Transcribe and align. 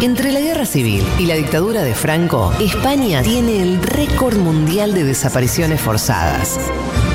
Entre 0.00 0.30
la 0.30 0.40
guerra 0.40 0.66
civil 0.66 1.06
y 1.18 1.24
la 1.24 1.36
dictadura 1.36 1.82
de 1.82 1.94
Franco, 1.94 2.52
España 2.60 3.22
tiene 3.22 3.62
el 3.62 3.82
récord 3.82 4.36
mundial 4.36 4.92
de 4.92 5.04
desapariciones 5.04 5.80
forzadas, 5.80 6.60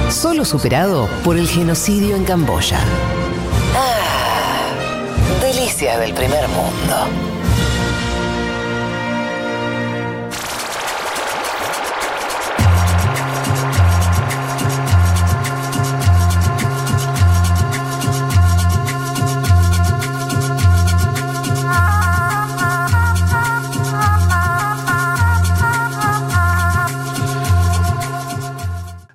solo 0.09 0.45
superado 0.45 1.07
por 1.23 1.37
el 1.37 1.47
genocidio 1.47 2.15
en 2.15 2.23
Camboya. 2.23 2.79
Ah, 3.75 4.73
delicia 5.41 5.99
del 5.99 6.13
primer 6.15 6.47
mundo. 6.47 7.30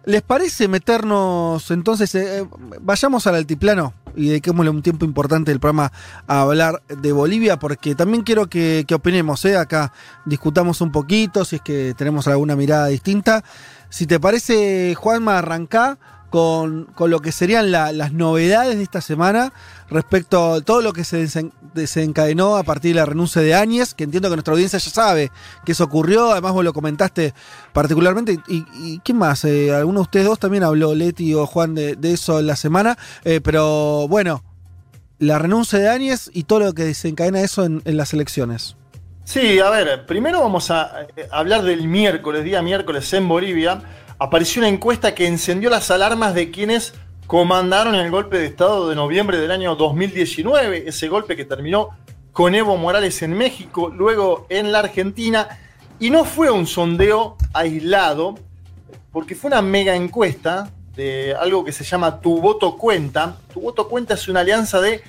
¿Les 0.07 0.23
parece 0.23 0.69
meternos 0.69 1.69
entonces, 1.73 2.15
eh, 2.15 2.39
eh, 2.39 2.47
vayamos 2.81 3.27
al 3.27 3.35
altiplano 3.35 3.93
y 4.15 4.29
dediquémosle 4.29 4.71
un 4.71 4.81
tiempo 4.81 5.05
importante 5.05 5.51
del 5.51 5.59
programa 5.59 5.91
a 6.29 6.43
hablar 6.43 6.81
de 6.87 7.11
Bolivia? 7.11 7.59
Porque 7.59 7.97
también 7.97 8.23
quiero 8.23 8.47
que, 8.47 8.87
opinemos, 8.95 9.45
¿eh? 9.47 9.57
acá 9.57 9.93
discutamos 10.25 10.81
un 10.81 10.93
poquito, 10.93 11.45
si 11.45 11.57
es 11.57 11.63
que 11.63 11.93
tenemos 11.99 12.29
alguna 12.29 12.55
mirada 12.55 12.87
distinta. 12.87 13.43
Si 13.89 14.07
te 14.07 14.21
parece, 14.21 14.95
Juanma, 14.95 15.39
arrancá 15.39 15.99
con, 16.37 16.89
lo 16.99 17.21
que 17.21 17.33
serían 17.33 17.73
las 17.73 18.13
novedades 18.13 18.77
de 18.77 18.83
esta 18.83 19.01
semana 19.01 19.55
respecto 19.89 20.53
a 20.53 20.61
todo 20.61 20.83
lo 20.83 20.93
que 20.93 21.03
se 21.03 21.27
desencadenó 21.73 22.59
a 22.59 22.63
partir 22.63 22.93
de 22.93 23.01
la 23.01 23.07
renuncia 23.07 23.41
de 23.41 23.55
Áñez, 23.55 23.95
que 23.95 24.05
entiendo 24.05 24.29
que 24.29 24.37
nuestra 24.37 24.53
audiencia 24.53 24.79
ya 24.79 24.91
sabe 24.91 25.33
que 25.65 25.73
eso 25.73 25.85
ocurrió, 25.85 26.33
además 26.33 26.53
vos 26.53 26.63
lo 26.63 26.75
comentaste 26.75 27.33
particularmente. 27.73 28.39
¿Y, 28.49 28.99
quién 28.99 29.17
más? 29.17 29.47
Eh, 29.47 29.75
¿Alguno 29.75 30.01
de 30.01 30.03
ustedes 30.03 30.27
dos 30.27 30.39
también 30.39 30.63
habló, 30.63 30.95
Leti 30.95 31.33
o 31.33 31.47
Juan, 31.47 31.75
de, 31.75 31.97
eso 32.03 32.39
en 32.39 32.49
la 32.49 32.57
semana? 32.57 32.99
Eh, 33.25 33.41
pero 33.43 34.07
bueno, 34.07 34.45
la 35.19 35.39
renuncia 35.39 35.79
de 35.79 35.89
Áñez 35.89 36.29
y 36.35 36.43
todo 36.43 36.61
lo 36.61 36.75
que 36.75 36.85
desencadena 36.85 37.41
eso 37.41 37.65
en, 37.65 37.81
en 37.87 37.97
las 37.97 38.13
elecciones. 38.13 38.77
Sí, 39.25 39.59
a 39.59 39.71
ver, 39.71 40.05
primero 40.05 40.43
vamos 40.43 40.71
a 40.71 41.07
eh, 41.17 41.29
hablar 41.31 41.63
del 41.63 41.89
miércoles, 41.89 42.45
día 42.45 42.61
miércoles 42.61 43.11
en 43.15 43.27
Bolivia 43.27 43.81
apareció 44.19 44.61
una 44.61 44.69
encuesta 44.69 45.15
que 45.15 45.27
encendió 45.27 45.71
las 45.71 45.91
alarmas 45.91 46.35
de 46.35 46.51
quienes 46.51 46.95
comandaron 47.27 47.95
el 47.95 48.11
golpe 48.11 48.39
de 48.39 48.47
Estado 48.47 48.89
de 48.89 48.95
noviembre 48.95 49.39
del 49.39 49.51
año 49.51 49.77
2019, 49.77 50.89
ese 50.89 51.09
golpe 51.09 51.37
que 51.37 51.45
terminó 51.45 51.91
con 52.33 52.55
Evo 52.55 52.77
Morales 52.77 53.23
en 53.23 53.35
México, 53.35 53.89
luego 53.89 54.47
en 54.49 54.71
la 54.71 54.81
Argentina, 54.81 55.49
y 55.99 56.11
no 56.11 56.25
fue 56.25 56.51
un 56.51 56.67
sondeo 56.67 57.37
aislado, 57.53 58.39
porque 59.11 59.35
fue 59.35 59.49
una 59.49 59.63
mega 59.63 59.97
encuesta 59.97 60.71
de 60.95 61.35
algo 61.35 61.65
que 61.65 61.73
se 61.73 61.85
llama 61.85 62.21
Tu 62.21 62.41
Voto 62.41 62.77
Cuenta. 62.77 63.37
Tu 63.53 63.61
Voto 63.61 63.89
Cuenta 63.89 64.15
es 64.15 64.29
una 64.29 64.41
alianza 64.41 64.81
de 64.81 65.03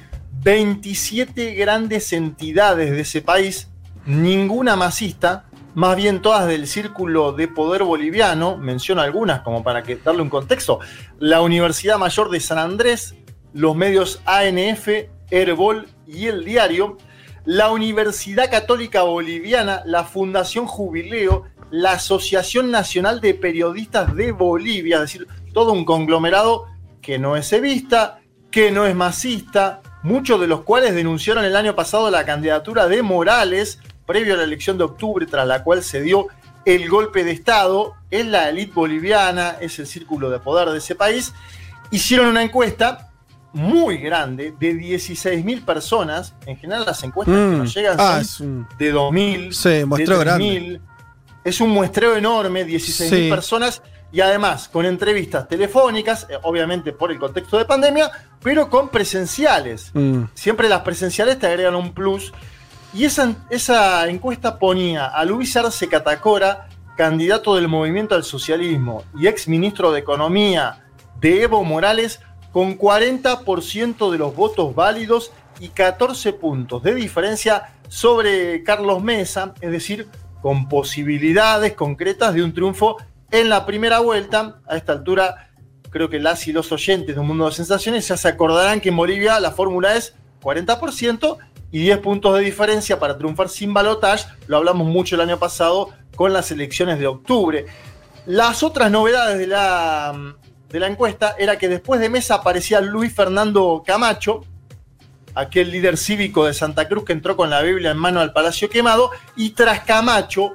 27 0.44 1.56
grandes 1.56 2.14
entidades 2.14 2.92
de 2.92 3.02
ese 3.02 3.22
país, 3.22 3.68
ninguna 4.06 4.76
masista, 4.76 5.46
más 5.78 5.96
bien 5.96 6.24
todas 6.24 6.48
del 6.48 6.66
círculo 6.66 7.34
de 7.34 7.48
poder 7.48 7.84
boliviano, 7.84 8.58
menciono 8.58 9.04
algunas 9.04 9.42
como 9.42 9.62
para 9.62 9.84
que, 9.84 9.96
darle 9.96 10.24
un 10.24 10.30
contexto, 10.32 10.80
la 11.20 11.42
Universidad 11.42 12.00
Mayor 12.00 12.32
de 12.32 12.40
San 12.40 12.58
Andrés, 12.58 13.14
los 13.54 13.76
medios 13.76 14.20
ANF, 14.26 14.88
Herbol 15.30 15.88
y 16.08 16.26
El 16.26 16.46
Diario, 16.46 16.98
la 17.46 17.70
Universidad 17.70 18.50
Católica 18.50 19.04
Boliviana, 19.04 19.84
la 19.86 20.04
Fundación 20.04 20.66
Jubileo, 20.66 21.44
la 21.70 21.92
Asociación 21.92 22.72
Nacional 22.72 23.22
de 23.22 23.36
Periodistas 23.36 24.16
de 24.16 24.32
Bolivia, 24.32 24.96
es 24.96 25.02
decir, 25.02 25.28
todo 25.54 25.74
un 25.74 25.86
conglomerado 25.86 26.66
que 27.04 27.20
no 27.20 27.38
es 27.38 27.54
evista, 27.54 28.18
que 28.50 28.72
no 28.72 28.88
es 28.88 28.96
masista, 28.96 29.84
muchos 30.02 30.42
de 30.42 30.48
los 30.48 30.62
cuales 30.62 30.96
denunciaron 30.96 31.46
el 31.46 31.56
año 31.56 31.76
pasado 31.76 32.10
la 32.10 32.26
candidatura 32.26 32.88
de 32.88 33.04
Morales 33.04 33.80
previo 34.08 34.34
a 34.34 34.38
la 34.38 34.44
elección 34.44 34.78
de 34.80 34.86
octubre, 34.86 35.28
tras 35.28 35.46
la 35.46 35.64
cual 35.64 35.84
se 35.84 36.02
dio 36.02 36.28
el 36.66 36.90
golpe 36.90 37.24
de 37.24 37.32
Estado, 37.32 37.94
es 38.10 38.26
la 38.26 38.50
élite 38.50 38.74
boliviana, 38.74 39.58
es 39.62 39.78
el 39.78 39.86
círculo 39.86 40.30
de 40.32 40.40
poder 40.40 40.70
de 40.70 40.80
ese 40.80 40.96
país, 40.96 41.34
hicieron 41.92 42.28
una 42.28 42.42
encuesta 42.42 43.12
muy 43.54 43.98
grande 43.98 44.54
de 44.60 44.74
16.000 44.74 45.64
personas. 45.64 46.34
En 46.46 46.58
general 46.58 46.86
las 46.86 47.04
encuestas 47.04 47.36
que 47.36 47.42
mm. 47.42 47.58
nos 47.58 47.74
llegan 47.74 47.96
ah, 48.00 48.24
son 48.24 48.68
de 48.78 48.94
2.000, 48.94 49.52
sí, 49.52 49.70
de 49.70 49.86
3.000. 49.86 50.82
Es 51.44 51.62
un 51.62 51.70
muestreo 51.70 52.16
enorme, 52.16 52.66
16.000 52.66 53.30
personas 53.30 53.82
y 54.12 54.22
además 54.22 54.70
con 54.70 54.86
entrevistas 54.86 55.48
telefónicas, 55.48 56.28
eh, 56.30 56.38
obviamente 56.44 56.94
por 56.94 57.12
el 57.12 57.20
contexto 57.20 57.58
de 57.58 57.66
pandemia, 57.66 58.10
pero 58.42 58.70
con 58.70 58.90
presenciales. 58.90 59.92
Mm. 59.94 60.24
Siempre 60.34 60.70
las 60.70 60.82
presenciales 60.82 61.40
te 61.40 61.48
agregan 61.48 61.76
un 61.76 61.94
plus 61.94 62.34
y 62.94 63.04
esa, 63.04 64.08
encuesta 64.08 64.58
ponía 64.58 65.08
a 65.08 65.26
Luis 65.26 65.56
Arce 65.58 65.88
Catacora, 65.88 66.70
candidato 66.96 67.56
del 67.56 67.68
movimiento 67.68 68.16
al 68.16 68.24
socialismo 68.24 69.04
y 69.16 69.28
ex 69.28 69.48
ministro 69.48 69.92
de 69.92 70.00
Economía 70.00 70.86
de 71.20 71.44
Evo 71.44 71.64
Morales, 71.64 72.22
con 72.52 72.78
40% 72.78 74.12
de 74.12 74.18
los 74.18 74.36
votos 74.36 74.74
válidos 74.74 75.32
y 75.60 75.70
14 75.70 76.34
puntos 76.34 76.82
de 76.82 76.96
diferencia 76.96 77.74
sobre 77.88 78.64
Carlos 78.64 79.04
Mesa, 79.04 79.54
es 79.62 79.72
decir, 79.72 80.08
con 80.42 80.68
posibilidades 80.68 81.74
concretas 81.74 82.34
de 82.34 82.44
un 82.44 82.54
triunfo 82.54 82.98
en 83.32 83.50
la 83.50 83.66
primera 83.66 84.00
vuelta. 84.00 84.62
A 84.68 84.78
esta 84.78 84.94
altura, 84.94 85.52
creo 85.90 86.10
que 86.10 86.20
las 86.20 86.48
y 86.48 86.54
los 86.54 86.72
oyentes 86.72 87.16
de 87.16 87.22
un 87.22 87.28
mundo 87.28 87.46
de 87.46 87.52
sensaciones 87.52 88.08
ya 88.08 88.18
se 88.18 88.28
acordarán 88.28 88.80
que 88.80 88.90
en 88.90 88.98
Bolivia 88.98 89.40
la 89.40 89.52
fórmula 89.52 89.96
es 89.96 90.16
40% 90.42 91.38
y 91.72 91.80
10 91.80 92.00
puntos 92.00 92.36
de 92.36 92.42
diferencia 92.44 93.00
para 93.00 93.18
triunfar 93.18 93.50
sin 93.50 93.74
balotage. 93.74 94.26
Lo 94.48 94.58
hablamos 94.58 94.88
mucho 94.88 95.16
el 95.16 95.22
año 95.22 95.38
pasado 95.38 95.90
con 96.16 96.34
las 96.34 96.52
elecciones 96.52 97.00
de 97.00 97.08
octubre. 97.08 97.66
Las 98.26 98.64
otras 98.64 98.92
novedades 98.92 99.38
de 99.38 99.48
la, 99.48 100.36
de 100.70 100.80
la 100.80 100.88
encuesta 100.88 101.36
era 101.38 101.58
que 101.58 101.70
después 101.70 102.00
de 102.00 102.10
Mesa 102.10 102.36
aparecía 102.36 102.82
Luis 102.82 103.14
Fernando 103.14 103.84
Camacho, 103.86 104.42
aquel 105.36 105.72
líder 105.72 105.98
cívico 105.98 106.46
de 106.46 106.54
Santa 106.54 106.88
Cruz 106.88 107.06
que 107.06 107.14
entró 107.14 107.38
con 107.38 107.50
la 107.50 107.62
Biblia 107.62 107.92
en 107.92 107.98
mano 107.98 108.20
al 108.20 108.34
Palacio 108.34 108.70
Quemado, 108.70 109.12
y 109.36 109.52
tras 109.52 109.82
Camacho, 109.82 110.54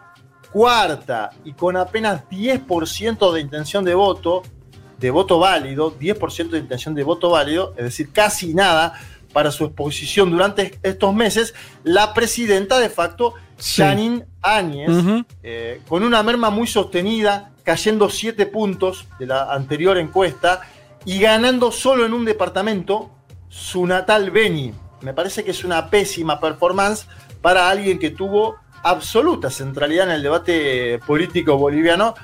cuarta 0.53 1.31
y 1.45 1.55
con 1.55 1.77
apenas 1.77 2.29
10% 2.29 3.33
de 3.33 3.41
intención 3.41 3.85
de 3.85 3.95
voto, 3.95 4.43
de 4.99 5.11
voto 5.11 5.39
válido, 5.39 5.99
10% 5.99 6.51
de 6.51 6.59
intención 6.59 6.95
de 6.95 7.03
voto 7.03 7.31
válido, 7.31 7.75
es 7.77 7.85
decir, 7.85 8.13
casi 8.13 8.55
nada, 8.55 8.93
para 9.33 9.51
su 9.51 9.65
exposición 9.65 10.31
durante 10.31 10.79
estos 10.83 11.15
meses, 11.15 11.55
la 11.85 12.15
presidenta 12.15 12.79
de 12.79 12.91
facto, 12.91 13.35
Janine 13.59 14.27
Áñez, 14.41 14.91
eh, 15.43 15.81
con 15.89 16.03
una 16.03 16.23
merma 16.23 16.51
muy 16.51 16.67
sostenida, 16.67 17.53
cayendo 17.63 18.11
siete 18.11 18.47
puntos 18.47 19.07
de 19.19 19.27
la 19.27 19.53
anterior 19.53 19.99
encuesta 19.99 20.63
y 21.05 21.19
ganando 21.21 21.73
solo 21.73 22.05
en 22.05 22.13
un 22.13 22.25
departamento, 22.25 23.11
su 23.49 23.87
natal 23.87 24.31
Beni. 24.31 24.75
Me 25.01 25.15
parece 25.15 25.45
que 25.45 25.51
es 25.51 25.65
una 25.65 25.91
pésima 25.91 26.41
performance 26.41 27.07
para 27.41 27.69
alguien 27.69 27.99
que 27.99 28.11
tuvo 28.11 28.57
absoluta 28.83 29.51
centralidad 29.51 30.07
en 30.07 30.13
el 30.13 30.23
debate 30.23 30.99
político 31.07 31.57
boliviano 31.57 32.15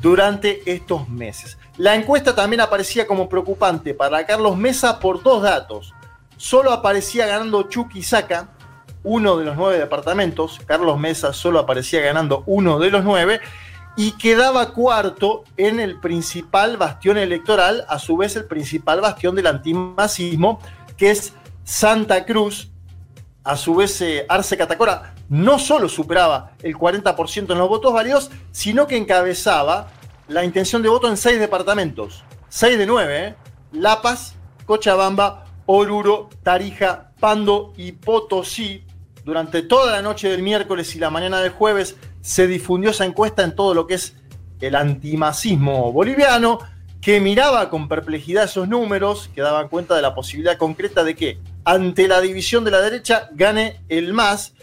durante 0.00 0.62
estos 0.70 1.08
meses. 1.08 1.58
La 1.78 1.94
encuesta 1.94 2.34
también 2.34 2.60
aparecía 2.60 3.06
como 3.06 3.28
preocupante 3.28 3.94
para 3.94 4.26
Carlos 4.26 4.56
Mesa 4.56 4.98
por 4.98 5.22
dos 5.22 5.42
datos 5.42 5.94
solo 6.42 6.72
aparecía 6.72 7.26
ganando 7.26 7.62
Chuquisaca, 7.68 8.48
uno 9.04 9.36
de 9.36 9.44
los 9.44 9.56
nueve 9.56 9.78
departamentos. 9.78 10.58
Carlos 10.66 10.98
Mesa 10.98 11.32
solo 11.32 11.60
aparecía 11.60 12.00
ganando 12.00 12.42
uno 12.46 12.80
de 12.80 12.90
los 12.90 13.04
nueve. 13.04 13.40
Y 13.96 14.12
quedaba 14.12 14.72
cuarto 14.72 15.44
en 15.56 15.78
el 15.78 16.00
principal 16.00 16.78
bastión 16.78 17.16
electoral, 17.16 17.84
a 17.88 18.00
su 18.00 18.16
vez 18.16 18.34
el 18.34 18.46
principal 18.46 19.00
bastión 19.00 19.36
del 19.36 19.46
antimacismo, 19.46 20.60
que 20.96 21.12
es 21.12 21.32
Santa 21.62 22.24
Cruz. 22.24 22.72
A 23.44 23.56
su 23.56 23.76
vez, 23.76 24.00
eh, 24.00 24.26
Arce 24.28 24.56
Catacora 24.56 25.14
no 25.28 25.60
solo 25.60 25.88
superaba 25.88 26.54
el 26.62 26.76
40% 26.76 27.52
en 27.52 27.58
los 27.58 27.68
votos 27.68 27.92
válidos, 27.92 28.32
sino 28.50 28.88
que 28.88 28.96
encabezaba 28.96 29.90
la 30.26 30.42
intención 30.42 30.82
de 30.82 30.88
voto 30.88 31.08
en 31.08 31.16
seis 31.16 31.38
departamentos. 31.38 32.24
Seis 32.48 32.76
de 32.78 32.86
nueve, 32.86 33.28
¿eh? 33.28 33.34
La 33.70 34.02
Paz, 34.02 34.34
Cochabamba, 34.66 35.41
Oruro, 35.66 36.28
Tarija, 36.42 37.12
Pando 37.20 37.72
y 37.76 37.92
Potosí. 37.92 38.84
Durante 39.24 39.62
toda 39.62 39.92
la 39.92 40.02
noche 40.02 40.28
del 40.28 40.42
miércoles 40.42 40.94
y 40.96 40.98
la 40.98 41.10
mañana 41.10 41.40
del 41.40 41.52
jueves 41.52 41.96
se 42.20 42.46
difundió 42.46 42.90
esa 42.90 43.04
encuesta 43.04 43.44
en 43.44 43.54
todo 43.54 43.74
lo 43.74 43.86
que 43.86 43.94
es 43.94 44.14
el 44.60 44.74
antimacismo 44.74 45.92
boliviano, 45.92 46.58
que 47.00 47.20
miraba 47.20 47.68
con 47.68 47.88
perplejidad 47.88 48.44
esos 48.44 48.68
números, 48.68 49.28
que 49.34 49.40
daban 49.40 49.68
cuenta 49.68 49.96
de 49.96 50.02
la 50.02 50.14
posibilidad 50.14 50.56
concreta 50.56 51.02
de 51.02 51.16
que 51.16 51.38
ante 51.64 52.06
la 52.06 52.20
división 52.20 52.64
de 52.64 52.70
la 52.70 52.80
derecha 52.80 53.28
gane 53.32 53.80
el 53.88 54.12
MAS. 54.12 54.54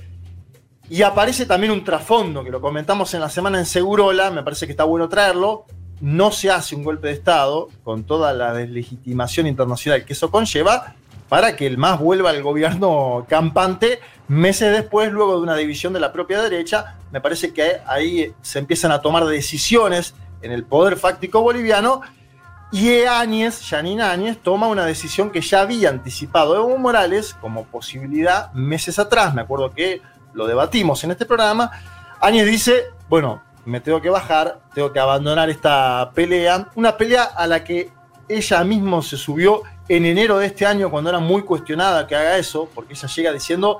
Y 0.89 1.03
aparece 1.03 1.45
también 1.45 1.71
un 1.71 1.83
trasfondo, 1.83 2.43
que 2.43 2.49
lo 2.49 2.61
comentamos 2.61 3.13
en 3.13 3.19
la 3.19 3.29
semana 3.29 3.59
en 3.59 3.65
Segurola, 3.65 4.31
me 4.31 4.41
parece 4.41 4.65
que 4.65 4.71
está 4.71 4.85
bueno 4.85 5.07
traerlo. 5.07 5.65
No 6.01 6.31
se 6.31 6.49
hace 6.49 6.75
un 6.75 6.83
golpe 6.83 7.07
de 7.07 7.13
Estado 7.13 7.69
con 7.83 8.03
toda 8.03 8.33
la 8.33 8.53
deslegitimación 8.53 9.47
internacional 9.47 10.05
que 10.05 10.13
eso 10.13 10.31
conlleva 10.31 10.95
para 11.27 11.55
que 11.55 11.67
el 11.67 11.77
MAS 11.77 11.99
vuelva 11.99 12.31
al 12.31 12.41
gobierno 12.41 13.25
campante 13.29 13.99
meses 14.27 14.71
después, 14.71 15.11
luego 15.11 15.35
de 15.35 15.41
una 15.41 15.55
división 15.55 15.93
de 15.93 15.99
la 15.99 16.11
propia 16.11 16.41
derecha. 16.41 16.95
Me 17.11 17.21
parece 17.21 17.53
que 17.53 17.81
ahí 17.85 18.33
se 18.41 18.59
empiezan 18.59 18.91
a 18.91 19.01
tomar 19.01 19.25
decisiones 19.25 20.15
en 20.41 20.51
el 20.51 20.63
poder 20.63 20.97
fáctico 20.97 21.41
boliviano 21.41 22.01
y 22.71 23.01
Áñez, 23.01 23.61
Janine 23.67 24.03
Áñez, 24.03 24.37
toma 24.43 24.67
una 24.67 24.85
decisión 24.85 25.31
que 25.31 25.41
ya 25.41 25.61
había 25.61 25.89
anticipado 25.89 26.55
Evo 26.55 26.77
Morales 26.77 27.33
como 27.33 27.65
posibilidad 27.65 28.53
meses 28.53 28.99
atrás. 28.99 29.33
Me 29.33 29.41
acuerdo 29.41 29.71
que 29.71 30.01
lo 30.33 30.45
debatimos 30.45 31.03
en 31.03 31.11
este 31.11 31.25
programa. 31.25 31.71
Áñez 32.21 32.45
dice, 32.45 32.83
bueno, 33.09 33.41
me 33.69 33.81
tengo 33.81 34.01
que 34.01 34.09
bajar, 34.09 34.59
tengo 34.73 34.91
que 34.91 34.99
abandonar 34.99 35.49
esta 35.49 36.11
pelea. 36.13 36.69
Una 36.75 36.97
pelea 36.97 37.23
a 37.23 37.47
la 37.47 37.63
que 37.63 37.89
ella 38.27 38.63
misma 38.63 39.01
se 39.01 39.17
subió 39.17 39.63
en 39.87 40.05
enero 40.05 40.37
de 40.37 40.47
este 40.47 40.65
año 40.65 40.91
cuando 40.91 41.09
era 41.09 41.19
muy 41.19 41.43
cuestionada 41.43 42.05
que 42.07 42.15
haga 42.15 42.37
eso, 42.37 42.69
porque 42.73 42.93
ella 42.93 43.07
llega 43.07 43.31
diciendo, 43.31 43.79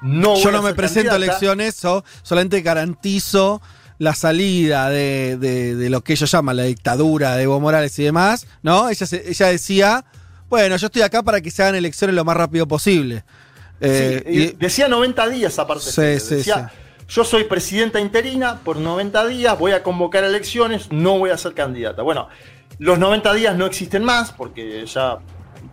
no 0.00 0.36
Yo 0.36 0.50
no 0.50 0.62
me 0.62 0.74
presento 0.74 1.12
a 1.12 1.16
elecciones, 1.16 1.82
solamente 2.22 2.60
garantizo 2.62 3.60
la 3.98 4.14
salida 4.14 4.88
de, 4.88 5.86
lo 5.90 6.02
que 6.02 6.14
ellos 6.14 6.30
llaman 6.30 6.56
la 6.56 6.62
dictadura 6.62 7.36
de 7.36 7.42
Evo 7.42 7.60
Morales 7.60 7.98
y 7.98 8.04
demás, 8.04 8.46
¿no? 8.62 8.88
Ella, 8.88 9.06
ella 9.26 9.46
decía, 9.48 10.04
bueno, 10.48 10.76
yo 10.76 10.86
estoy 10.86 11.02
acá 11.02 11.22
para 11.22 11.40
que 11.40 11.50
se 11.50 11.62
hagan 11.62 11.74
elecciones 11.74 12.16
lo 12.16 12.24
más 12.24 12.36
rápido 12.36 12.66
posible. 12.66 13.24
Eh, 13.80 14.56
decía 14.58 14.88
90 14.88 15.28
días 15.28 15.58
aparte. 15.58 15.84
Sí, 15.84 16.34
decía, 16.34 16.70
yo 17.10 17.24
soy 17.24 17.44
presidenta 17.44 17.98
interina 17.98 18.60
por 18.62 18.76
90 18.76 19.26
días, 19.26 19.58
voy 19.58 19.72
a 19.72 19.82
convocar 19.82 20.22
elecciones, 20.22 20.92
no 20.92 21.18
voy 21.18 21.30
a 21.30 21.36
ser 21.36 21.54
candidata. 21.54 22.02
Bueno, 22.02 22.28
los 22.78 23.00
90 23.00 23.34
días 23.34 23.56
no 23.56 23.66
existen 23.66 24.04
más 24.04 24.32
porque 24.32 24.86
ya 24.86 25.18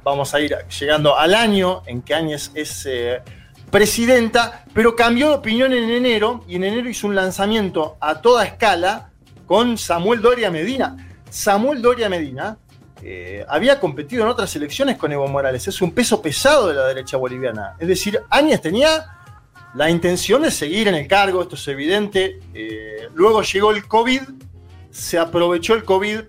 vamos 0.04 0.34
a 0.34 0.40
ir 0.40 0.58
llegando 0.80 1.16
al 1.16 1.36
año 1.36 1.84
en 1.86 2.02
que 2.02 2.16
Áñez 2.16 2.50
es 2.56 2.88
eh, 2.90 3.22
presidenta, 3.70 4.66
pero 4.74 4.96
cambió 4.96 5.30
de 5.30 5.36
opinión 5.36 5.74
en 5.74 5.92
enero 5.92 6.44
y 6.48 6.56
en 6.56 6.64
enero 6.64 6.90
hizo 6.90 7.06
un 7.06 7.14
lanzamiento 7.14 7.98
a 8.00 8.20
toda 8.20 8.44
escala 8.44 9.12
con 9.46 9.78
Samuel 9.78 10.24
Doria 10.24 10.50
Medina. 10.50 10.98
Samuel 11.30 11.84
Doria 11.84 12.10
Medina 12.10 12.58
eh, 13.04 13.46
había 13.48 13.80
competido 13.80 14.24
en 14.24 14.30
otras 14.30 14.56
elecciones 14.56 14.98
con 14.98 15.12
Evo 15.12 15.28
Morales, 15.28 15.68
es 15.68 15.84
un 15.84 15.92
peso 15.92 16.20
pesado 16.20 16.70
de 16.70 16.74
la 16.74 16.88
derecha 16.88 17.16
boliviana. 17.16 17.76
Es 17.78 17.88
decir, 17.88 18.20
Áñez 18.32 18.60
tenía 18.60 19.17
la 19.74 19.90
intención 19.90 20.42
de 20.42 20.52
seguir 20.52 20.88
en 20.88 20.96
el 20.96 21.08
cargo, 21.08 21.42
esto 21.42 21.56
es 21.56 21.68
evidente. 21.68 22.40
Eh, 22.54 23.10
luego 23.14 23.42
llegó 23.42 23.72
el 23.72 23.88
COVID, 23.88 24.22
se 24.90 25.18
aprovechó 25.18 25.74
el 25.76 25.84
COVID, 25.84 26.20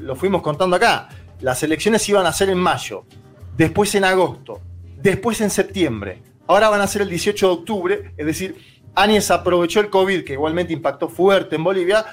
lo 0.00 0.16
fuimos 0.16 0.42
contando 0.42 0.76
acá. 0.76 1.08
Las 1.40 1.62
elecciones 1.62 2.08
iban 2.08 2.26
a 2.26 2.32
ser 2.32 2.50
en 2.50 2.58
mayo, 2.58 3.04
después 3.56 3.94
en 3.94 4.04
agosto, 4.04 4.60
después 4.96 5.40
en 5.40 5.50
septiembre 5.50 6.22
Ahora 6.46 6.68
van 6.68 6.82
a 6.82 6.86
ser 6.86 7.02
el 7.02 7.08
18 7.08 7.46
de 7.46 7.52
octubre, 7.52 8.14
es 8.16 8.26
decir, 8.26 8.56
Áñez 8.94 9.30
aprovechó 9.30 9.80
el 9.80 9.88
COVID, 9.88 10.24
que 10.24 10.34
igualmente 10.34 10.72
impactó 10.72 11.08
fuerte 11.08 11.56
en 11.56 11.64
Bolivia, 11.64 12.04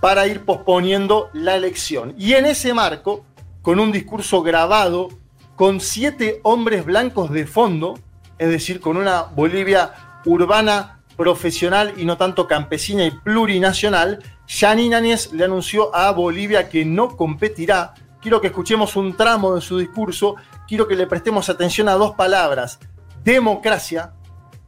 para 0.00 0.26
ir 0.26 0.44
posponiendo 0.44 1.30
la 1.32 1.56
elección. 1.56 2.14
Y 2.18 2.34
en 2.34 2.46
ese 2.46 2.74
marco, 2.74 3.24
con 3.62 3.78
un 3.78 3.92
discurso 3.92 4.42
grabado, 4.42 5.08
con 5.54 5.80
siete 5.80 6.40
hombres 6.42 6.84
blancos 6.84 7.30
de 7.30 7.46
fondo, 7.46 7.98
es 8.38 8.48
decir, 8.48 8.80
con 8.80 8.96
una 8.96 9.22
Bolivia 9.22 9.92
urbana, 10.26 11.00
profesional 11.16 11.94
y 11.96 12.04
no 12.04 12.18
tanto 12.18 12.46
campesina 12.46 13.06
y 13.06 13.10
plurinacional, 13.10 14.22
Janine 14.46 14.96
Áñez 14.96 15.32
le 15.32 15.44
anunció 15.44 15.94
a 15.94 16.10
Bolivia 16.12 16.68
que 16.68 16.84
no 16.84 17.16
competirá. 17.16 17.94
Quiero 18.20 18.40
que 18.40 18.48
escuchemos 18.48 18.96
un 18.96 19.16
tramo 19.16 19.54
de 19.54 19.60
su 19.60 19.78
discurso, 19.78 20.34
quiero 20.68 20.86
que 20.86 20.96
le 20.96 21.06
prestemos 21.06 21.48
atención 21.48 21.88
a 21.88 21.94
dos 21.94 22.14
palabras, 22.14 22.78
democracia 23.24 24.12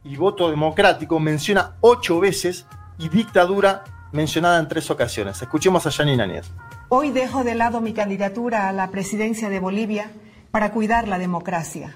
y 0.03 0.15
voto 0.15 0.49
democrático 0.49 1.19
menciona 1.19 1.75
ocho 1.81 2.19
veces 2.19 2.65
y 2.97 3.09
dictadura 3.09 3.83
mencionada 4.11 4.59
en 4.59 4.67
tres 4.67 4.89
ocasiones. 4.89 5.41
Escuchemos 5.41 5.85
a 5.85 5.91
Janine 5.91 6.23
Áñez. 6.23 6.49
Hoy 6.87 7.11
dejo 7.11 7.43
de 7.43 7.53
lado 7.53 7.81
mi 7.81 7.93
candidatura 7.93 8.67
a 8.67 8.73
la 8.73 8.89
presidencia 8.89 9.49
de 9.49 9.59
Bolivia 9.59 10.11
para 10.51 10.71
cuidar 10.71 11.07
la 11.07 11.19
democracia. 11.19 11.95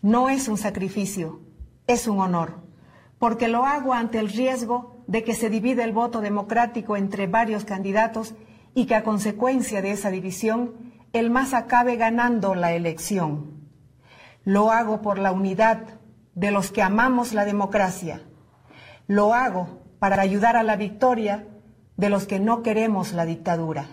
No 0.00 0.30
es 0.30 0.48
un 0.48 0.56
sacrificio, 0.56 1.40
es 1.90 2.06
un 2.06 2.20
honor, 2.20 2.60
porque 3.18 3.48
lo 3.48 3.64
hago 3.64 3.94
ante 3.94 4.20
el 4.20 4.28
riesgo 4.28 5.02
de 5.08 5.24
que 5.24 5.34
se 5.34 5.50
divida 5.50 5.82
el 5.82 5.92
voto 5.92 6.20
democrático 6.20 6.96
entre 6.96 7.26
varios 7.26 7.64
candidatos 7.64 8.34
y 8.74 8.86
que 8.86 8.94
a 8.94 9.02
consecuencia 9.02 9.82
de 9.82 9.90
esa 9.90 10.10
división 10.10 10.94
el 11.12 11.30
MAS 11.30 11.52
acabe 11.52 11.96
ganando 11.96 12.54
la 12.54 12.72
elección. 12.74 13.68
Lo 14.44 14.70
hago 14.70 15.02
por 15.02 15.18
la 15.18 15.32
unidad 15.32 15.98
de 16.36 16.52
los 16.52 16.70
que 16.70 16.80
amamos 16.80 17.32
la 17.32 17.44
democracia. 17.44 18.22
Lo 19.08 19.34
hago 19.34 19.80
para 19.98 20.22
ayudar 20.22 20.54
a 20.56 20.62
la 20.62 20.76
victoria 20.76 21.48
de 21.96 22.08
los 22.08 22.28
que 22.28 22.38
no 22.38 22.62
queremos 22.62 23.12
la 23.12 23.26
dictadura. 23.26 23.88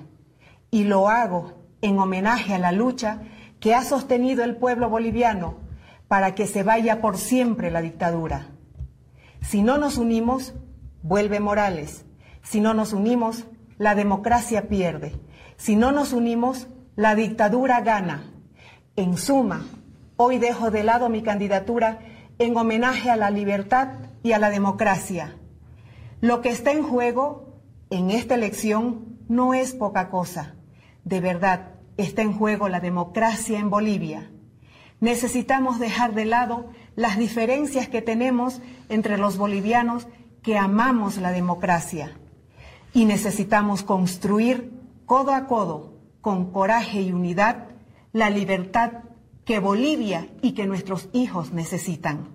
Y 0.69 0.83
lo 0.83 1.09
hago 1.09 1.53
en 1.81 1.97
homenaje 1.97 2.53
a 2.53 2.59
la 2.59 2.71
lucha 2.71 3.21
que 3.59 3.73
ha 3.73 3.83
sostenido 3.83 4.43
el 4.43 4.55
pueblo 4.55 4.87
boliviano 4.87 5.66
para 6.07 6.35
que 6.35 6.47
se 6.47 6.63
vaya 6.63 7.01
por 7.01 7.17
siempre 7.17 7.71
la 7.71 7.81
dictadura. 7.81 8.49
Si 9.41 9.61
no 9.61 9.77
nos 9.77 9.97
unimos, 9.97 10.53
vuelve 11.01 11.39
Morales. 11.39 12.05
Si 12.43 12.61
no 12.61 12.73
nos 12.73 12.93
unimos, 12.93 13.45
la 13.77 13.95
democracia 13.95 14.67
pierde. 14.67 15.19
Si 15.57 15.75
no 15.75 15.91
nos 15.91 16.13
unimos, 16.13 16.67
la 16.95 17.15
dictadura 17.15 17.81
gana. 17.81 18.31
En 18.95 19.17
suma, 19.17 19.65
Hoy 20.19 20.39
dejo 20.39 20.71
de 20.71 20.83
lado 20.83 21.09
mi 21.09 21.21
candidatura 21.21 21.99
en 22.39 22.57
homenaje 22.57 23.11
a 23.11 23.15
la 23.15 23.29
libertad 23.29 23.89
y 24.23 24.31
a 24.31 24.39
la 24.39 24.49
democracia. 24.49 25.37
Lo 26.21 26.41
que 26.41 26.49
está 26.49 26.71
en 26.71 26.81
juego 26.81 27.61
en 27.91 28.09
esta 28.09 28.33
elección 28.33 29.19
no 29.29 29.53
es 29.53 29.75
poca 29.75 30.09
cosa. 30.09 30.55
De 31.03 31.21
verdad, 31.21 31.75
está 31.97 32.23
en 32.23 32.33
juego 32.33 32.67
la 32.67 32.79
democracia 32.79 33.59
en 33.59 33.69
Bolivia. 33.69 34.31
Necesitamos 34.99 35.79
dejar 35.79 36.13
de 36.13 36.25
lado 36.25 36.71
las 36.95 37.17
diferencias 37.17 37.87
que 37.87 38.01
tenemos 38.01 38.61
entre 38.89 39.17
los 39.17 39.37
bolivianos 39.37 40.07
que 40.41 40.57
amamos 40.57 41.17
la 41.17 41.31
democracia. 41.31 42.17
Y 42.93 43.05
necesitamos 43.05 43.83
construir 43.83 44.71
codo 45.05 45.33
a 45.33 45.45
codo, 45.45 45.93
con 46.21 46.51
coraje 46.51 47.01
y 47.01 47.11
unidad, 47.11 47.67
la 48.11 48.29
libertad 48.29 49.03
que 49.45 49.59
Bolivia 49.59 50.27
y 50.41 50.53
que 50.53 50.65
nuestros 50.65 51.09
hijos 51.13 51.53
necesitan. 51.53 52.29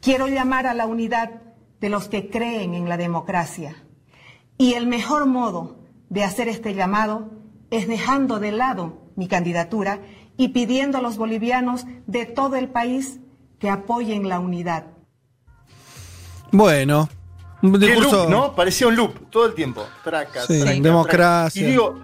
Quiero 0.00 0.28
llamar 0.28 0.66
a 0.66 0.74
la 0.74 0.86
unidad 0.86 1.42
de 1.80 1.88
los 1.88 2.08
que 2.08 2.30
creen 2.30 2.74
en 2.74 2.88
la 2.88 2.96
democracia. 2.96 3.76
Y 4.58 4.74
el 4.74 4.86
mejor 4.86 5.26
modo 5.26 5.78
de 6.10 6.22
hacer 6.22 6.48
este 6.48 6.74
llamado 6.74 7.30
es 7.70 7.88
dejando 7.88 8.38
de 8.38 8.52
lado 8.52 8.98
mi 9.16 9.26
candidatura 9.26 10.00
y 10.40 10.48
pidiendo 10.48 10.96
a 10.96 11.02
los 11.02 11.18
bolivianos 11.18 11.84
de 12.06 12.24
todo 12.24 12.56
el 12.56 12.68
país 12.68 13.20
que 13.58 13.68
apoyen 13.68 14.26
la 14.26 14.40
unidad. 14.40 14.86
Bueno, 16.50 17.10
un 17.60 17.78
discurso... 17.78 18.26
¿no? 18.26 18.54
Parecía 18.54 18.86
un 18.86 18.96
loop 18.96 19.28
todo 19.28 19.44
el 19.44 19.52
tiempo. 19.52 19.84
Traca, 20.02 20.46
democracia. 20.46 21.60
Y 21.60 21.66
digo, 21.66 22.00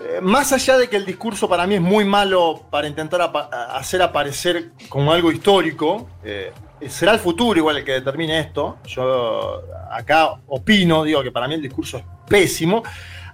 eh, 0.00 0.18
más 0.20 0.52
allá 0.52 0.78
de 0.78 0.88
que 0.88 0.96
el 0.96 1.06
discurso 1.06 1.48
para 1.48 1.64
mí 1.64 1.76
es 1.76 1.80
muy 1.80 2.04
malo 2.04 2.64
para 2.70 2.88
intentar 2.88 3.30
hacer 3.72 4.02
aparecer 4.02 4.72
como 4.88 5.12
algo 5.12 5.30
histórico, 5.30 6.08
eh, 6.24 6.52
será 6.88 7.12
el 7.12 7.20
futuro 7.20 7.56
igual 7.56 7.76
el 7.76 7.84
que 7.84 7.92
determine 7.92 8.40
esto. 8.40 8.78
Yo 8.88 9.62
acá 9.92 10.40
opino, 10.48 11.04
digo 11.04 11.22
que 11.22 11.30
para 11.30 11.46
mí 11.46 11.54
el 11.54 11.62
discurso 11.62 11.98
es 11.98 12.04
pésimo. 12.26 12.82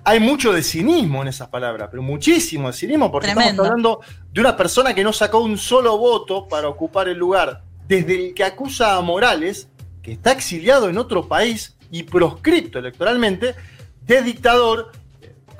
Hay 0.04 0.20
mucho 0.20 0.52
de 0.52 0.62
cinismo 0.62 1.22
en 1.22 1.28
esas 1.28 1.48
palabras, 1.48 1.88
pero 1.90 2.02
muchísimo 2.02 2.68
de 2.68 2.74
cinismo, 2.74 3.10
porque 3.10 3.28
estamos 3.28 3.58
hablando 3.58 4.00
de 4.32 4.40
una 4.40 4.56
persona 4.56 4.94
que 4.94 5.04
no 5.04 5.12
sacó 5.12 5.40
un 5.40 5.56
solo 5.56 5.96
voto 5.98 6.48
para 6.48 6.68
ocupar 6.68 7.08
el 7.08 7.18
lugar, 7.18 7.62
desde 7.86 8.28
el 8.28 8.34
que 8.34 8.44
acusa 8.44 8.96
a 8.96 9.00
Morales, 9.00 9.68
que 10.02 10.12
está 10.12 10.32
exiliado 10.32 10.88
en 10.88 10.98
otro 10.98 11.28
país 11.28 11.76
y 11.90 12.02
proscripto 12.02 12.78
electoralmente, 12.78 13.54
de 14.04 14.22
dictador 14.22 14.90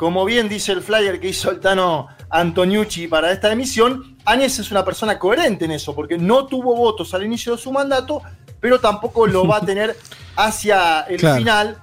como 0.03 0.25
bien 0.25 0.49
dice 0.49 0.73
el 0.73 0.83
flyer 0.83 1.21
que 1.21 1.29
hizo 1.29 1.53
el 1.53 1.61
Tano 1.61 2.09
Antoniucci 2.29 3.07
para 3.07 3.31
esta 3.31 3.53
emisión, 3.53 4.17
Áñez 4.25 4.59
es 4.59 4.69
una 4.73 4.85
persona 4.85 5.17
coherente 5.17 5.65
en 5.65 5.71
eso, 5.71 5.95
porque 5.95 6.19
no 6.19 6.47
tuvo 6.47 6.75
votos 6.75 7.15
al 7.15 7.25
inicio 7.25 7.53
de 7.55 7.63
su 7.63 7.71
mandato, 7.71 8.21
pero 8.59 8.81
tampoco 8.81 9.29
lo 9.29 9.47
va 9.47 9.59
a 9.59 9.61
tener 9.61 9.97
hacia 10.37 11.03
el 11.03 11.21
final. 11.21 11.77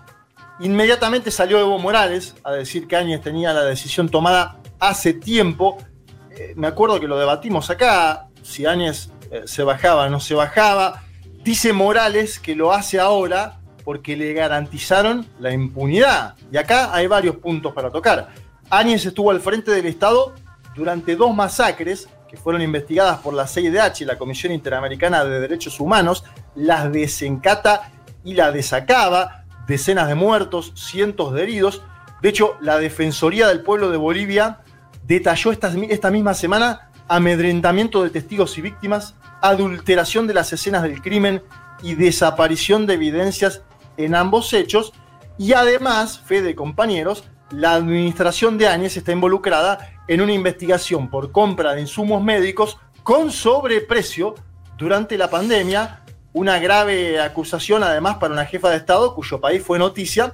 Inmediatamente 0.59 1.31
salió 1.31 1.59
Evo 1.59 1.79
Morales 1.79 2.35
a 2.43 2.51
decir 2.51 2.87
que 2.87 2.97
Áñez 2.97 3.21
tenía 3.21 3.53
la 3.53 3.63
decisión 3.63 4.09
tomada 4.09 4.59
hace 4.79 5.13
tiempo. 5.13 5.77
Eh, 6.31 6.53
me 6.55 6.67
acuerdo 6.67 6.99
que 6.99 7.07
lo 7.07 7.17
debatimos 7.17 7.69
acá, 7.69 8.27
si 8.43 8.65
Áñez 8.65 9.09
eh, 9.31 9.43
se 9.45 9.63
bajaba 9.63 10.05
o 10.05 10.09
no 10.09 10.19
se 10.19 10.33
bajaba. 10.33 11.03
Dice 11.43 11.71
Morales 11.71 12.39
que 12.39 12.55
lo 12.55 12.73
hace 12.73 12.99
ahora 12.99 13.59
porque 13.85 14.17
le 14.17 14.33
garantizaron 14.33 15.25
la 15.39 15.53
impunidad. 15.53 16.35
Y 16.51 16.57
acá 16.57 16.93
hay 16.93 17.07
varios 17.07 17.37
puntos 17.37 17.73
para 17.73 17.89
tocar. 17.89 18.29
Áñez 18.69 19.05
estuvo 19.05 19.31
al 19.31 19.39
frente 19.39 19.71
del 19.71 19.85
Estado 19.85 20.33
durante 20.75 21.15
dos 21.15 21.33
masacres 21.33 22.09
que 22.29 22.37
fueron 22.37 22.61
investigadas 22.61 23.19
por 23.19 23.33
la 23.33 23.47
CIDH 23.47 24.01
y 24.01 24.05
la 24.05 24.17
Comisión 24.17 24.53
Interamericana 24.53 25.25
de 25.25 25.39
Derechos 25.39 25.79
Humanos, 25.79 26.23
las 26.53 26.91
desencata 26.91 27.91
y 28.23 28.35
la 28.35 28.51
desacaba, 28.51 29.38
decenas 29.69 30.09
de 30.09 30.15
muertos, 30.15 30.73
cientos 30.75 31.33
de 31.33 31.43
heridos. 31.43 31.81
De 32.21 32.27
hecho, 32.27 32.57
la 32.59 32.77
Defensoría 32.77 33.47
del 33.47 33.61
Pueblo 33.61 33.89
de 33.89 33.97
Bolivia 33.97 34.61
detalló 35.07 35.53
esta, 35.53 35.71
esta 35.89 36.11
misma 36.11 36.33
semana 36.33 36.89
amedrentamiento 37.07 38.03
de 38.03 38.09
testigos 38.09 38.57
y 38.57 38.61
víctimas, 38.61 39.15
adulteración 39.41 40.27
de 40.27 40.33
las 40.33 40.51
escenas 40.51 40.83
del 40.83 41.01
crimen 41.01 41.41
y 41.81 41.95
desaparición 41.95 42.85
de 42.85 42.95
evidencias 42.95 43.61
en 43.95 44.15
ambos 44.15 44.51
hechos. 44.53 44.91
Y 45.37 45.53
además, 45.53 46.19
fe 46.19 46.41
de 46.41 46.55
compañeros, 46.55 47.23
la 47.51 47.73
administración 47.73 48.57
de 48.57 48.67
Áñez 48.67 48.97
está 48.97 49.11
involucrada 49.11 49.93
en 50.07 50.21
una 50.21 50.33
investigación 50.33 51.09
por 51.09 51.31
compra 51.31 51.73
de 51.73 51.81
insumos 51.81 52.23
médicos 52.23 52.77
con 53.03 53.31
sobreprecio 53.31 54.35
durante 54.77 55.17
la 55.17 55.29
pandemia, 55.29 56.03
una 56.39 56.57
grave 56.57 57.19
acusación 57.19 57.83
además 57.83 58.15
para 58.15 58.33
una 58.33 58.45
jefa 58.45 58.69
de 58.69 58.77
Estado 58.77 59.13
cuyo 59.13 59.41
país 59.41 59.61
fue 59.61 59.77
noticia, 59.77 60.33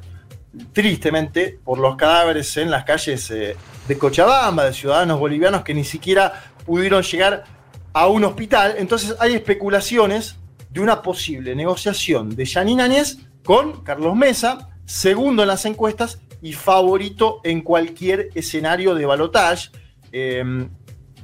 tristemente, 0.72 1.60
por 1.64 1.80
los 1.80 1.96
cadáveres 1.96 2.56
en 2.58 2.70
las 2.70 2.84
calles 2.84 3.32
eh, 3.32 3.58
de 3.88 3.98
Cochabamba, 3.98 4.66
de 4.66 4.74
ciudadanos 4.74 5.20
bolivianos 5.20 5.64
que 5.64 5.74
ni 5.74 5.84
siquiera 5.84 6.44
pudieron 6.64 7.02
llegar 7.02 7.44
a 7.92 8.08
un 8.08 8.24
hospital. 8.24 8.76
Entonces 8.78 9.16
hay 9.20 9.34
especulaciones 9.34 10.38
de 10.70 10.80
una 10.80 11.02
posible 11.02 11.56
negociación 11.56 12.36
de 12.36 12.46
Janine 12.46 12.84
Áñez 12.84 13.18
con 13.44 13.84
Carlos 13.84 14.16
Mesa, 14.16 14.70
segundo 14.86 15.42
en 15.42 15.48
las 15.48 15.66
encuestas 15.66 16.20
y 16.40 16.54
favorito 16.54 17.42
en 17.44 17.62
cualquier 17.62 18.30
escenario 18.36 18.94
de 18.94 19.08
balotage. 19.08 19.72
Em, 20.12 20.70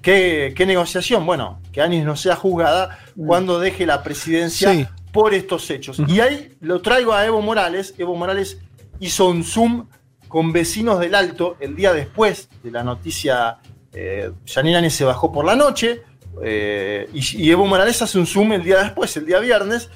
¿qué, 0.01 0.53
negociación? 0.65 1.25
Bueno, 1.25 1.59
que 1.71 1.81
Áñez 1.81 2.05
no 2.05 2.15
sea 2.15 2.35
juzgada 2.35 2.99
mm. 3.15 3.25
cuando 3.25 3.59
deje 3.59 3.85
la 3.85 4.03
presidencia 4.03 4.91
por 5.11 5.33
estos 5.33 5.69
hechos. 5.69 6.01
Y 6.07 6.19
ahí 6.19 6.53
lo 6.61 6.81
traigo 6.81 7.13
a 7.13 7.25
Evo 7.25 7.41
Morales. 7.41 7.93
Evo 7.97 8.15
Morales 8.15 8.59
hizo 8.99 9.29
un 9.29 9.43
Zoom 9.43 9.87
con 10.27 10.53
vecinos 10.53 10.99
del 10.99 11.15
Alto 11.15 11.57
el 11.59 11.75
día 11.75 11.93
después 11.93 12.49
de 12.63 12.71
la 12.71 12.83
noticia. 12.83 13.57
Eh, 13.93 14.31
Áñez 14.55 14.93
se 14.93 15.03
bajó 15.03 15.31
por 15.31 15.45
la 15.45 15.55
noche. 15.55 16.03
Eh, 16.41 17.09
y, 17.13 17.43
y 17.43 17.51
Evo 17.51 17.65
Morales 17.67 18.01
hace 18.01 18.17
un 18.17 18.25
Zoom 18.25 18.53
el 18.53 18.63
día 18.63 18.81
después, 18.83 19.15
el 19.17 19.25
día 19.25 19.39
viernes. 19.39 19.89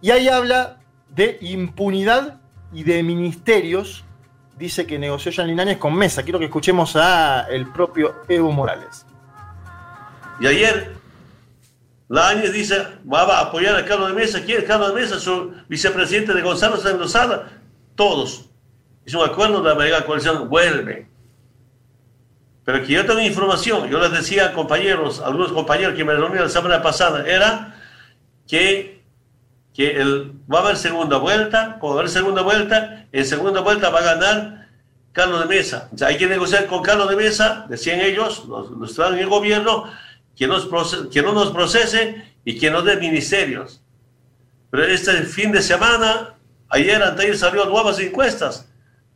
Y 0.00 0.10
ahí 0.10 0.28
habla 0.28 0.78
de 1.14 1.38
impunidad 1.40 2.40
y 2.72 2.82
de 2.84 3.02
ministerios 3.02 4.04
dice 4.58 4.86
que 4.86 4.98
negoció 4.98 5.32
Janine 5.32 5.62
Áñez 5.62 5.78
con 5.78 5.94
Mesa. 5.94 6.22
Quiero 6.22 6.38
que 6.38 6.46
escuchemos 6.46 6.96
a 6.96 7.46
el 7.50 7.70
propio 7.72 8.16
Evo 8.28 8.52
Morales. 8.52 9.06
Y 10.40 10.46
ayer 10.46 10.96
la 12.08 12.28
Áñez 12.28 12.52
dice, 12.52 12.86
va 13.12 13.22
a 13.22 13.40
apoyar 13.40 13.74
a 13.76 13.84
Carlos 13.84 14.08
de 14.08 14.14
Mesa. 14.14 14.42
¿Quién 14.44 14.58
es 14.58 14.64
Carlos 14.64 14.94
de 14.94 15.00
Mesa? 15.00 15.18
Su 15.18 15.52
vicepresidente 15.68 16.34
de 16.34 16.42
Gonzalo 16.42 16.76
Sánchez 16.76 17.40
Todos. 17.94 18.46
Es 19.04 19.14
un 19.14 19.24
acuerdo 19.24 19.62
de 19.62 19.68
la 19.70 19.74
mega 19.74 20.04
coalición. 20.04 20.48
Vuelve. 20.48 21.08
Pero 22.64 22.84
que 22.84 22.92
yo 22.92 23.06
tengo 23.06 23.20
información, 23.20 23.88
yo 23.88 24.00
les 24.00 24.10
decía 24.10 24.46
a 24.46 24.52
compañeros, 24.52 25.20
algunos 25.20 25.52
compañeros 25.52 25.94
que 25.94 26.04
me 26.04 26.14
reunieron 26.14 26.48
la 26.48 26.52
semana 26.52 26.82
pasada, 26.82 27.24
era 27.24 27.76
que, 28.48 29.04
que 29.72 30.00
el, 30.00 30.32
va 30.52 30.58
a 30.58 30.62
haber 30.62 30.76
segunda 30.76 31.16
vuelta, 31.18 31.78
va 31.80 31.88
a 31.88 31.92
haber 31.92 32.08
segunda 32.08 32.42
vuelta, 32.42 33.06
en 33.12 33.24
segunda 33.24 33.60
vuelta 33.60 33.90
va 33.90 34.00
a 34.00 34.14
ganar 34.16 34.68
Carlos 35.12 35.48
de 35.48 35.54
Mesa. 35.54 35.88
Hay 36.04 36.18
que 36.18 36.26
negociar 36.26 36.66
con 36.66 36.82
Carlos 36.82 37.08
de 37.08 37.14
Mesa, 37.14 37.66
decían 37.68 38.00
ellos, 38.00 38.44
los, 38.48 38.68
los 38.72 38.98
en 38.98 39.18
el 39.18 39.28
gobierno, 39.28 39.84
que, 40.36 40.46
nos 40.46 40.68
que 41.10 41.22
no 41.22 41.32
nos 41.32 41.50
procese 41.50 42.24
y 42.44 42.58
que 42.58 42.70
nos 42.70 42.84
dé 42.84 42.96
ministerios. 42.96 43.82
Pero 44.70 44.84
este 44.84 45.22
fin 45.22 45.52
de 45.52 45.62
semana, 45.62 46.34
ayer, 46.68 47.02
antes 47.02 47.40
salió 47.40 47.64
nuevas 47.66 47.98
encuestas. 47.98 48.68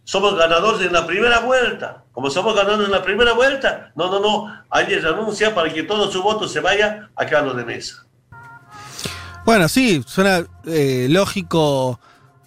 Somos 0.04 0.36
ganadores 0.36 0.86
en 0.86 0.92
la 0.92 1.06
primera 1.06 1.40
vuelta. 1.40 2.04
Como 2.12 2.30
somos 2.30 2.54
ganadores 2.54 2.86
en 2.86 2.92
la 2.92 3.02
primera 3.02 3.34
vuelta, 3.34 3.92
no, 3.94 4.10
no, 4.10 4.18
no. 4.18 4.64
Ayer 4.70 5.02
renuncia 5.02 5.54
para 5.54 5.72
que 5.72 5.82
todo 5.82 6.10
su 6.10 6.22
voto 6.22 6.48
se 6.48 6.60
vaya 6.60 7.10
a 7.14 7.26
Carlos 7.26 7.56
de 7.56 7.64
Mesa. 7.64 8.06
Bueno, 9.44 9.68
sí, 9.68 10.02
suena 10.06 10.44
eh, 10.64 11.06
lógico. 11.10 12.00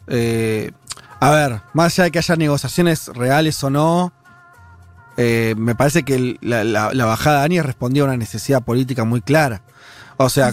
Eh, 0.08 0.72
a 1.20 1.32
ver, 1.32 1.62
más 1.74 1.94
allá 1.94 2.06
de 2.06 2.12
que 2.12 2.20
haya 2.20 2.36
negociaciones 2.36 3.08
reales 3.08 3.64
o 3.64 3.70
no, 3.70 4.12
eh, 5.18 5.56
me 5.58 5.76
parece 5.76 6.04
que 6.04 6.38
la, 6.42 7.06
bajada 7.06 7.40
de 7.40 7.46
Áñez 7.46 7.66
respondía 7.66 8.04
a 8.04 8.06
una 8.06 8.18
necesidad 8.18 8.64
política 8.64 9.04
muy 9.04 9.22
clara. 9.22 9.62
O 10.18 10.30
sea, 10.30 10.52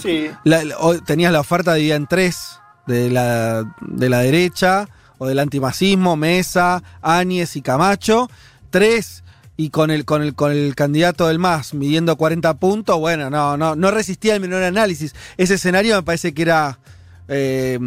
tenías 1.06 1.32
la 1.32 1.40
oferta 1.40 1.74
de 1.74 1.80
día 1.80 1.96
en 1.96 2.06
tres 2.06 2.58
de 2.86 3.10
la, 3.10 3.64
de 3.80 4.08
la 4.08 4.20
derecha 4.20 4.88
o 5.18 5.26
del 5.26 5.38
antimacismo, 5.38 6.16
Mesa, 6.16 6.82
Áñez 7.02 7.56
y 7.56 7.62
Camacho. 7.62 8.30
Tres 8.70 9.22
y 9.56 9.68
con 9.68 9.90
el, 9.90 10.06
con 10.06 10.22
el, 10.22 10.34
con 10.34 10.52
el 10.52 10.74
candidato 10.74 11.28
del 11.28 11.38
MAS 11.38 11.74
midiendo 11.74 12.16
40 12.16 12.54
puntos, 12.54 12.98
bueno, 12.98 13.28
no, 13.28 13.58
no, 13.58 13.76
no 13.76 13.90
resistía 13.90 14.34
el 14.34 14.40
menor 14.40 14.62
análisis. 14.62 15.14
Ese 15.36 15.54
escenario 15.54 15.96
me 15.96 16.02
parece 16.02 16.32
que 16.32 16.42
era 16.42 16.78
eh, 17.28 17.78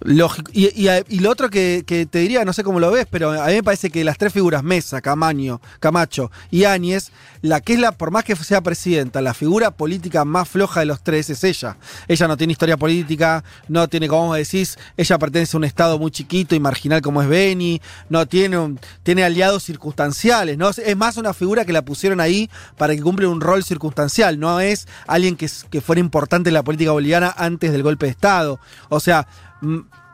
Lógico. 0.00 0.50
Y, 0.54 1.20
lo 1.20 1.30
otro 1.30 1.50
que, 1.50 1.84
te 1.86 2.18
diría, 2.18 2.44
no 2.44 2.52
sé 2.52 2.64
cómo 2.64 2.80
lo 2.80 2.90
ves, 2.90 3.06
pero 3.10 3.30
a 3.30 3.46
mí 3.46 3.54
me 3.54 3.62
parece 3.62 3.90
que 3.90 4.04
las 4.04 4.18
tres 4.18 4.32
figuras, 4.32 4.62
Mesa, 4.62 5.00
Camaño, 5.00 5.60
Camacho 5.80 6.30
y 6.50 6.64
Áñez, 6.64 7.10
la 7.42 7.60
que 7.60 7.74
es 7.74 7.78
la, 7.78 7.92
por 7.92 8.10
más 8.10 8.24
que 8.24 8.34
sea 8.36 8.60
presidenta, 8.60 9.20
la 9.20 9.34
figura 9.34 9.70
política 9.70 10.24
más 10.24 10.48
floja 10.48 10.80
de 10.80 10.86
los 10.86 11.02
tres 11.02 11.30
es 11.30 11.44
ella. 11.44 11.76
Ella 12.08 12.28
no 12.28 12.36
tiene 12.36 12.52
historia 12.52 12.76
política, 12.76 13.44
no 13.68 13.88
tiene, 13.88 14.08
como 14.08 14.34
decís, 14.34 14.78
ella 14.96 15.18
pertenece 15.18 15.56
a 15.56 15.58
un 15.58 15.64
estado 15.64 15.98
muy 15.98 16.10
chiquito 16.10 16.54
y 16.54 16.60
marginal 16.60 17.02
como 17.02 17.22
es 17.22 17.28
Beni, 17.28 17.80
no 18.08 18.26
tiene, 18.26 18.76
tiene 19.02 19.24
aliados 19.24 19.62
circunstanciales, 19.62 20.58
¿no? 20.58 20.70
Es 20.70 20.96
más 20.96 21.16
una 21.16 21.34
figura 21.34 21.64
que 21.64 21.72
la 21.72 21.82
pusieron 21.82 22.20
ahí 22.20 22.50
para 22.76 22.94
que 22.94 23.02
cumpla 23.02 23.28
un 23.28 23.40
rol 23.40 23.62
circunstancial, 23.62 24.38
no 24.40 24.60
es 24.60 24.88
alguien 25.06 25.36
que, 25.36 25.48
que 25.70 25.80
fuera 25.80 26.00
importante 26.00 26.50
en 26.50 26.54
la 26.54 26.62
política 26.62 26.92
boliviana 26.92 27.34
antes 27.36 27.72
del 27.72 27.82
golpe 27.82 28.06
de 28.06 28.12
Estado. 28.12 28.58
O 28.88 29.00
sea, 29.00 29.26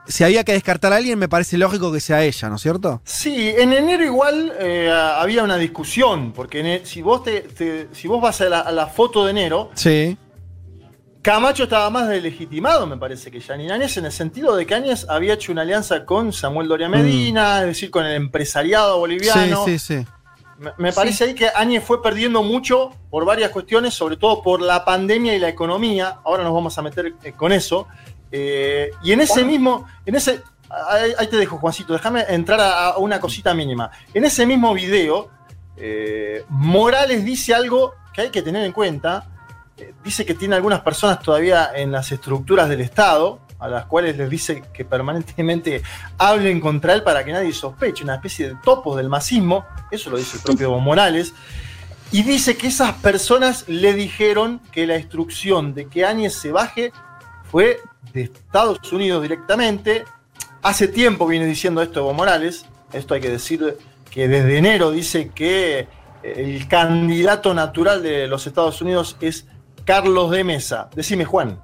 si 0.07 0.25
había 0.25 0.45
que 0.45 0.53
descartar 0.53 0.93
a 0.93 0.97
alguien, 0.97 1.19
me 1.19 1.29
parece 1.29 1.57
lógico 1.57 1.93
que 1.93 2.01
sea 2.01 2.25
ella, 2.25 2.49
¿no 2.49 2.57
es 2.57 2.63
cierto? 2.63 3.01
Sí, 3.05 3.55
en 3.57 3.73
enero 3.73 4.05
igual 4.05 4.53
eh, 4.59 4.91
había 4.91 5.43
una 5.43 5.57
discusión, 5.57 6.33
porque 6.33 6.77
e, 6.77 6.87
si, 6.87 7.03
vos 7.03 7.23
te, 7.23 7.89
si 7.93 8.09
vos 8.09 8.21
vas 8.21 8.41
a 8.41 8.49
la, 8.49 8.87
foto 8.87 9.25
de 9.25 9.31
enero, 9.31 9.71
sí. 9.75 10.17
Camacho 11.23 11.65
estaba 11.65 11.91
más 11.91 12.09
delegitimado, 12.09 12.87
me 12.87 12.97
parece, 12.97 13.31
que 13.31 13.43
Janine 13.43 13.73
Áñez, 13.73 13.97
en 13.99 14.07
el 14.07 14.13
sentido 14.13 14.57
de 14.57 14.65
que 14.65 14.75
Áñez 14.75 15.07
había 15.07 15.35
hecho 15.35 15.53
una 15.53 15.63
alianza 15.63 16.07
con 16.07 16.33
Samuel 16.33 16.67
Doria 16.67 16.89
mm. 16.89 16.93
Medina, 16.93 17.61
es 17.61 17.67
decir, 17.67 17.91
con 17.91 18.07
el 18.07 18.15
empresariado 18.15 18.99
boliviano. 18.99 19.67
Sí, 19.67 19.79
sí, 19.79 19.99
sí. 19.99 20.07
Me, 20.77 20.93
parece 20.93 21.25
ahí 21.25 21.35
que 21.35 21.49
Áñez 21.55 21.83
fue 21.85 22.03
perdiendo 22.03 22.43
mucho 22.43 22.91
por 23.11 23.25
varias 23.25 23.51
cuestiones, 23.51 23.95
sobre 23.95 24.19
todo 24.19 24.43
por 24.43 24.61
la 24.61 24.85
pandemia 24.85 25.35
y 25.35 25.39
la 25.39 25.49
economía. 25.49 26.19
Ahora 26.23 26.43
nos 26.43 26.53
vamos 26.53 26.77
a 26.77 26.83
meter 26.83 27.15
eh, 27.23 27.33
con 27.33 27.53
eso. 27.53 27.87
Eh, 28.33 28.91
y 29.03 29.13
en 29.13 29.21
ese 29.21 29.45
mismo, 29.45 29.87
en 30.07 30.15
ese, 30.15 30.43
ahí, 31.19 31.27
te 31.27 31.37
dejo, 31.37 31.59
Juancito, 31.59 31.93
déjame 31.93 32.25
entrar 32.29 32.61
a, 32.61 32.99
una 32.99 33.21
cosita 33.21 33.55
mínima. 33.55 33.91
En 34.15 34.25
ese 34.25 34.47
mismo 34.47 34.73
video, 34.75 35.31
eh, 35.77 36.45
Morales 36.49 37.25
dice 37.25 37.55
algo 37.55 37.95
que 38.13 38.23
hay 38.23 38.31
que 38.31 38.43
tener 38.43 38.65
en 38.65 38.73
cuenta. 38.73 39.27
Eh, 39.77 39.95
dice 40.05 40.25
que 40.25 40.35
tiene 40.35 40.55
algunas 40.55 40.81
personas 40.81 41.21
todavía 41.21 41.71
en 41.75 41.91
las 41.91 42.13
estructuras 42.13 42.69
del 42.69 42.81
Estado, 42.81 43.41
a 43.59 43.69
las 43.69 43.87
cuales 43.87 44.17
les 44.17 44.31
dice 44.31 44.63
que 44.73 44.85
permanentemente 44.85 45.83
hablen 46.17 46.61
contra 46.61 46.95
él 46.95 47.03
para 47.03 47.25
que 47.25 47.33
nadie 47.33 47.53
sospeche, 47.53 48.05
una 48.05 48.15
especie 48.15 48.49
de 48.49 48.55
topos 48.63 48.97
del 48.97 49.09
masismo, 49.09 49.67
eso 49.91 50.09
lo 50.09 50.17
dice 50.17 50.39
el 50.39 50.43
propio 50.43 50.79
Morales. 50.79 51.35
Y 52.13 52.23
dice 52.23 52.57
que 52.57 52.69
esas 52.69 52.95
personas 52.95 53.69
le 53.69 53.93
dijeron 53.93 54.61
que 54.73 54.87
la 54.87 54.97
instrucción 54.97 55.75
de 55.75 55.87
que 55.87 56.05
Áñez 56.05 56.35
se 56.35 56.51
baje 56.51 56.93
fue 57.51 57.81
de 58.13 58.23
Estados 58.23 58.93
Unidos 58.93 59.23
directamente. 59.23 60.05
Hace 60.63 60.89
tiempo 60.89 61.27
viene 61.27 61.47
diciendo 61.47 61.83
esto 61.83 62.01
Evo 62.01 62.13
Morales, 62.13 62.67
esto 62.93 63.15
hay 63.15 63.21
que 63.21 63.31
decir 63.31 63.79
que 64.11 64.29
desde 64.29 64.59
enero 64.59 64.91
dice 64.91 65.31
que 65.31 65.89
el 66.23 66.69
candidato 66.69 67.55
natural 67.55 68.03
de 68.03 68.27
los 68.27 68.47
Estados 68.47 68.81
Unidos 68.83 69.17
es 69.21 69.47
Carlos 69.85 70.31
de 70.31 70.45
Mesa. 70.45 70.91
Decime, 70.95 71.25
Juan. 71.25 71.59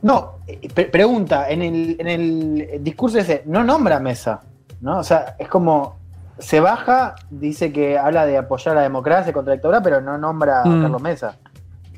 No, 0.00 0.38
eh, 0.46 0.68
pregunta, 0.86 1.48
en 1.48 1.62
el, 1.62 1.96
en 2.00 2.08
el 2.08 2.82
discurso 2.82 3.18
ese, 3.18 3.42
no 3.46 3.62
nombra 3.62 4.00
Mesa, 4.00 4.40
¿no? 4.80 4.98
O 4.98 5.04
sea, 5.04 5.36
es 5.38 5.46
como, 5.48 6.00
se 6.38 6.58
baja, 6.58 7.14
dice 7.30 7.72
que 7.72 7.96
habla 7.96 8.26
de 8.26 8.38
apoyar 8.38 8.74
la 8.74 8.82
democracia 8.82 9.32
contra 9.32 9.52
la 9.52 9.56
dictadura, 9.56 9.80
pero 9.82 10.00
no 10.00 10.18
nombra 10.18 10.62
a 10.62 10.64
mm. 10.64 10.82
Carlos 10.82 11.02
Mesa. 11.02 11.38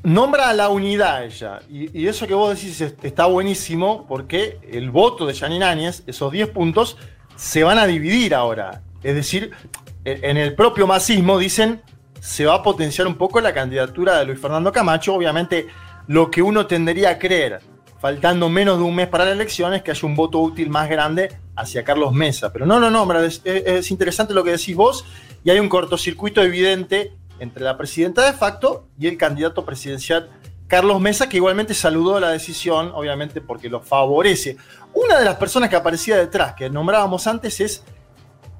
Nombra 0.05 0.49
a 0.49 0.53
la 0.53 0.69
unidad 0.69 1.25
ella. 1.25 1.59
Y, 1.69 2.07
eso 2.07 2.25
que 2.27 2.33
vos 2.33 2.55
decís 2.55 2.79
es- 2.81 2.95
está 3.03 3.25
buenísimo 3.25 4.05
porque 4.07 4.59
el 4.71 4.89
voto 4.91 5.25
de 5.25 5.33
Janine 5.33 5.65
Áñez, 5.65 6.03
esos 6.07 6.31
10 6.31 6.49
puntos, 6.49 6.97
se 7.35 7.63
van 7.63 7.77
a 7.77 7.85
dividir 7.85 8.33
ahora. 8.33 8.81
Es 9.03 9.15
decir, 9.15 9.51
en 10.05 10.37
el 10.37 10.55
propio 10.55 10.87
masismo 10.87 11.37
dicen 11.37 11.81
se 12.19 12.45
va 12.45 12.55
a 12.55 12.63
potenciar 12.63 13.05
un 13.07 13.15
poco 13.15 13.39
la 13.41 13.53
candidatura 13.53 14.17
de 14.19 14.25
Luis 14.25 14.39
Fernando 14.39 14.71
Camacho. 14.71 15.13
Obviamente, 15.13 15.67
lo 16.07 16.31
que 16.31 16.41
uno 16.41 16.65
tendería 16.65 17.09
a 17.11 17.19
creer, 17.19 17.59
faltando 17.99 18.49
menos 18.49 18.77
de 18.79 18.83
un 18.83 18.95
mes 18.95 19.07
para 19.07 19.25
la 19.25 19.31
elección, 19.31 19.73
es 19.73 19.83
que 19.83 19.91
haya 19.91 20.07
un 20.07 20.15
voto 20.15 20.39
útil 20.39 20.69
más 20.69 20.89
grande 20.89 21.37
hacia 21.55 21.83
Carlos 21.83 22.13
Mesa. 22.13 22.51
Pero 22.51 22.65
no, 22.65 22.79
no, 22.79 22.89
no, 22.89 23.19
es- 23.19 23.41
es 23.45 23.91
interesante 23.91 24.33
lo 24.33 24.43
que 24.43 24.51
decís 24.51 24.75
vos 24.75 25.05
y 25.43 25.49
hay 25.51 25.59
un 25.59 25.69
cortocircuito 25.69 26.41
evidente 26.41 27.13
entre 27.39 27.63
la 27.63 27.77
presidenta 27.77 28.25
de 28.25 28.33
facto 28.33 28.87
y 28.97 29.07
el 29.07 29.17
candidato 29.17 29.65
presidencial 29.65 30.29
Carlos 30.67 30.99
Mesa, 30.99 31.29
que 31.29 31.37
igualmente 31.37 31.73
saludó 31.73 32.19
la 32.19 32.29
decisión, 32.29 32.91
obviamente 32.95 33.39
porque 33.41 33.69
lo 33.69 33.81
favorece. 33.81 34.57
Una 34.93 35.19
de 35.19 35.25
las 35.25 35.35
personas 35.35 35.69
que 35.69 35.75
aparecía 35.75 36.17
detrás, 36.17 36.55
que 36.55 36.69
nombrábamos 36.69 37.27
antes, 37.27 37.59
es 37.59 37.83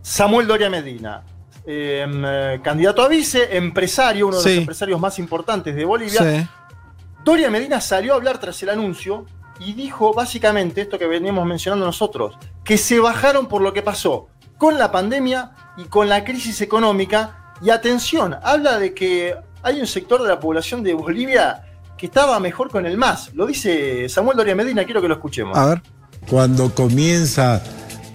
Samuel 0.02 0.46
Doria 0.46 0.70
Medina, 0.70 1.24
eh, 1.66 2.06
eh, 2.08 2.60
candidato 2.64 3.02
a 3.02 3.08
vice, 3.08 3.58
empresario, 3.58 4.28
uno 4.28 4.38
de 4.38 4.44
Sí. 4.44 4.50
los 4.50 4.58
empresarios 4.60 5.00
más 5.00 5.18
importantes 5.18 5.76
de 5.76 5.84
Bolivia. 5.84 6.22
Sí. 6.22 6.48
Doria 7.24 7.50
Medina 7.50 7.82
salió 7.82 8.14
a 8.14 8.18
hablar 8.18 8.38
tras 8.38 8.62
el 8.62 8.70
anuncio 8.70 9.26
y 9.60 9.74
dijo 9.74 10.14
básicamente 10.14 10.82
esto 10.82 11.00
que 11.00 11.08
veníamos 11.08 11.44
mencionando 11.48 11.86
nosotros, 11.88 12.38
que 12.64 12.78
se 12.78 13.00
bajaron 13.00 13.48
por 13.48 13.62
lo 13.64 13.74
que 13.74 13.82
pasó 13.82 14.28
con 14.60 14.78
la 14.78 14.92
pandemia 14.92 15.52
y 15.78 15.86
con 15.86 16.08
la 16.08 16.24
crisis 16.24 16.62
económica. 16.62 17.45
Y 17.66 17.72
atención, 17.72 18.36
habla 18.44 18.78
de 18.78 18.94
que 18.94 19.36
hay 19.64 19.82
un 19.82 19.88
sector 19.88 20.22
de 20.22 20.28
la 20.28 20.40
población 20.40 20.84
de 20.84 20.94
Bolivia 20.94 21.64
que 21.98 22.06
estaba 22.06 22.40
mejor 22.40 22.70
con 22.70 22.86
el 22.86 22.96
MAS. 22.96 23.32
Lo 23.34 23.48
dice 23.48 24.08
Samuel 24.08 24.38
Doria 24.38 24.54
Medina, 24.54 24.86
quiero 24.86 25.02
que 25.02 25.08
lo 25.08 25.16
escuchemos. 25.16 25.58
A 25.58 25.66
ver. 25.66 25.82
Cuando 26.30 26.76
comienza 26.76 27.64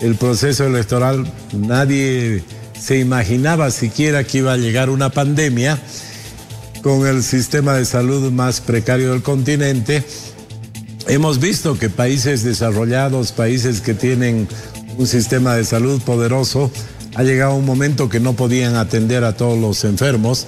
el 0.00 0.14
proceso 0.14 0.66
electoral, 0.66 1.26
nadie 1.52 2.44
se 2.78 3.00
imaginaba 3.00 3.72
siquiera 3.72 4.22
que 4.22 4.38
iba 4.38 4.52
a 4.52 4.56
llegar 4.56 4.88
una 4.88 5.10
pandemia 5.10 5.80
con 6.80 7.08
el 7.08 7.24
sistema 7.24 7.74
de 7.74 7.86
salud 7.86 8.30
más 8.30 8.60
precario 8.60 9.10
del 9.10 9.22
continente. 9.22 10.04
Hemos 11.08 11.40
visto 11.40 11.76
que 11.76 11.90
países 11.90 12.44
desarrollados, 12.44 13.32
países 13.32 13.80
que 13.80 13.94
tienen 13.94 14.46
un 14.96 15.08
sistema 15.08 15.56
de 15.56 15.64
salud 15.64 16.00
poderoso, 16.02 16.70
ha 17.14 17.22
llegado 17.22 17.54
un 17.54 17.64
momento 17.64 18.08
que 18.08 18.20
no 18.20 18.34
podían 18.34 18.76
atender 18.76 19.24
a 19.24 19.36
todos 19.36 19.58
los 19.58 19.84
enfermos. 19.84 20.46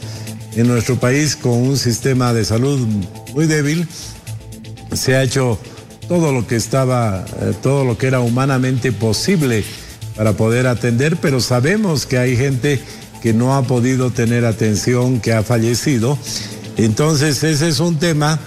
En 0.55 0.69
nuestro 0.69 1.01
país, 1.01 1.35
con 1.37 1.53
un 1.53 1.77
sistema 1.77 2.33
de 2.33 2.45
salud 2.45 2.79
muy 3.35 3.47
débil, 3.47 3.89
se 4.93 5.17
ha 5.17 5.23
hecho 5.23 5.59
todo 6.09 6.33
lo 6.33 6.47
que 6.47 6.57
estaba, 6.57 7.25
eh, 7.41 7.55
todo 7.63 7.85
lo 7.85 7.97
que 7.97 8.07
era 8.07 8.21
humanamente 8.21 8.93
posible 8.93 9.65
para 10.17 10.35
poder 10.35 10.67
atender, 10.67 11.17
pero 11.17 11.41
sabemos 11.41 12.07
que 12.07 12.19
hay 12.19 12.37
gente 12.37 12.81
que 13.23 13.33
no 13.33 13.55
ha 13.55 13.63
podido 13.63 14.11
tener 14.11 14.45
atención, 14.45 15.21
que 15.21 15.33
ha 15.33 15.43
fallecido. 15.43 16.19
Entonces 16.77 17.43
ese 17.43 17.69
es 17.69 17.81
un 17.81 17.99
tema 17.99 18.39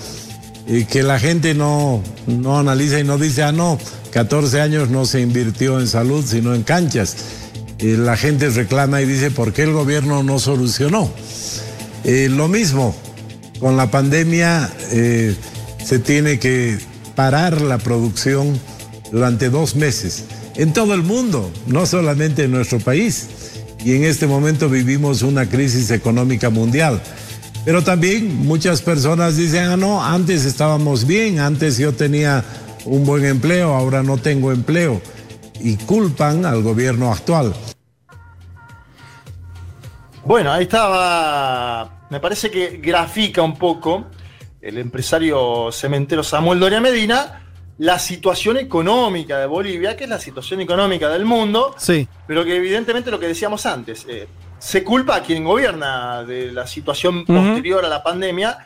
eh, 0.67 0.86
que 0.89 1.01
la 1.01 1.19
gente 1.19 1.53
no, 1.53 2.03
no 2.27 2.60
analiza 2.60 3.00
y 3.00 3.03
no 3.03 3.17
dice, 3.17 3.43
ah, 3.43 3.51
no, 3.51 3.79
14 4.12 4.62
años 4.62 4.89
no 4.89 5.05
se 5.05 5.22
invirtió 5.22 5.79
en 5.79 5.88
salud, 5.88 6.24
sino 6.25 6.53
en 6.53 6.63
canchas. 6.63 7.15
La 7.79 8.15
gente 8.15 8.50
reclama 8.50 9.01
y 9.01 9.05
dice, 9.05 9.32
¿por 9.32 9.51
qué 9.51 9.63
el 9.63 9.74
gobierno 9.74 10.24
no 10.24 10.39
solucionó? 10.39 11.12
Eh, 12.03 12.29
lo 12.29 12.48
mismo, 12.48 12.96
con 13.60 13.75
la 13.77 13.91
pandemia 13.91 14.72
eh, 14.91 15.36
se 15.84 16.00
tiene 16.00 16.39
que 16.39 16.77
parar 17.15 17.62
la 17.62 17.77
producción 17.77 18.60
durante 19.12 19.50
dos 19.50 19.75
meses 19.75 20.25
en 20.55 20.74
todo 20.74 20.94
el 20.94 21.03
mundo, 21.03 21.51
no 21.67 21.86
solamente 21.86 22.46
en 22.46 22.51
nuestro 22.51 22.79
país. 22.79 23.27
Y 23.83 23.94
en 23.94 24.03
este 24.03 24.25
momento 24.25 24.70
vivimos 24.70 25.22
una 25.22 25.48
crisis 25.48 25.92
económica 25.92 26.50
mundial. 26.50 27.01
Pero 27.66 27.83
también 27.83 28.46
muchas 28.46 28.81
personas 28.81 29.38
dicen, 29.38 29.66
ah, 29.66 29.77
no, 29.77 30.03
antes 30.03 30.46
estábamos 30.46 31.05
bien, 31.05 31.40
antes 31.40 31.77
yo 31.77 31.94
tenía 31.94 32.44
un 32.85 33.05
buen 33.05 33.25
empleo, 33.25 33.74
ahora 33.74 34.03
no 34.03 34.18
tengo 34.18 34.51
empleo. 34.51 35.01
Y 35.59 35.77
culpan 35.77 36.46
al 36.46 36.61
gobierno 36.61 37.11
actual. 37.11 37.53
Bueno, 40.24 40.51
ahí 40.51 40.63
estaba. 40.63 42.05
Me 42.09 42.20
parece 42.20 42.50
que 42.50 42.77
grafica 42.81 43.41
un 43.41 43.57
poco 43.57 44.05
el 44.61 44.77
empresario 44.77 45.72
cementero 45.72 46.24
Samuel 46.24 46.59
Doria 46.59 46.81
Medina 46.81 47.41
la 47.77 48.00
situación 48.00 48.55
económica 48.57 49.37
de 49.37 49.46
Bolivia, 49.48 49.98
que 49.98 50.05
es 50.05 50.09
la 50.09 50.18
situación 50.20 50.61
económica 50.61 51.09
del 51.09 51.25
mundo, 51.25 51.75
Sí. 51.77 52.07
pero 52.25 52.46
que 52.46 52.55
evidentemente 52.55 53.11
lo 53.11 53.20
que 53.20 53.27
decíamos 53.27 53.65
antes, 53.65 54.05
eh, 54.07 54.27
se 54.59 54.81
culpa 54.81 55.18
a 55.18 55.22
quien 55.24 55.44
gobierna 55.44 56.24
de 56.24 56.53
la 56.53 56.68
situación 56.68 57.25
posterior 57.25 57.83
a 57.83 57.89
la 57.89 58.01
pandemia, 58.01 58.65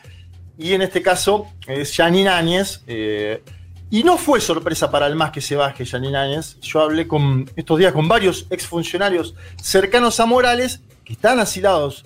y 0.56 0.74
en 0.74 0.82
este 0.82 1.02
caso 1.02 1.48
es 1.66 1.92
Janine 1.96 2.28
Áñez. 2.28 2.82
eh, 2.86 3.42
y 3.90 4.04
no 4.04 4.16
fue 4.16 4.40
sorpresa 4.40 4.90
para 4.90 5.06
el 5.06 5.16
más 5.16 5.30
que 5.32 5.40
se 5.40 5.56
baje 5.56 5.84
Janine 5.84 6.16
Áñez. 6.16 6.58
Yo 6.60 6.80
hablé 6.80 7.08
con, 7.08 7.50
estos 7.56 7.78
días 7.78 7.92
con 7.92 8.08
varios 8.08 8.46
exfuncionarios 8.50 9.34
cercanos 9.60 10.20
a 10.20 10.26
Morales 10.26 10.80
que 11.04 11.12
están 11.14 11.40
asilados 11.40 12.04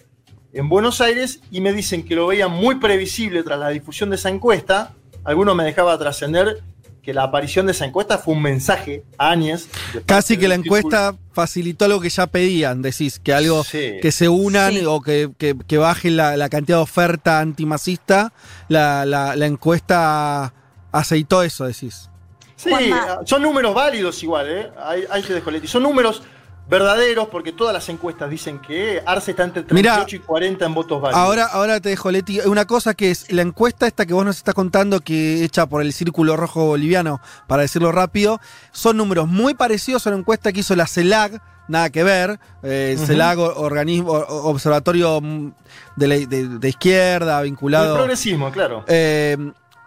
en 0.53 0.69
Buenos 0.69 1.01
Aires 1.01 1.41
y 1.51 1.61
me 1.61 1.73
dicen 1.73 2.05
que 2.05 2.15
lo 2.15 2.27
veían 2.29 2.51
muy 2.51 2.77
previsible 2.77 3.43
tras 3.43 3.59
la 3.59 3.69
difusión 3.69 4.09
de 4.11 4.17
esa 4.17 4.31
encuesta. 4.31 4.93
Alguno 5.25 5.55
me 5.55 5.65
dejaba 5.65 5.99
trascender 5.99 6.63
que 7.03 7.13
la 7.13 7.25
aparición 7.25 7.67
de 7.67 7.73
esa 7.73 7.85
encuesta 7.85 8.17
fue 8.17 8.33
un 8.33 8.41
mensaje 8.41 9.03
a 9.19 9.31
Áñez. 9.33 9.69
Casi 10.07 10.39
que 10.39 10.49
la 10.49 10.55
encuesta 10.55 11.15
facilitó 11.33 11.85
algo 11.85 12.01
que 12.01 12.09
ya 12.09 12.27
pedían, 12.27 12.81
decís, 12.81 13.19
que 13.19 13.35
algo 13.35 13.63
Sí. 13.63 13.99
que 14.01 14.11
se 14.11 14.31
unan 14.31 14.73
Sí. 14.73 14.85
o 14.87 15.03
que, 15.03 15.31
que, 15.37 15.55
que 15.67 15.77
baje 15.77 16.11
la, 16.11 16.39
la 16.39 16.49
cantidad 16.49 16.79
de 16.79 16.83
oferta 16.83 17.41
antimacista, 17.41 18.33
la, 18.69 19.05
la, 19.05 19.37
la 19.37 19.45
encuesta 19.47 20.55
aceitó 20.99 21.43
eso, 21.43 21.65
decís. 21.67 22.09
Sí, 22.57 22.71
Juanma. 22.71 23.21
son 23.27 23.43
números 23.43 23.75
válidos 23.75 24.23
igual, 24.23 24.49
¿eh? 24.49 24.71
Ahí, 24.83 25.05
ahí 25.11 25.23
te 25.23 25.35
dejo, 25.35 25.51
Leti. 25.51 25.67
Son 25.67 25.83
números 25.83 26.23
verdaderos 26.67 27.29
porque 27.29 27.53
todas 27.53 27.75
las 27.75 27.87
encuestas 27.91 28.31
dicen 28.31 28.59
que 28.59 29.03
Arce 29.05 29.33
está 29.33 29.45
entre 29.45 29.65
38 29.65 30.07
Mirá, 30.07 30.07
y 30.17 30.19
40 30.21 30.65
en 30.65 30.75
votos 30.75 31.03
válidos. 31.03 31.21
Ahora, 31.23 31.45
ahora 31.47 31.81
te 31.81 31.91
dejo, 31.91 32.11
Leti. 32.11 32.41
Una 32.41 32.65
cosa 32.65 32.95
que 32.95 33.11
es 33.11 33.31
la 33.33 33.43
encuesta 33.43 33.87
esta 33.87 34.07
que 34.07 34.15
vos 34.15 34.25
nos 34.25 34.37
estás 34.39 34.55
contando, 34.55 35.01
que 35.01 35.45
hecha 35.45 35.67
por 35.67 35.83
el 35.83 35.93
Círculo 35.93 36.37
Rojo 36.37 36.65
Boliviano, 36.65 37.21
para 37.49 37.63
decirlo 37.63 37.93
rápido, 37.93 38.41
son 38.73 38.97
números 38.97 39.29
muy 39.29 39.55
parecidos 39.55 40.07
a 40.07 40.11
una 40.11 40.21
encuesta 40.21 40.53
que 40.53 40.61
hizo 40.61 40.75
la 40.75 40.87
CELAC, 40.87 41.43
nada 41.69 41.91
que 41.91 42.03
ver. 42.03 42.39
Eh. 42.63 42.97
CELAC, 43.05 43.39
organismo, 43.41 44.13
observatorio 44.13 45.21
mm, 45.21 45.53
de, 45.97 46.09
la- 46.09 46.15
de- 46.17 46.49
de 46.59 46.69
izquierda, 46.69 47.39
el 47.41 47.45
vinculado. 47.45 47.95
progresismo, 47.97 48.51
claro. 48.53 48.85
Eh, 48.87 49.37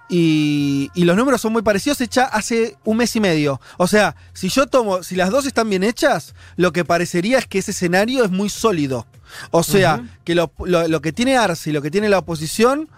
y, 0.09 0.89
y 0.93 1.03
los 1.05 1.17
números 1.17 1.41
son 1.41 1.53
muy 1.53 1.61
parecidos, 1.61 1.99
hecha 2.01 2.23
hace 2.25 2.77
un 2.85 2.97
mes 2.97 3.15
y 3.15 3.19
medio. 3.19 3.59
O 3.77 3.87
sea, 3.87 4.15
si 4.33 4.49
yo 4.49 4.67
tomo, 4.67 5.03
si 5.03 5.15
las 5.15 5.29
dos 5.31 5.45
están 5.45 5.69
bien 5.69 5.83
hechas, 5.83 6.33
lo 6.55 6.71
que 6.71 6.85
parecería 6.85 7.37
es 7.39 7.45
que 7.47 7.59
ese 7.59 7.71
escenario 7.71 8.23
es 8.23 8.31
muy 8.31 8.49
sólido. 8.49 9.05
O 9.51 9.63
sea, 9.63 10.03
que 10.23 10.35
lo, 10.35 10.51
lo- 10.63 10.87
lo 10.87 11.01
que 11.01 11.11
tiene 11.11 11.35
Arce 11.37 11.69
y 11.69 11.73
lo 11.73 11.81
que 11.81 11.91
tiene 11.91 12.07
la 12.09 12.19
oposición 12.19 12.89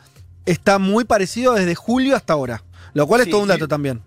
está 0.45 0.77
muy 0.79 1.03
parecido 1.03 1.53
desde 1.53 1.75
julio 1.75 2.15
hasta 2.15 2.33
ahora. 2.33 2.63
Lo 2.93 3.07
cual 3.07 3.21
Sí, 3.21 3.29
es 3.29 3.31
todo 3.31 3.41
un 3.41 3.47
sí. 3.47 3.53
dato 3.53 3.67
también. 3.67 4.01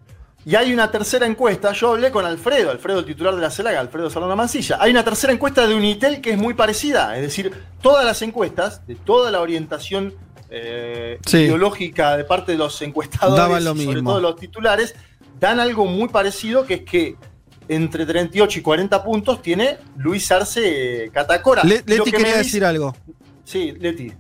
Y 0.44 0.56
hay 0.56 0.72
una 0.72 0.90
tercera 0.90 1.24
encuesta, 1.24 1.72
yo 1.72 1.90
hablé 1.92 2.10
con 2.10 2.24
Alfredo, 2.26 2.72
Alfredo 2.72 2.98
el 2.98 3.04
titular 3.04 3.32
de 3.36 3.40
la 3.40 3.50
CELAC, 3.50 3.76
Alfredo 3.76 4.10
Salona 4.10 4.34
Mancilla. 4.34 4.76
Hay 4.80 4.90
una 4.90 5.04
tercera 5.04 5.32
encuesta 5.32 5.68
de 5.68 5.74
Unitel 5.76 6.20
que 6.20 6.32
es 6.32 6.38
muy 6.38 6.54
parecida, 6.54 7.14
es 7.16 7.22
decir, 7.22 7.52
todas 7.80 8.04
las 8.04 8.22
encuestas, 8.22 8.84
de 8.88 8.96
toda 8.96 9.30
la 9.30 9.40
orientación 9.40 10.14
eh, 10.52 11.18
Sí. 11.26 11.38
ideológica 11.38 12.16
de 12.16 12.24
parte 12.24 12.52
de 12.52 12.58
los 12.58 12.80
encuestadores, 12.82 13.64
lo 13.64 13.74
sobre 13.74 14.02
todo 14.02 14.20
los 14.20 14.36
titulares, 14.36 14.94
dan 15.40 15.58
algo 15.60 15.86
muy 15.86 16.08
parecido 16.08 16.66
que 16.66 16.74
es 16.74 16.82
que 16.82 17.16
entre 17.68 18.04
38 18.04 18.58
y 18.58 18.62
40 18.62 19.02
puntos 19.02 19.40
tiene 19.40 19.78
Luis 19.96 20.30
Arce 20.30 21.04
eh, 21.04 21.10
Catacora. 21.10 21.64
Le- 21.64 21.82
Leti 21.86 22.10
que 22.10 22.16
quería 22.18 22.36
decir 22.36 22.64
algo. 22.64 22.94
Sí, 23.44 23.72
Leti. 23.80 24.12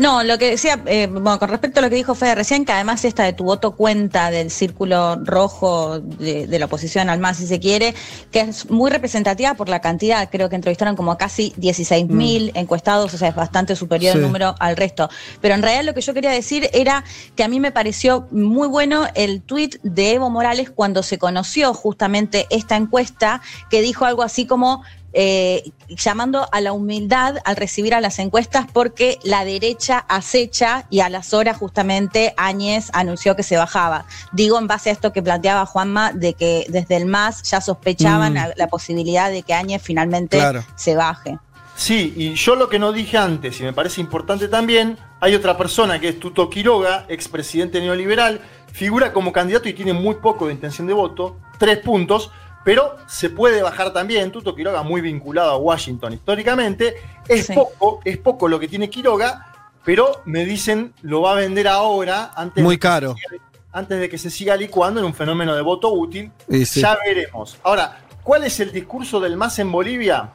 No, 0.00 0.22
lo 0.22 0.38
que 0.38 0.48
decía, 0.52 0.80
eh, 0.86 1.08
bueno, 1.10 1.38
con 1.38 1.50
respecto 1.50 1.78
a 1.80 1.82
lo 1.82 1.90
que 1.90 1.96
dijo 1.96 2.14
Fede 2.14 2.34
recién, 2.34 2.64
que 2.64 2.72
además 2.72 3.04
esta 3.04 3.22
de 3.24 3.34
tu 3.34 3.44
voto 3.44 3.76
cuenta 3.76 4.30
del 4.30 4.50
círculo 4.50 5.16
rojo 5.26 6.00
de, 6.00 6.46
de 6.46 6.58
la 6.58 6.64
oposición 6.64 7.10
al 7.10 7.18
MAS, 7.20 7.36
si 7.36 7.46
se 7.46 7.60
quiere, 7.60 7.94
que 8.30 8.40
es 8.40 8.70
muy 8.70 8.90
representativa 8.90 9.52
por 9.52 9.68
la 9.68 9.82
cantidad, 9.82 10.30
creo 10.30 10.48
que 10.48 10.56
entrevistaron 10.56 10.96
como 10.96 11.18
casi 11.18 11.52
16 11.58 12.08
mil 12.08 12.50
encuestados, 12.54 13.12
o 13.12 13.18
sea, 13.18 13.28
es 13.28 13.34
bastante 13.34 13.76
superior 13.76 14.16
el 14.16 14.22
Sí. 14.22 14.26
número 14.26 14.54
al 14.58 14.74
resto. 14.78 15.10
Pero 15.42 15.54
en 15.54 15.60
realidad 15.60 15.84
lo 15.84 15.92
que 15.92 16.00
yo 16.00 16.14
quería 16.14 16.30
decir 16.30 16.70
era 16.72 17.04
que 17.36 17.44
a 17.44 17.48
mí 17.48 17.60
me 17.60 17.70
pareció 17.70 18.26
muy 18.30 18.68
bueno 18.68 19.06
el 19.14 19.42
tuit 19.42 19.76
de 19.82 20.14
Evo 20.14 20.30
Morales 20.30 20.70
cuando 20.70 21.02
se 21.02 21.18
conoció 21.18 21.74
justamente 21.74 22.46
esta 22.48 22.74
encuesta, 22.76 23.42
que 23.68 23.82
dijo 23.82 24.06
algo 24.06 24.22
así 24.22 24.46
como 24.46 24.82
eh, 25.12 25.70
llamando 25.88 26.46
a 26.52 26.60
la 26.60 26.72
humildad 26.72 27.36
al 27.44 27.56
recibir 27.56 27.94
a 27.94 28.00
las 28.00 28.18
encuestas 28.18 28.66
porque 28.72 29.18
la 29.24 29.44
derecha 29.44 29.98
acecha 30.08 30.86
y 30.90 31.00
a 31.00 31.08
las 31.08 31.34
horas 31.34 31.56
justamente 31.56 32.32
Áñez 32.36 32.90
anunció 32.92 33.34
que 33.36 33.42
se 33.42 33.56
bajaba. 33.56 34.04
Digo 34.32 34.58
en 34.58 34.66
base 34.68 34.90
a 34.90 34.92
esto 34.92 35.12
que 35.12 35.22
planteaba 35.22 35.66
Juanma, 35.66 36.12
de 36.12 36.34
que 36.34 36.66
desde 36.68 36.96
el 36.96 37.06
MAS 37.06 37.42
ya 37.42 37.60
sospechaban 37.60 38.32
Mm. 38.32 38.36
la, 38.36 38.52
la 38.56 38.66
posibilidad 38.68 39.30
de 39.30 39.42
que 39.42 39.54
Áñez 39.54 39.82
finalmente 39.82 40.36
Claro. 40.38 40.64
se 40.76 40.94
baje. 40.94 41.38
Sí, 41.74 42.12
y 42.16 42.34
yo 42.34 42.56
lo 42.56 42.68
que 42.68 42.78
no 42.78 42.92
dije 42.92 43.16
antes, 43.16 43.58
y 43.60 43.62
me 43.64 43.72
parece 43.72 44.00
importante 44.02 44.48
también, 44.48 44.98
hay 45.20 45.34
otra 45.34 45.56
persona 45.56 45.98
que 45.98 46.10
es 46.10 46.20
Tuto 46.20 46.50
Quiroga, 46.50 47.06
expresidente 47.08 47.80
neoliberal, 47.80 48.42
figura 48.70 49.12
como 49.12 49.32
candidato 49.32 49.68
y 49.68 49.72
tiene 49.72 49.92
muy 49.94 50.16
poco 50.16 50.46
de 50.46 50.52
intención 50.52 50.86
de 50.86 50.92
voto, 50.92 51.38
tres 51.58 51.78
puntos, 51.78 52.30
pero 52.64 52.96
se 53.06 53.30
puede 53.30 53.62
bajar 53.62 53.92
también. 53.92 54.30
Tuto 54.32 54.54
Quiroga, 54.54 54.82
muy 54.82 55.00
vinculado 55.00 55.50
a 55.52 55.56
Washington 55.56 56.12
históricamente, 56.12 56.96
es 57.28 57.46
Sí. 57.46 57.52
poco, 57.54 58.00
es 58.04 58.18
poco 58.18 58.48
lo 58.48 58.58
que 58.60 58.68
tiene 58.68 58.90
Quiroga, 58.90 59.46
pero 59.84 60.22
me 60.26 60.44
dicen 60.44 60.92
lo 61.02 61.22
va 61.22 61.32
a 61.32 61.36
vender 61.36 61.66
ahora, 61.68 62.32
antes, 62.36 62.62
Muy 62.62 62.74
de, 62.74 62.78
que 62.78 62.80
caro. 62.80 63.14
se 63.14 63.36
siga- 63.36 63.42
antes 63.72 64.00
de 64.00 64.08
que 64.08 64.18
se 64.18 64.30
siga 64.30 64.56
licuando 64.56 65.00
en 65.00 65.06
un 65.06 65.14
fenómeno 65.14 65.54
de 65.54 65.62
voto 65.62 65.92
útil. 65.92 66.30
Sí. 66.64 66.80
Ya 66.80 66.98
veremos. 67.04 67.56
Ahora, 67.62 67.98
¿cuál 68.22 68.44
es 68.44 68.58
el 68.60 68.72
discurso 68.72 69.20
del 69.20 69.36
MAS 69.36 69.58
en 69.60 69.70
Bolivia? 69.72 70.30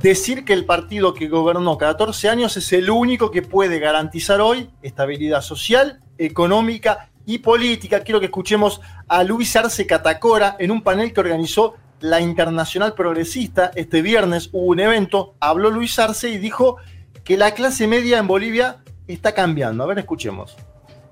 Decir 0.00 0.44
que 0.44 0.52
el 0.52 0.64
partido 0.66 1.14
que 1.14 1.28
gobernó 1.28 1.78
14 1.78 2.28
años 2.28 2.56
es 2.56 2.72
el 2.72 2.90
único 2.90 3.30
que 3.30 3.42
puede 3.42 3.78
garantizar 3.78 4.40
hoy 4.40 4.68
estabilidad 4.82 5.40
social, 5.40 6.00
económica 6.18 7.10
y 7.26 7.38
política. 7.38 8.00
Quiero 8.00 8.20
que 8.20 8.26
escuchemos 8.26 8.80
a 9.08 9.24
Luis 9.24 9.54
Arce 9.56 9.86
Catacora 9.86 10.56
en 10.58 10.70
un 10.70 10.82
panel 10.82 11.12
que 11.12 11.20
organizó 11.20 11.74
la 12.00 12.20
Internacional 12.20 12.94
Progresista. 12.94 13.70
Este 13.74 14.02
viernes 14.02 14.50
hubo 14.52 14.66
un 14.66 14.80
evento, 14.80 15.34
habló 15.40 15.70
Luis 15.70 15.98
Arce 15.98 16.28
y 16.28 16.38
dijo 16.38 16.76
que 17.24 17.36
la 17.36 17.52
clase 17.52 17.86
media 17.86 18.18
en 18.18 18.26
Bolivia 18.26 18.82
está 19.08 19.32
cambiando. 19.32 19.84
A 19.84 19.86
ver, 19.86 19.98
escuchemos. 19.98 20.56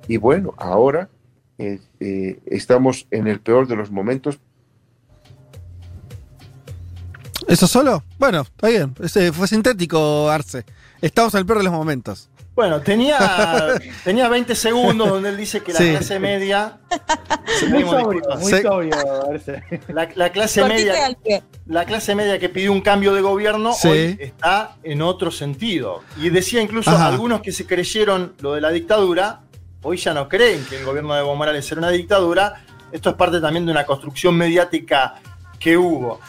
Y 0.08 0.16
bueno, 0.16 0.54
ahora 0.58 1.08
eh, 1.58 1.80
eh, 2.00 2.40
estamos 2.46 3.06
en 3.10 3.26
el 3.26 3.40
peor 3.40 3.66
de 3.66 3.76
los 3.76 3.90
momentos. 3.90 4.38
¿Eso 7.48 7.66
solo? 7.66 8.02
Bueno, 8.18 8.42
está 8.42 8.68
bien. 8.68 8.94
Ese 9.02 9.32
fue 9.32 9.48
sintético, 9.48 10.28
Arce. 10.30 10.64
Estamos 11.00 11.34
en 11.34 11.40
el 11.40 11.46
peor 11.46 11.58
de 11.58 11.64
los 11.64 11.72
momentos. 11.72 12.30
Bueno, 12.54 12.80
tenía, 12.82 13.18
tenía 14.04 14.28
20 14.28 14.54
segundos 14.54 15.08
donde 15.08 15.30
él 15.30 15.36
dice 15.38 15.62
que 15.62 15.72
la 15.72 15.78
Sí. 15.78 15.90
clase 15.90 16.18
media. 16.18 16.78
Muy 17.70 17.82
sobrio, 17.84 18.22
muy 18.38 18.52
Sí. 18.52 18.62
sobrio. 18.62 18.96
La, 19.88 20.08
la 20.14 20.30
clase 20.32 20.62
media, 20.64 21.16
la 21.66 21.84
clase 21.86 22.14
media 22.14 22.38
que 22.38 22.48
pidió 22.50 22.72
un 22.72 22.82
cambio 22.82 23.14
de 23.14 23.22
gobierno 23.22 23.72
Sí. 23.72 23.88
hoy 23.88 24.16
está 24.20 24.76
en 24.82 25.00
otro 25.00 25.30
sentido. 25.30 26.02
Y 26.20 26.28
decía 26.28 26.60
incluso 26.60 26.90
Ajá. 26.90 27.06
algunos 27.06 27.40
que 27.40 27.52
se 27.52 27.66
creyeron 27.66 28.34
lo 28.40 28.52
de 28.52 28.60
la 28.60 28.70
dictadura, 28.70 29.40
hoy 29.82 29.96
ya 29.96 30.12
no 30.12 30.28
creen 30.28 30.64
que 30.68 30.78
el 30.78 30.84
gobierno 30.84 31.14
de 31.14 31.20
Evo 31.20 31.34
Morales 31.34 31.70
era 31.72 31.78
una 31.78 31.90
dictadura. 31.90 32.64
Esto 32.92 33.08
es 33.10 33.16
parte 33.16 33.40
también 33.40 33.64
de 33.64 33.72
una 33.72 33.86
construcción 33.86 34.36
mediática 34.36 35.14
que 35.58 35.78
hubo. 35.78 36.20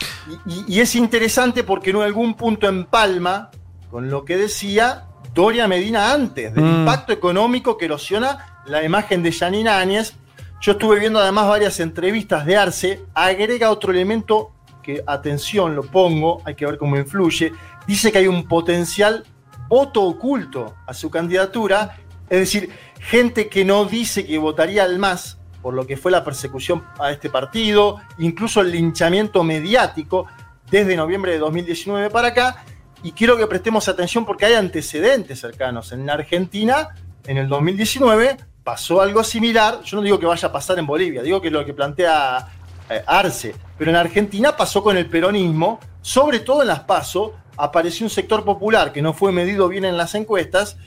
Y, 0.46 0.54
y- 0.54 0.78
y 0.78 0.80
es 0.80 0.96
interesante 0.96 1.64
porque 1.66 1.90
en 1.90 1.98
algún 1.98 2.36
punto 2.36 2.68
empalma 2.70 3.52
con 3.92 4.10
lo 4.10 4.24
que 4.24 4.38
decía 4.38 5.08
Doria 5.34 5.68
Medina 5.68 6.14
antes, 6.14 6.54
del 6.54 6.64
Mm. 6.64 6.80
impacto 6.82 7.14
económico 7.14 7.78
que 7.78 7.86
erosiona 7.86 8.62
la 8.66 8.84
imagen 8.84 9.24
de 9.24 9.32
Janine 9.32 9.70
Áñez. 9.70 10.14
Yo 10.62 10.74
estuve 10.74 11.00
viendo 11.00 11.20
además 11.20 11.48
varias 11.48 11.80
entrevistas 11.80 12.46
de 12.46 12.56
Arce, 12.56 13.02
agrega 13.14 13.72
otro 13.72 13.92
elemento 13.92 14.52
que, 14.82 15.04
atención, 15.08 15.76
lo 15.76 15.84
pongo, 15.84 16.42
hay 16.46 16.56
que 16.56 16.66
ver 16.66 16.78
cómo 16.78 16.98
influye, 16.98 17.52
dice 17.88 18.12
que 18.12 18.20
hay 18.20 18.28
un 18.28 18.48
potencial 18.48 19.26
voto 19.68 20.04
oculto 20.04 20.76
a 20.86 20.94
su 20.94 21.10
candidatura, 21.10 21.98
es 22.30 22.40
decir, 22.40 22.70
gente 23.00 23.50
que 23.50 23.66
no 23.66 23.86
dice 23.86 24.26
que 24.26 24.38
votaría 24.38 24.84
al 24.84 25.00
MAS 25.00 25.38
por 25.62 25.74
lo 25.74 25.88
que 25.88 25.96
fue 25.96 26.12
la 26.12 26.24
persecución 26.26 26.84
a 27.00 27.12
este 27.12 27.30
partido, 27.30 28.02
incluso 28.18 28.60
el 28.60 28.72
linchamiento 28.72 29.44
mediático 29.44 30.28
desde 30.70 30.96
noviembre 30.98 31.32
de 31.32 31.40
2019 31.40 32.10
para 32.10 32.30
acá, 32.30 32.66
y 33.04 33.12
quiero 33.12 33.38
que 33.38 33.46
prestemos 33.48 33.90
atención 33.90 34.26
porque 34.26 34.46
hay 34.46 34.54
antecedentes 34.54 35.40
cercanos. 35.40 35.92
En 35.92 36.10
Argentina, 36.10 36.96
en 37.28 37.38
el 37.38 37.50
2019, 37.50 38.38
pasó 38.64 39.02
algo 39.02 39.24
similar. 39.26 39.82
Yo 39.84 39.98
no 39.98 40.04
digo 40.04 40.20
que 40.20 40.26
vaya 40.26 40.48
a 40.48 40.52
pasar 40.52 40.80
en 40.80 40.88
Bolivia, 40.88 41.22
digo 41.22 41.42
que 41.42 41.52
lo 41.52 41.66
que 41.66 41.74
plantea 41.74 42.48
eh, 42.90 43.04
Arce. 43.06 43.56
Pero 43.78 43.92
en 43.92 43.98
Argentina 43.98 44.56
pasó 44.56 44.82
con 44.82 44.98
el 44.98 45.08
peronismo, 45.08 45.82
sobre 46.02 46.40
todo 46.40 46.62
en 46.62 46.70
las 46.70 46.82
PASO, 46.82 47.34
apareció 47.58 48.06
un 48.06 48.10
sector 48.10 48.46
popular 48.46 48.94
que 48.94 49.02
no 49.02 49.14
fue 49.14 49.34
medido 49.34 49.68
bien 49.68 49.84
en 49.84 49.98
las 49.98 50.16
encuestas, 50.16 50.78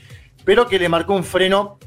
pero 0.43 0.67
que 0.67 0.79
le 0.79 0.89
marcó 0.89 1.13
un 1.13 1.23
freno 1.23 1.77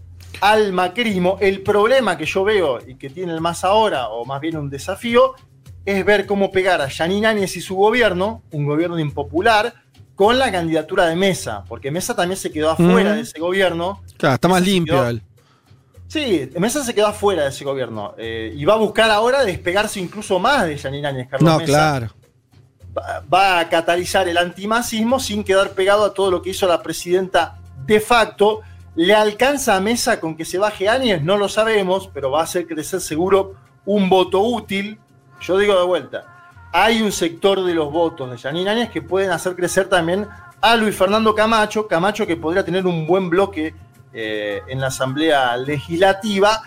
al 0.40 0.72
macrismo. 0.72 1.38
El 1.40 1.62
problema 1.62 2.16
que 2.16 2.24
yo 2.24 2.44
veo 2.44 2.78
y 2.86 2.94
que 2.94 3.10
tiene 3.10 3.32
el 3.32 3.40
más 3.40 3.64
ahora, 3.64 4.08
o 4.10 4.24
más 4.24 4.40
bien 4.40 4.56
un 4.56 4.70
desafío, 4.70 5.34
es 5.84 6.04
ver 6.04 6.26
cómo 6.26 6.52
pegar 6.52 6.80
a 6.80 6.88
Yanine 6.88 7.26
Áñez 7.26 7.56
y 7.56 7.60
su 7.60 7.74
gobierno, 7.74 8.42
un 8.52 8.66
gobierno 8.66 8.98
impopular, 8.98 9.79
con 10.20 10.38
la 10.38 10.52
candidatura 10.52 11.06
de 11.06 11.16
Mesa, 11.16 11.64
porque 11.66 11.90
Mesa 11.90 12.14
también 12.14 12.36
se 12.38 12.52
quedó 12.52 12.68
afuera 12.72 13.12
Mm. 13.12 13.14
de 13.14 13.20
ese 13.22 13.40
gobierno. 13.40 14.02
Claro, 14.18 14.34
está 14.34 14.48
más 14.48 14.60
limpio 14.60 15.08
él. 15.08 15.22
Sí, 16.08 16.50
Mesa 16.58 16.84
se 16.84 16.94
quedó 16.94 17.06
afuera 17.06 17.44
de 17.44 17.48
ese 17.48 17.64
gobierno 17.64 18.14
eh, 18.18 18.52
y 18.54 18.66
va 18.66 18.74
a 18.74 18.76
buscar 18.76 19.10
ahora 19.10 19.42
despegarse 19.46 19.98
incluso 19.98 20.38
más 20.38 20.66
de 20.66 20.76
Yanine 20.76 21.08
Áñez, 21.08 21.28
Carlos 21.30 21.50
No, 21.50 21.56
Mesa. 21.58 21.66
claro. 21.72 22.08
Va, 22.98 23.24
va 23.32 23.60
a 23.60 23.68
catalizar 23.70 24.28
el 24.28 24.36
antimasismo 24.36 25.18
sin 25.20 25.42
quedar 25.42 25.70
pegado 25.70 26.04
a 26.04 26.12
todo 26.12 26.30
lo 26.30 26.42
que 26.42 26.50
hizo 26.50 26.66
la 26.66 26.82
presidenta 26.82 27.58
de 27.86 27.98
facto. 27.98 28.60
¿Le 28.96 29.14
alcanza 29.14 29.74
a 29.74 29.80
Mesa 29.80 30.20
con 30.20 30.36
que 30.36 30.44
se 30.44 30.58
baje 30.58 30.86
Áñez? 30.86 31.22
No 31.22 31.38
lo 31.38 31.48
sabemos, 31.48 32.10
pero 32.12 32.30
va 32.30 32.40
a 32.40 32.44
hacer 32.44 32.66
crecer 32.66 33.00
seguro 33.00 33.54
un 33.86 34.10
voto 34.10 34.40
útil. 34.42 34.98
Yo 35.40 35.56
digo 35.56 35.78
de 35.80 35.86
vuelta, 35.86 36.29
hay 36.72 37.02
un 37.02 37.12
sector 37.12 37.64
de 37.64 37.74
los 37.74 37.90
votos 37.92 38.30
de 38.30 38.36
Yanine 38.36 38.70
Áñez 38.70 38.90
que 38.90 39.02
pueden 39.02 39.30
hacer 39.30 39.56
crecer 39.56 39.88
también 39.88 40.28
a 40.60 40.76
Luis 40.76 40.94
Fernando 40.94 41.34
Camacho, 41.34 41.88
Camacho 41.88 42.26
que 42.26 42.36
podría 42.36 42.64
tener 42.64 42.86
un 42.86 43.06
buen 43.06 43.30
bloque 43.30 43.74
eh, 44.12 44.62
en 44.68 44.80
la 44.80 44.88
Asamblea 44.88 45.56
Legislativa, 45.56 46.62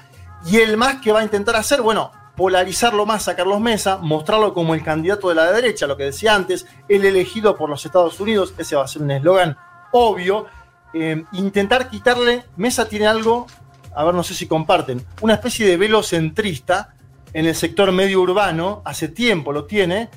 y 0.46 0.58
el 0.58 0.78
más 0.78 1.02
que 1.02 1.12
va 1.12 1.22
a 1.22 1.24
intentar 1.24 1.56
hacer, 1.56 1.82
bueno, 1.82 2.12
polarizarlo 2.36 3.06
más 3.06 3.28
a 3.28 3.36
Carlos 3.36 3.62
Mesa, 3.62 3.98
mostrarlo 3.98 4.54
como 4.54 4.74
el 4.74 4.84
candidato 4.84 5.30
de 5.30 5.36
la 5.36 5.52
derecha, 5.52 5.88
lo 5.88 5.96
que 5.96 6.06
decía 6.06 6.36
antes, 6.36 6.66
el 6.89 7.06
elegido 7.06 7.56
por 7.56 7.70
los 7.70 7.86
Estados 7.86 8.20
Unidos, 8.20 8.54
ese 8.58 8.76
va 8.76 8.84
a 8.84 8.88
ser 8.88 9.04
un 9.04 9.12
eslogan 9.12 9.56
obvio, 9.92 10.48
eh, 10.94 11.24
intentar 11.34 11.89
quitarle, 11.89 12.46
Mesa 12.58 12.89
tiene 12.89 13.08
algo, 13.08 13.48
a 13.96 14.04
ver, 14.04 14.16
no 14.16 14.24
sé 14.24 14.34
si 14.34 14.48
comparten, 14.48 15.06
una 15.22 15.36
especie 15.36 15.68
de 15.68 15.78
velo 15.78 16.02
centrista 16.04 16.94
en 17.34 17.46
el 17.46 17.56
sector 17.56 17.91
medio 17.91 18.22
urbano, 18.22 18.82
hace 18.86 19.08
tiempo 19.08 19.52
lo 19.52 19.65
tiene, 19.65 20.10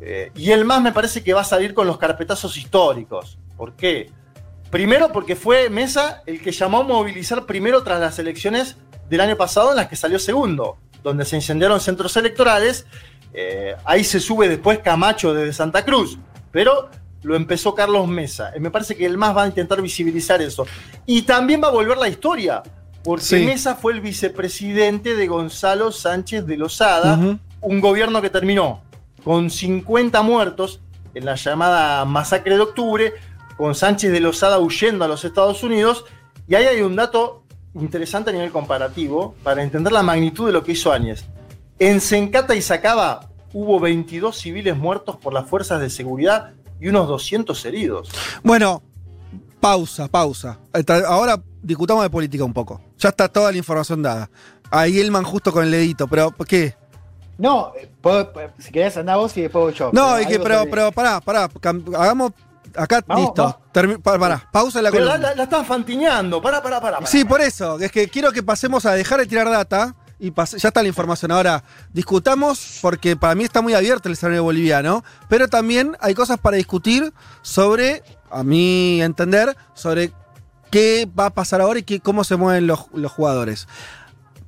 eh, 0.00 0.32
y 0.34 0.50
el 0.50 0.64
más 0.64 0.82
me 0.82 0.92
parece 0.92 1.22
que 1.22 1.32
va 1.32 1.42
a 1.42 1.44
salir 1.44 1.74
con 1.74 1.86
los 1.86 1.96
carpetazos 1.96 2.56
históricos. 2.56 3.38
¿Por 3.56 3.74
qué? 3.74 4.10
Primero 4.70 5.12
porque 5.12 5.36
fue 5.36 5.70
Mesa 5.70 6.22
el 6.26 6.40
que 6.40 6.50
llamó 6.50 6.80
a 6.80 6.82
movilizar 6.82 7.46
primero 7.46 7.84
tras 7.84 8.00
las 8.00 8.18
elecciones 8.18 8.76
del 9.08 9.20
año 9.20 9.36
pasado 9.36 9.70
en 9.70 9.76
las 9.76 9.86
que 9.86 9.96
salió 9.96 10.18
segundo, 10.18 10.78
donde 11.02 11.24
se 11.24 11.36
incendiaron 11.36 11.80
centros 11.80 12.16
electorales. 12.16 12.86
Eh, 13.32 13.76
ahí 13.84 14.02
se 14.02 14.18
sube 14.18 14.48
después 14.48 14.80
Camacho 14.80 15.34
desde 15.34 15.52
Santa 15.52 15.84
Cruz, 15.84 16.18
pero 16.50 16.90
lo 17.22 17.36
empezó 17.36 17.74
Carlos 17.74 18.08
Mesa. 18.08 18.52
Me 18.58 18.70
parece 18.70 18.96
que 18.96 19.06
el 19.06 19.16
más 19.16 19.36
va 19.36 19.44
a 19.44 19.46
intentar 19.46 19.80
visibilizar 19.80 20.42
eso. 20.42 20.66
Y 21.06 21.22
también 21.22 21.62
va 21.62 21.68
a 21.68 21.72
volver 21.72 21.98
la 21.98 22.08
historia, 22.08 22.62
porque 23.04 23.24
Sí. 23.24 23.44
Mesa 23.44 23.74
fue 23.74 23.92
el 23.92 24.00
vicepresidente 24.00 25.16
de 25.16 25.26
Gonzalo 25.26 25.92
Sánchez 25.92 26.46
de 26.46 26.56
Lozada, 26.56 27.18
un 27.60 27.80
gobierno 27.80 28.22
que 28.22 28.30
terminó 28.30 28.82
con 29.24 29.50
50 29.50 30.22
muertos 30.22 30.80
en 31.14 31.24
la 31.24 31.34
llamada 31.34 32.04
masacre 32.04 32.56
de 32.56 32.60
octubre, 32.60 33.12
con 33.56 33.74
Sánchez 33.74 34.12
de 34.12 34.20
Lozada 34.20 34.58
huyendo 34.58 35.04
a 35.04 35.08
los 35.08 35.24
Estados 35.24 35.62
Unidos, 35.62 36.04
y 36.48 36.54
ahí 36.54 36.64
hay 36.64 36.80
un 36.82 36.96
dato 36.96 37.44
interesante 37.74 38.30
a 38.30 38.32
nivel 38.32 38.50
comparativo 38.50 39.34
para 39.42 39.62
entender 39.62 39.92
la 39.92 40.02
magnitud 40.02 40.46
de 40.46 40.52
lo 40.52 40.64
que 40.64 40.72
hizo 40.72 40.92
Áñez. 40.92 41.24
En 41.78 42.00
Sencata 42.00 42.54
y 42.54 42.62
Sacaba 42.62 43.28
hubo 43.52 43.78
22 43.80 44.36
civiles 44.36 44.76
muertos 44.76 45.16
por 45.16 45.32
las 45.32 45.48
fuerzas 45.48 45.80
de 45.80 45.90
seguridad 45.90 46.52
y 46.80 46.88
unos 46.88 47.06
200 47.08 47.64
heridos. 47.64 48.10
Bueno, 48.42 48.82
pausa, 49.60 50.08
pausa. 50.08 50.58
Ahora 51.06 51.42
discutamos 51.62 52.02
de 52.02 52.10
política 52.10 52.44
un 52.44 52.52
poco. 52.52 52.80
Ya 52.98 53.08
está 53.10 53.28
toda 53.28 53.50
la 53.52 53.58
información 53.58 54.02
dada. 54.02 54.28
Ahí 54.70 54.98
Elman 55.00 55.24
justo 55.24 55.52
con 55.52 55.64
el 55.64 55.70
dedito, 55.70 56.06
pero 56.08 56.30
¿qué? 56.46 56.74
No, 57.38 57.72
eh, 57.78 57.90
puedo- 58.00 58.32
si 58.58 58.70
querés 58.70 58.96
andar 58.96 59.16
vos 59.16 59.36
y 59.36 59.42
después 59.42 59.62
voy 59.64 59.72
yo. 59.74 59.90
No, 59.92 60.16
es 60.16 60.26
que, 60.26 60.38
pero, 60.38 60.64
pero 60.70 60.92
pará, 60.92 61.20
pará. 61.20 61.48
Hagamos. 61.96 62.32
Acá, 62.74 63.02
Vamos, 63.06 63.24
listo. 63.24 63.42
vamos. 63.42 63.56
Termi- 63.74 64.00
pa- 64.02 64.18
pará, 64.18 64.48
pausa 64.50 64.80
la 64.80 64.90
Pero 64.90 65.04
la, 65.04 65.10
columna. 65.12 65.28
la, 65.30 65.34
la 65.36 65.42
están 65.42 65.66
fantineando, 65.66 66.40
pará, 66.40 66.62
pará, 66.62 66.80
pará. 66.80 66.96
pará. 66.98 67.06
Sí, 67.06 67.24
por 67.24 67.40
eso. 67.42 67.78
Es 67.78 67.92
que 67.92 68.08
quiero 68.08 68.32
que 68.32 68.42
pasemos 68.42 68.86
a 68.86 68.92
dejar 68.92 69.18
de 69.20 69.26
tirar 69.26 69.50
data 69.50 69.94
y 70.18 70.32
ya 70.32 70.68
está 70.68 70.80
la 70.82 70.88
información. 70.88 71.32
Ahora, 71.32 71.64
discutamos, 71.92 72.78
porque 72.80 73.14
para 73.16 73.34
mí 73.34 73.44
está 73.44 73.60
muy 73.60 73.74
abierto 73.74 74.08
el 74.08 74.14
escenario 74.14 74.44
boliviano, 74.44 75.04
pero 75.28 75.48
también 75.48 75.96
hay 76.00 76.14
cosas 76.14 76.38
para 76.38 76.56
discutir 76.56 77.12
sobre, 77.42 78.02
a 78.30 78.42
mi 78.42 79.02
entender, 79.02 79.54
sobre 79.74 80.12
qué 80.72 81.08
va 81.16 81.26
a 81.26 81.30
pasar 81.34 81.60
ahora 81.60 81.78
y 81.78 81.82
qué, 81.84 82.00
cómo 82.00 82.24
se 82.24 82.34
mueven 82.34 82.66
los, 82.66 82.86
los 82.92 83.12
jugadores. 83.12 83.68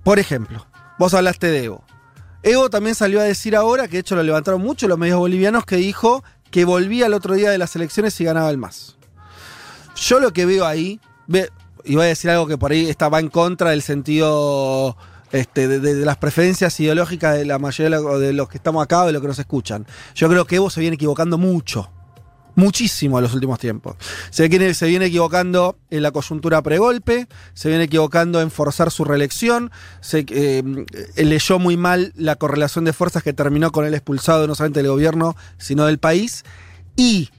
Por 0.02 0.18
ejemplo, 0.18 0.66
vos 0.98 1.14
hablaste 1.14 1.46
de 1.46 1.64
Evo. 1.64 1.84
Evo 2.42 2.68
también 2.68 2.94
salió 2.96 3.20
a 3.20 3.24
decir 3.24 3.54
ahora, 3.54 3.86
que 3.86 3.92
de 3.92 3.98
hecho 4.00 4.16
lo 4.16 4.22
levantaron 4.22 4.60
mucho 4.60 4.88
los 4.88 4.98
medios 4.98 5.18
bolivianos, 5.18 5.64
que 5.64 5.76
dijo 5.76 6.24
que 6.50 6.64
volvía 6.64 7.06
el 7.06 7.14
otro 7.14 7.34
día 7.34 7.50
de 7.50 7.58
las 7.58 7.76
elecciones 7.76 8.20
y 8.20 8.24
ganaba 8.24 8.50
el 8.50 8.58
MAS. 8.58 8.96
Yo 9.96 10.18
lo 10.20 10.32
que 10.32 10.44
veo 10.44 10.66
ahí, 10.66 11.00
y 11.84 11.94
voy 11.94 12.04
a 12.04 12.08
decir 12.08 12.30
algo 12.30 12.46
que 12.46 12.58
por 12.58 12.72
ahí 12.72 12.88
está, 12.88 13.08
va 13.08 13.20
en 13.20 13.28
contra 13.28 13.70
del 13.70 13.82
sentido 13.82 14.96
este, 15.32 15.68
de, 15.68 15.80
de- 15.80 16.04
las 16.04 16.16
preferencias 16.16 16.78
ideológicas 16.80 17.36
de 17.36 17.44
la 17.44 17.58
mayoría 17.58 17.98
de 17.98 18.32
los 18.32 18.48
que 18.48 18.58
estamos 18.58 18.82
acá 18.82 19.04
o 19.04 19.06
de 19.06 19.12
los 19.12 19.22
que 19.22 19.28
nos 19.28 19.38
escuchan. 19.38 19.86
Yo 20.14 20.28
creo 20.28 20.46
que 20.46 20.56
Evo 20.56 20.68
se 20.68 20.80
viene 20.80 20.94
equivocando 20.96 21.38
mucho. 21.38 21.90
Muchísimo 22.56 23.18
en 23.18 23.24
los 23.24 23.34
últimos 23.34 23.58
tiempos. 23.58 23.96
Se 24.30 24.48
viene, 24.48 24.74
se 24.74 24.86
viene 24.86 25.06
equivocando 25.06 25.76
en 25.90 26.02
la 26.02 26.12
coyuntura 26.12 26.62
pregolpe, 26.62 27.26
se 27.52 27.68
viene 27.68 27.84
equivocando 27.84 28.40
en 28.40 28.50
forzar 28.50 28.90
su 28.90 29.04
reelección, 29.04 29.72
se, 30.00 30.24
eh, 30.28 30.62
leyó 31.16 31.58
muy 31.58 31.76
mal 31.76 32.12
la 32.16 32.36
correlación 32.36 32.84
de 32.84 32.92
fuerzas 32.92 33.22
que 33.22 33.32
terminó 33.32 33.72
con 33.72 33.84
él 33.84 33.94
expulsado 33.94 34.46
no 34.46 34.54
solamente 34.54 34.80
del 34.80 34.90
gobierno, 34.90 35.36
sino 35.58 35.86
del 35.86 35.98
país. 35.98 36.44
Y 36.96 37.30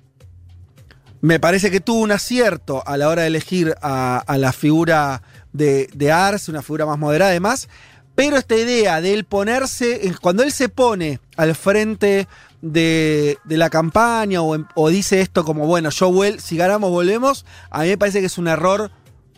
me 1.22 1.40
parece 1.40 1.72
que 1.72 1.80
tuvo 1.80 2.02
un 2.02 2.12
acierto 2.12 2.84
a 2.86 2.98
la 2.98 3.08
hora 3.08 3.22
de 3.22 3.30
elegir 3.30 3.74
a, 3.82 4.18
a 4.18 4.38
la 4.38 4.52
figura 4.52 5.22
de, 5.54 5.88
de 5.94 6.12
Arce, 6.12 6.52
una 6.52 6.62
figura 6.62 6.86
más 6.86 7.00
moderada 7.00 7.32
además. 7.32 7.70
Pero 8.16 8.38
esta 8.38 8.56
idea 8.56 9.02
de 9.02 9.14
él 9.14 9.26
ponerse, 9.26 10.10
cuando 10.22 10.44
él 10.44 10.52
se 10.52 10.70
pone 10.70 11.20
al 11.36 11.54
frente 11.54 12.28
de, 12.62 13.38
la 13.46 13.70
campaña 13.70 14.42
o, 14.42 14.90
dice 14.90 15.22
esto 15.22 15.44
como, 15.44 15.68
bueno, 15.68 15.90
yo 15.90 16.12
vuel 16.12 16.40
si 16.40 16.58
ganamos 16.58 16.90
volvemos, 16.92 17.46
a 17.70 17.82
mí 17.84 17.90
me 17.90 17.98
parece 17.98 18.22
que 18.22 18.28
es 18.28 18.38
un 18.38 18.48
error 18.48 18.90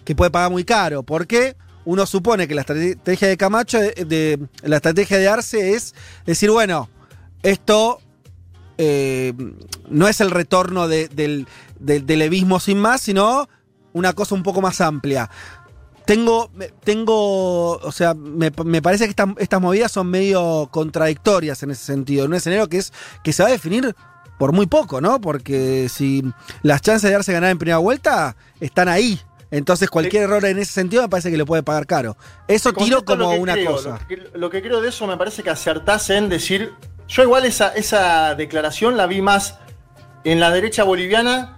que 0.06 0.16
puede 0.16 0.32
pagar 0.32 0.52
muy 0.52 0.64
caro. 0.64 1.04
Porque 1.04 1.56
uno 1.86 2.06
supone 2.06 2.48
que 2.48 2.56
la 2.56 2.62
estrategia 2.62 3.28
de 3.28 3.38
Camacho, 3.38 3.80
de- 3.80 4.40
la 4.62 4.76
estrategia 4.76 5.18
de 5.18 5.28
Arce 5.28 5.74
es 5.74 5.96
decir, 6.26 6.52
bueno, 6.52 6.90
esto 7.44 8.00
eh, 8.78 9.34
no 9.90 10.08
es 10.08 10.22
el 10.22 10.30
retorno 10.30 10.88
de- 10.88 11.08
del, 11.08 11.48
del, 11.80 12.60
sin 12.60 12.78
más, 12.80 13.02
sino 13.02 13.50
una 13.94 14.14
cosa 14.14 14.36
un 14.36 14.44
poco 14.44 14.62
más 14.62 14.80
amplia. 14.82 15.30
Tengo, 16.08 16.50
tengo, 16.84 17.74
o 17.78 17.92
sea, 17.92 18.14
me, 18.16 18.52
me 18.66 18.82
parece 18.82 19.04
que 19.04 19.10
estas- 19.12 19.36
estas 19.38 19.62
movidas 19.62 19.92
son 19.92 20.08
medio 20.08 20.68
contradictorias 20.72 21.62
en 21.64 21.72
ese 21.72 21.84
sentido. 21.86 22.26
En 22.26 22.32
un 22.32 22.38
escenario 22.38 22.68
que 22.68 22.78
es 22.78 22.92
que 23.24 23.34
se 23.34 23.44
va 23.44 23.50
a 23.50 23.52
definir 23.52 23.96
por 24.40 24.54
muy 24.54 24.68
poco, 24.68 25.02
¿no? 25.02 25.20
Porque 25.22 25.90
si 25.90 26.24
las 26.64 26.82
chances 26.82 27.10
de 27.10 27.12
darse 27.12 27.34
ganar 27.34 27.50
en 27.52 27.58
primera 27.58 27.78
vuelta 27.80 28.36
están 28.60 28.88
ahí. 28.88 29.20
Entonces 29.52 29.90
cualquier 29.90 30.24
error 30.24 30.44
en 30.46 30.60
ese 30.60 30.72
sentido 30.74 31.02
me 31.04 31.10
parece 31.10 31.30
que 31.32 31.38
le 31.38 31.46
puede 31.46 31.64
pagar 31.64 31.86
caro. 31.88 32.18
Eso 32.48 32.74
tiro 32.74 33.04
como 33.06 33.32
una 33.32 33.54
creo, 33.54 33.72
cosa. 33.74 34.00
Lo 34.02 34.08
que, 34.08 34.30
lo 34.38 34.50
que 34.50 34.62
creo 34.62 34.82
de 34.82 34.90
eso 34.90 35.08
me 35.08 35.18
parece 35.18 35.44
que 35.44 35.50
acertás 35.50 36.10
en 36.10 36.30
decir. 36.30 36.74
Yo, 37.08 37.24
igual, 37.24 37.46
esa, 37.46 37.70
esa 37.70 38.36
declaración 38.36 38.98
la 38.98 39.08
vi 39.08 39.22
más 39.22 39.56
en 40.26 40.40
la 40.42 40.52
derecha 40.52 40.84
boliviana, 40.84 41.57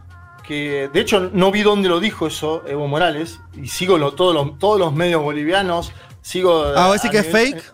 que 0.50 0.90
de 0.92 1.00
hecho 1.00 1.30
no 1.32 1.52
vi 1.52 1.62
dónde 1.62 1.88
lo 1.90 2.00
dijo 2.00 2.26
eso 2.26 2.64
Evo 2.68 2.88
Morales, 2.88 3.40
y 3.56 3.68
sigo 3.68 4.00
lo- 4.00 4.14
todos, 4.16 4.34
los, 4.34 4.58
todos 4.58 4.80
los 4.80 4.92
medios 4.94 5.22
bolivianos. 5.22 5.92
Sigo. 6.22 6.64
Ah, 6.76 6.88
¿vos 6.88 6.96
decís 7.02 7.12
que 7.12 7.20
es 7.20 7.32
fake? 7.32 7.74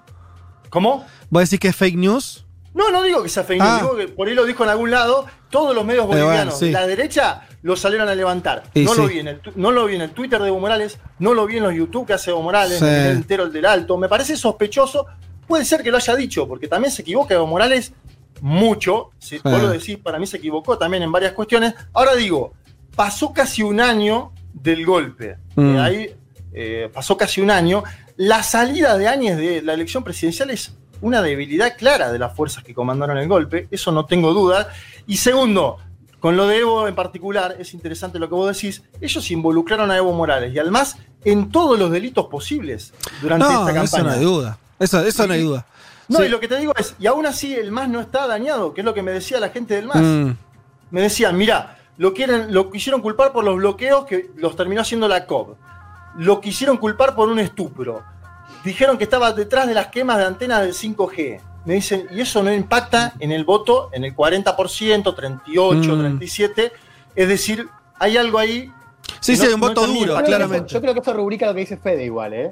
¿Cómo? 0.70 1.06
¿Vos 1.30 1.44
decís 1.44 1.60
que 1.60 1.70
es 1.70 1.76
fake 1.76 1.96
news? 1.96 2.46
No, 2.74 2.92
no 2.92 3.02
digo 3.04 3.24
que 3.24 3.30
sea 3.30 3.46
fake 3.46 3.62
news, 3.62 3.72
Ah. 3.72 3.80
digo 3.82 3.96
que 3.96 4.08
por 4.10 4.28
ahí 4.28 4.34
lo 4.36 4.44
dijo 4.46 4.64
en 4.66 4.70
algún 4.70 4.92
lado, 4.92 5.26
todos 5.50 5.74
los 5.74 5.86
medios 5.86 6.06
bueno, 6.06 6.26
bolivianos 6.26 6.60
sí. 6.60 6.66
de 6.66 6.72
la 6.74 6.86
derecha 6.86 7.48
lo 7.62 7.78
salieron 7.78 8.10
a 8.10 8.14
levantar. 8.16 8.64
Y 8.74 8.84
no, 8.84 8.94
lo 8.94 9.08
vi 9.08 9.20
en 9.20 9.30
el, 9.30 9.42
no 9.56 9.72
lo 9.72 9.86
vi 9.86 9.96
en 9.96 10.02
el 10.02 10.12
Twitter 10.12 10.42
de 10.42 10.50
Evo 10.50 10.60
Morales, 10.60 11.00
no 11.20 11.34
lo 11.34 11.46
vi 11.46 11.56
en 11.58 11.64
los 11.64 11.74
YouTube 11.74 12.06
que 12.06 12.14
hace 12.14 12.32
Evo 12.32 12.42
Morales, 12.42 12.80
Sí. 12.80 12.86
en 12.86 12.92
el 12.94 13.12
entero 13.18 13.44
el 13.46 13.54
del 13.54 13.66
Alto. 13.66 13.98
Me 13.98 14.10
parece 14.10 14.36
sospechoso, 14.36 15.06
puede 15.48 15.64
ser 15.64 15.82
que 15.82 15.90
lo 15.92 15.96
haya 15.98 16.14
dicho, 16.16 16.46
porque 16.48 16.68
también 16.68 16.92
se 16.92 17.02
equivoca 17.04 17.34
Evo 17.34 17.48
Morales 17.48 17.94
mucho, 18.42 19.12
si 19.18 19.38
vos 19.40 19.62
lo 19.62 19.70
decís, 19.70 19.98
para 19.98 20.20
mí 20.20 20.28
se 20.28 20.38
equivocó 20.38 20.78
también 20.78 21.02
en 21.04 21.12
varias 21.12 21.32
cuestiones. 21.32 21.74
Ahora 21.94 22.14
digo, 22.16 22.54
pasó 22.96 23.34
casi 23.34 23.64
un 23.64 23.80
año 23.80 24.32
del 24.54 24.86
golpe. 24.86 25.38
Mm. 25.56 25.76
Eh, 25.76 25.80
ahí 25.80 26.16
eh, 26.54 26.90
pasó 26.94 27.18
casi 27.18 27.42
un 27.42 27.52
año. 27.52 27.84
La 28.18 28.44
salida 28.44 28.98
de 28.98 29.08
Áñez 29.08 29.38
de 29.38 29.62
la 29.62 29.74
elección 29.74 30.04
presidencial 30.04 30.50
es 30.50 30.74
una 31.02 31.22
debilidad 31.22 31.78
clara 31.78 32.12
de 32.12 32.18
las 32.20 32.36
fuerzas 32.36 32.64
que 32.64 32.74
comandaron 32.74 33.18
el 33.18 33.28
golpe, 33.28 33.68
eso 33.70 33.92
no 33.92 34.06
tengo 34.06 34.34
duda. 34.34 34.70
Y 35.06 35.18
segundo, 35.18 35.78
con 36.22 36.38
lo 36.38 36.48
de 36.48 36.60
Evo 36.60 36.88
en 36.88 36.96
particular, 36.96 37.58
es 37.60 37.74
interesante 37.74 38.18
lo 38.18 38.30
que 38.30 38.36
vos 38.36 38.56
decís, 38.56 38.82
ellos 39.02 39.30
involucraron 39.30 39.92
a 39.92 39.98
Evo 39.98 40.14
Morales 40.14 40.54
y 40.54 40.58
además 40.60 40.98
en 41.26 41.50
todos 41.52 41.78
los 41.78 41.92
delitos 41.92 42.28
posibles 42.28 42.94
durante 43.22 43.46
No, 43.46 43.68
esta 43.68 43.84
eso 43.84 43.98
campaña. 43.98 44.04
no 44.04 44.20
hay 44.20 44.26
duda. 44.26 44.58
Eso, 44.80 45.06
eso 45.06 45.28
no 45.28 45.34
hay 45.34 45.42
duda. 45.44 45.66
No, 46.08 46.20
Sí. 46.20 46.26
y 46.26 46.30
lo 46.30 46.40
que 46.40 46.48
te 46.48 46.58
digo 46.58 46.74
es, 46.78 46.96
y 47.00 47.08
aún 47.08 47.26
así 47.26 47.54
el 47.54 47.72
MAS 47.72 47.90
no 47.90 48.00
está 48.00 48.26
dañado, 48.28 48.74
que 48.74 48.82
es 48.82 48.86
lo 48.86 48.94
que 48.94 49.02
me 49.02 49.12
decía 49.12 49.40
la 49.40 49.50
gente 49.50 49.76
del 49.76 49.88
MAS. 49.88 49.98
Mm. 50.02 50.32
Me 50.92 51.02
decían, 51.02 51.36
mira, 51.36 51.75
lo, 51.98 52.14
quieren, 52.14 52.54
lo 52.54 52.70
quisieron 52.72 53.02
culpar 53.02 53.32
por 53.32 53.44
los 53.44 53.56
bloqueos 53.58 54.06
que 54.06 54.32
los 54.36 54.56
terminó 54.56 54.82
haciendo 54.82 55.08
la 55.08 55.26
COP. 55.26 55.58
Lo 56.18 56.40
quisieron 56.42 56.78
culpar 56.78 57.16
por 57.16 57.30
un 57.30 57.40
estupro. 57.40 58.04
Dijeron 58.64 58.98
que 58.98 59.04
estaba 59.04 59.32
detrás 59.32 59.68
de 59.68 59.74
las 59.74 59.88
quemas 59.88 60.18
de 60.18 60.26
antenas 60.26 60.62
del 60.62 60.74
5G. 60.74 61.40
Me 61.66 61.76
dicen, 61.76 62.08
y 62.12 62.22
eso 62.22 62.44
no 62.44 62.54
impacta 62.54 63.14
en 63.20 63.32
el 63.32 63.44
voto, 63.44 63.90
en 63.92 64.04
el 64.04 64.16
40%, 64.16 65.14
38, 65.16 65.96
Mm. 65.96 66.00
37. 66.00 66.72
Es 67.16 67.28
decir, 67.28 67.68
hay 68.00 68.18
algo 68.18 68.38
ahí. 68.40 68.72
Sí, 69.20 69.36
sí, 69.36 69.42
no- 69.42 69.48
hay 69.48 69.54
un 69.56 69.60
voto 69.62 69.88
duro, 69.88 70.16
claramente. 70.24 70.72
Yo 70.74 70.82
creo 70.82 70.94
que 70.94 71.00
eso 71.00 71.14
rubrica 71.14 71.46
lo 71.48 71.54
que 71.54 71.62
dice 71.62 71.78
Fede 71.78 72.06
igual, 72.06 72.34
¿eh? 72.34 72.52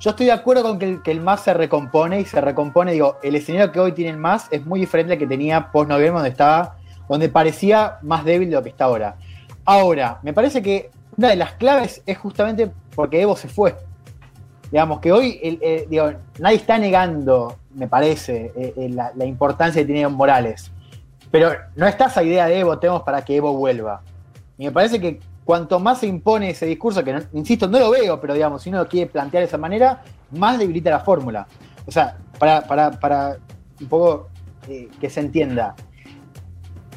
Yo 0.00 0.10
estoy 0.10 0.26
de 0.26 0.32
acuerdo 0.32 0.62
con 0.64 0.78
que 0.78 0.88
el, 0.88 1.02
que 1.02 1.12
el 1.12 1.20
MAS 1.20 1.44
se 1.44 1.54
recompone 1.54 2.20
y 2.20 2.24
se 2.24 2.40
recompone, 2.40 2.92
digo, 2.92 3.18
el 3.22 3.36
escenario 3.36 3.70
que 3.70 3.78
hoy 3.78 3.92
tiene 3.92 4.10
el 4.10 4.16
MAS 4.16 4.48
es 4.50 4.64
muy 4.66 4.80
diferente 4.80 5.12
al 5.12 5.18
que 5.18 5.28
tenía 5.28 5.70
post-noviembre, 5.70 6.14
donde 6.14 6.30
estaba, 6.30 6.76
donde 7.12 7.28
parecía 7.28 7.98
más 8.00 8.24
débil 8.24 8.48
de 8.48 8.56
lo 8.56 8.62
que 8.62 8.70
está 8.70 8.84
ahora. 8.84 9.16
Ahora, 9.66 10.18
me 10.22 10.32
parece 10.32 10.62
que 10.62 10.90
una 11.18 11.28
de 11.28 11.36
las 11.36 11.52
claves 11.52 12.02
es 12.06 12.16
justamente 12.16 12.70
porque 12.94 13.20
Evo 13.20 13.36
se 13.36 13.48
fue. 13.48 13.76
Digamos 14.70 14.98
que 15.00 15.12
hoy, 15.12 15.38
eh, 15.42 15.86
nadie 16.38 16.56
está 16.56 16.78
negando, 16.78 17.58
me 17.74 17.86
parece, 17.86 18.50
eh, 18.56 18.72
eh, 18.78 18.88
la, 18.88 19.26
importancia 19.26 19.82
que 19.82 19.84
tiene 19.84 20.08
Morales. 20.08 20.72
Pero 21.30 21.50
no 21.76 21.86
está 21.86 22.06
esa 22.06 22.22
idea 22.22 22.46
de 22.46 22.60
Evo, 22.60 22.78
tenemos 22.78 23.02
para 23.02 23.22
que 23.22 23.36
Evo 23.36 23.52
vuelva. 23.52 24.00
Y 24.56 24.64
me 24.64 24.72
parece 24.72 24.98
que 24.98 25.20
cuanto 25.44 25.78
más 25.78 25.98
se 25.98 26.06
impone 26.06 26.48
ese 26.48 26.64
discurso, 26.64 27.04
que 27.04 27.24
insisto, 27.34 27.68
no 27.68 27.78
lo 27.78 27.90
veo, 27.90 28.18
pero 28.22 28.32
digamos, 28.32 28.62
si 28.62 28.70
uno 28.70 28.78
lo 28.78 28.88
quiere 28.88 29.10
plantear 29.10 29.42
de 29.42 29.48
esa 29.48 29.58
manera, 29.58 30.02
más 30.30 30.58
debilita 30.58 30.88
la 30.88 31.00
fórmula. 31.00 31.46
O 31.84 31.92
sea, 31.92 32.16
para, 32.38 33.36
un 33.82 33.86
poco 33.86 34.30
que 34.98 35.10
se 35.10 35.20
entienda, 35.20 35.74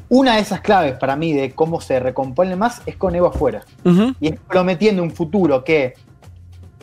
una 0.09 0.35
de 0.35 0.41
esas 0.41 0.61
claves 0.61 0.97
para 0.97 1.15
mí 1.15 1.33
de 1.33 1.51
cómo 1.51 1.81
se 1.81 1.99
recompone 1.99 2.55
más 2.55 2.81
es 2.85 2.95
con 2.95 3.15
Evo 3.15 3.27
afuera. 3.27 3.61
Y 4.19 4.27
es 4.29 4.39
prometiendo 4.47 5.01
un 5.03 5.11
futuro 5.11 5.63
que, 5.63 5.93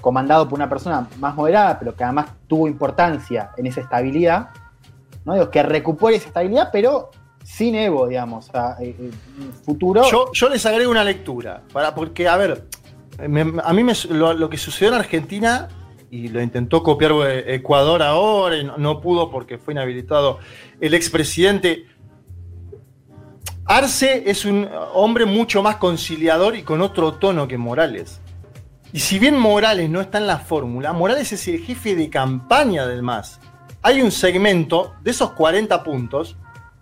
comandado 0.01 0.49
por 0.49 0.59
una 0.59 0.69
persona 0.69 1.07
más 1.21 1.35
moderada, 1.35 1.79
pero 1.79 1.95
que 1.95 2.03
además 2.05 2.27
tuvo 2.49 2.67
importancia 2.67 3.51
en 3.57 3.67
esa 3.67 3.81
estabilidad, 3.81 4.49
¿no? 5.25 5.35
Digo, 5.35 5.51
que 5.51 5.63
recupere 5.63 6.17
esa 6.17 6.27
estabilidad, 6.29 6.71
pero 6.73 7.11
sin 7.45 7.75
Evo, 7.77 8.09
digamos, 8.09 8.49
o 8.49 8.53
sea, 8.53 8.77
eh, 8.81 8.97
eh, 8.99 9.11
un 9.39 9.53
futuro. 9.65 10.03
Yo, 10.11 10.33
yo 10.33 10.49
les 10.49 10.65
agrego 10.67 10.91
una 10.91 11.05
lectura, 11.05 11.63
para, 11.73 11.95
porque, 11.95 12.27
a 12.29 12.37
ver, 12.37 12.67
me- 13.29 13.61
a 13.63 13.73
mí 13.73 13.85
me- 13.85 13.93
lo, 14.11 14.33
lo 14.35 14.51
que 14.51 14.57
sucedió 14.59 14.93
en 14.93 14.99
Argentina, 14.99 15.69
y 16.11 16.29
lo 16.29 16.43
intentó 16.43 16.83
copiar 16.83 17.13
Ecuador 17.47 18.03
ahora, 18.03 18.57
y 18.57 18.65
no, 18.65 18.77
no 18.77 19.01
pudo 19.01 19.31
porque 19.31 19.57
fue 19.59 19.73
inhabilitado 19.75 20.39
el 20.81 20.93
expresidente. 20.95 21.87
Arce 23.73 24.25
es 24.27 24.45
un 24.45 24.69
hombre 24.93 25.25
mucho 25.25 25.63
más 25.63 25.77
conciliador 25.77 26.57
y 26.57 26.63
con 26.63 26.83
otro 26.83 27.15
tono 27.15 27.49
que 27.49 27.57
Morales. 27.57 28.21
Y 28.93 29.01
si 29.01 29.19
bien 29.19 29.39
Morales 29.39 29.89
no 29.89 30.03
está 30.03 30.19
en 30.19 30.27
la 30.27 30.39
fórmula, 30.39 30.93
Morales 30.93 31.33
es 31.33 31.49
el 31.49 31.59
jefe 31.61 31.97
de 31.97 32.11
campaña 32.11 32.87
del 32.87 33.03
MAS. 33.03 33.41
Hay 33.81 34.03
un 34.03 34.11
segmento 34.11 34.93
de 35.03 35.13
esos 35.13 35.33
40 35.33 35.83
puntos 35.83 36.37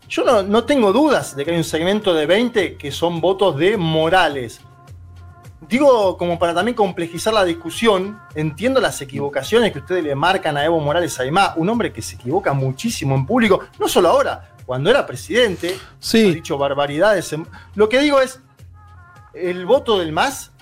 yo 0.09 0.43
no, 0.43 0.65
tengo 0.65 0.93
dudas 0.93 1.37
de 1.37 1.45
que 1.45 1.53
hay 1.53 1.57
un 1.57 1.63
segmento 1.63 2.13
de 2.13 2.27
20 2.27 2.77
que 2.77 2.91
son 2.91 3.21
votos 3.21 3.57
de 3.57 3.77
Morales. 3.77 4.61
Digo, 5.69 6.17
como 6.17 6.37
para 6.37 6.53
también 6.53 6.75
complejizar 6.75 7.33
la 7.33 7.45
discusión, 7.45 8.19
entiendo 8.35 8.81
las 8.81 9.01
equivocaciones 9.01 9.71
que 9.71 9.79
ustedes 9.79 10.03
le 10.03 10.17
marcan 10.17 10.57
a 10.57 10.65
Evo 10.65 10.81
Morales 10.81 11.21
Aymá, 11.21 11.55
un 11.57 11.69
hombre 11.69 11.93
que 11.93 12.03
se 12.03 12.17
equivoca 12.17 12.53
muchísimo 12.53 13.15
en 13.15 13.25
público, 13.25 13.61
no 13.79 13.87
solo 13.87 14.09
ahora, 14.09 14.51
cuando 14.71 14.89
era 14.89 15.05
presidente, 15.05 15.77
ha 16.01 16.17
dicho 16.17 16.57
barbaridades. 16.57 17.35
Lo 17.75 17.89
que 17.89 17.99
digo 17.99 18.21
es, 18.21 18.39
el 19.35 19.67
voto 19.67 19.99
del 19.99 20.13
MAS, 20.13 20.53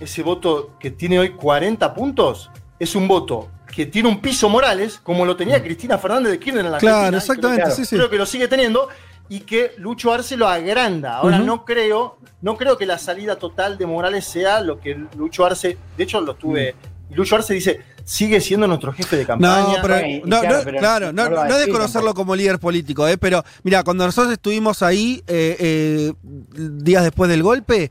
ese 0.00 0.22
voto 0.22 0.78
que 0.80 0.90
tiene 0.90 1.18
hoy 1.18 1.32
40 1.32 1.92
puntos, 1.92 2.50
es 2.78 2.94
un 2.94 3.06
voto 3.06 3.50
que 3.66 3.84
tiene 3.84 4.08
un 4.08 4.22
piso 4.22 4.48
Morales, 4.48 4.98
como 5.02 5.26
lo 5.26 5.36
tenía 5.36 5.62
Cristina 5.62 5.98
Fernández 5.98 6.32
de 6.32 6.38
Kirchner 6.38 6.64
en 6.64 6.72
la 6.72 6.78
Claro, 6.78 6.96
Argentina, 6.96 7.18
exactamente, 7.18 7.62
creo, 7.64 7.76
sí, 7.76 7.84
sí. 7.84 7.94
creo 7.94 8.08
que 8.08 8.16
lo 8.16 8.24
sigue 8.24 8.48
teniendo, 8.48 8.88
y 9.28 9.40
que 9.40 9.74
Lucho 9.76 10.14
Arce 10.14 10.34
lo 10.38 10.48
agranda. 10.48 11.16
Ahora 11.16 11.38
no 11.38 11.66
creo, 11.66 12.16
no 12.40 12.56
creo 12.56 12.78
que 12.78 12.86
la 12.86 12.96
salida 12.96 13.36
total 13.36 13.76
de 13.76 13.84
Morales 13.84 14.24
sea 14.24 14.62
lo 14.62 14.80
que 14.80 14.94
Lucho 15.14 15.44
Arce, 15.44 15.76
de 15.98 16.04
hecho 16.04 16.22
lo 16.22 16.36
tuve, 16.36 16.74
y 16.91 16.91
Lucho 17.14 17.36
Arce 17.36 17.54
dice, 17.54 17.80
sigue 18.04 18.40
siendo 18.40 18.66
nuestro 18.66 18.92
jefe 18.92 19.16
de 19.16 19.22
No, 19.22 19.28
campaña. 19.28 19.82
pero, 19.82 19.94
no, 20.24 20.40
claro, 20.40 20.56
no, 20.58 20.64
pero 20.64 20.78
claro, 20.78 21.12
no, 21.12 21.28
no 21.30 21.40
a 21.40 21.44
no 21.48 21.52
de 21.54 21.58
decir 21.60 21.72
conocerlo 21.72 22.08
tampoco. 22.08 22.14
como 22.22 22.36
líder 22.36 22.58
político, 22.58 23.06
¿eh? 23.08 23.18
pero 23.18 23.44
mira, 23.62 23.82
cuando 23.84 24.04
nosotros 24.06 24.32
estuvimos 24.32 24.82
ahí, 24.82 25.22
eh, 25.26 25.56
eh, 25.58 26.12
días 26.54 27.02
después 27.04 27.30
del 27.30 27.42
golpe, 27.42 27.90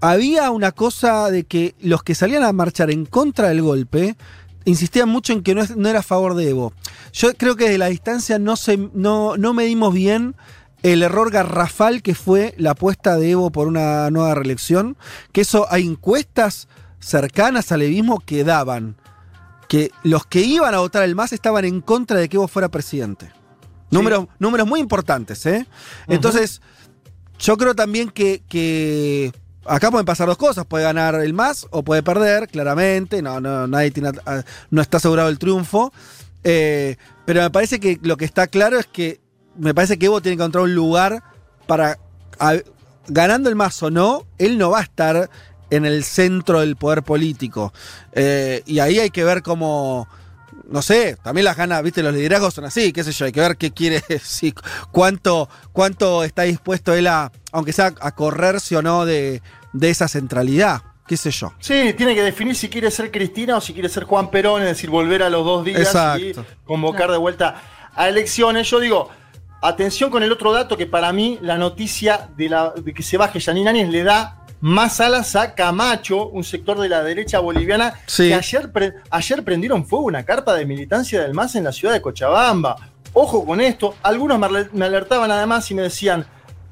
había 0.00 0.50
una 0.50 0.72
cosa 0.72 1.30
de 1.30 1.44
que 1.44 1.74
los 1.80 2.02
que 2.02 2.14
salían 2.14 2.44
a 2.44 2.52
marchar 2.52 2.90
en 2.90 3.04
contra 3.04 3.48
del 3.48 3.62
golpe 3.62 4.16
insistían 4.64 5.08
mucho 5.08 5.32
en 5.32 5.42
que 5.42 5.54
no, 5.54 5.62
es- 5.62 5.76
no 5.76 5.88
era 5.88 6.00
a 6.00 6.02
favor 6.02 6.34
de 6.34 6.50
Evo. 6.50 6.72
Yo 7.12 7.32
creo 7.34 7.56
que 7.56 7.68
de 7.70 7.78
la 7.78 7.86
distancia 7.86 8.38
no, 8.38 8.56
se, 8.56 8.76
no, 8.94 9.36
no 9.36 9.54
medimos 9.54 9.94
bien 9.94 10.34
el 10.84 11.02
error 11.02 11.30
garrafal 11.32 12.02
que 12.02 12.14
fue 12.14 12.54
la 12.58 12.72
apuesta 12.72 13.16
de 13.16 13.30
Evo 13.32 13.50
por 13.50 13.66
una 13.66 14.10
nueva 14.10 14.34
reelección, 14.34 14.96
que 15.32 15.40
eso 15.40 15.66
hay 15.70 15.84
encuestas 15.86 16.68
cercanas 17.08 17.72
al 17.72 17.82
evismo 17.82 18.20
que 18.20 18.44
daban 18.44 18.96
que 19.68 19.90
los 20.02 20.26
que 20.26 20.40
iban 20.40 20.74
a 20.74 20.78
votar 20.78 21.02
el 21.02 21.14
MAS 21.14 21.32
estaban 21.32 21.64
en 21.64 21.80
contra 21.80 22.18
de 22.18 22.28
que 22.28 22.36
Evo 22.36 22.48
fuera 22.48 22.68
presidente. 22.68 23.30
Números, 23.90 24.26
números 24.38 24.66
muy 24.66 24.80
importantes, 24.80 25.44
¿eh? 25.46 25.66
Entonces, 26.06 26.60
yo 27.38 27.56
creo 27.56 27.74
también 27.74 28.10
que, 28.10 28.42
que 28.48 29.32
acá 29.66 29.90
pueden 29.90 30.04
pasar 30.06 30.26
dos 30.26 30.36
cosas. 30.36 30.66
Puede 30.66 30.84
ganar 30.84 31.14
el 31.16 31.32
MAS 31.34 31.66
o 31.70 31.82
puede 31.82 32.02
perder, 32.02 32.48
claramente. 32.48 33.22
No, 33.22 33.40
no, 33.40 33.66
nadie 33.66 33.90
tiene, 33.90 34.10
ah, 34.26 34.42
no 34.70 34.82
está 34.82 34.96
asegurado 34.98 35.28
el 35.30 35.38
triunfo. 35.38 35.92
Eh, 36.44 36.96
pero 37.26 37.42
me 37.42 37.50
parece 37.50 37.78
que 37.80 37.98
lo 38.02 38.16
que 38.16 38.24
está 38.26 38.46
claro 38.46 38.78
es 38.78 38.86
que 38.86 39.20
me 39.56 39.74
parece 39.74 39.98
que 39.98 40.06
Evo 40.06 40.20
tiene 40.20 40.36
que 40.36 40.42
encontrar 40.42 40.64
un 40.64 40.74
lugar 40.74 41.22
para. 41.66 41.98
a- 42.38 42.56
ganando 43.10 43.48
el 43.48 43.56
MAS 43.56 43.82
o 43.82 43.90
no, 43.90 44.26
él 44.38 44.58
no 44.58 44.70
va 44.70 44.80
a 44.80 44.82
estar 44.82 45.30
en 45.70 45.84
el 45.84 46.04
centro 46.04 46.60
del 46.60 46.76
poder 46.76 47.02
político. 47.02 47.72
Eh, 48.12 48.62
y 48.66 48.78
ahí 48.78 48.98
hay 48.98 49.10
que 49.10 49.24
ver 49.24 49.42
cómo. 49.42 50.08
No 50.70 50.82
sé, 50.82 51.16
también 51.22 51.46
las 51.46 51.56
ganas, 51.56 51.82
viste, 51.82 52.02
los 52.02 52.12
liderazgos 52.12 52.52
son 52.52 52.66
así, 52.66 52.92
qué 52.92 53.02
sé 53.02 53.12
yo, 53.12 53.24
hay 53.24 53.32
que 53.32 53.40
ver 53.40 53.56
qué 53.56 53.70
quiere, 53.70 54.02
sí, 54.22 54.52
cuánto, 54.92 55.48
cuánto 55.72 56.24
está 56.24 56.42
dispuesto 56.42 56.92
él 56.92 57.06
a, 57.06 57.32
aunque 57.52 57.72
sea 57.72 57.94
a 58.00 58.14
correrse 58.14 58.76
o 58.76 58.82
no 58.82 59.06
de, 59.06 59.40
de 59.72 59.88
esa 59.88 60.08
centralidad, 60.08 60.82
qué 61.06 61.16
sé 61.16 61.30
yo. 61.30 61.54
Sí, 61.58 61.94
tiene 61.96 62.14
que 62.14 62.22
definir 62.22 62.54
si 62.54 62.68
quiere 62.68 62.90
ser 62.90 63.10
Cristina 63.10 63.56
o 63.56 63.60
si 63.62 63.72
quiere 63.72 63.88
ser 63.88 64.04
Juan 64.04 64.30
Perón, 64.30 64.60
es 64.60 64.68
decir, 64.68 64.90
volver 64.90 65.22
a 65.22 65.30
los 65.30 65.42
dos 65.42 65.64
días 65.64 65.80
Exacto. 65.80 66.20
y 66.22 66.34
convocar 66.66 67.10
de 67.10 67.16
vuelta 67.16 67.62
a 67.94 68.08
elecciones. 68.08 68.68
Yo 68.68 68.78
digo, 68.78 69.08
atención 69.62 70.10
con 70.10 70.22
el 70.22 70.30
otro 70.30 70.52
dato 70.52 70.76
que 70.76 70.86
para 70.86 71.12
mí 71.12 71.38
la 71.40 71.56
noticia 71.56 72.28
de, 72.36 72.48
la, 72.48 72.72
de 72.72 72.92
que 72.92 73.02
se 73.02 73.16
baje 73.16 73.40
Janine 73.40 73.70
Áñez 73.70 73.88
le 73.88 74.04
da 74.04 74.44
más 74.60 75.00
alas 75.00 75.36
a 75.36 75.54
Camacho, 75.54 76.28
un 76.28 76.42
sector 76.44 76.78
de 76.80 76.88
la 76.88 77.02
derecha 77.02 77.38
boliviana, 77.38 77.94
Sí. 78.06 78.28
que 78.28 78.34
ayer, 78.34 78.72
pre- 78.72 78.94
ayer 79.10 79.44
prendieron 79.44 79.86
fuego 79.86 80.06
una 80.06 80.24
carpa 80.24 80.54
de 80.54 80.64
militancia 80.66 81.22
del 81.22 81.34
MAS 81.34 81.54
en 81.56 81.64
la 81.64 81.72
ciudad 81.72 81.94
de 81.94 82.02
Cochabamba. 82.02 82.76
Ojo 83.12 83.44
con 83.46 83.60
esto, 83.60 83.94
algunos 84.02 84.38
me 84.38 84.46
aler- 84.46 84.70
me 84.72 84.84
alertaban 84.84 85.30
además 85.30 85.70
y 85.70 85.74
me 85.74 85.82
decían, 85.82 86.26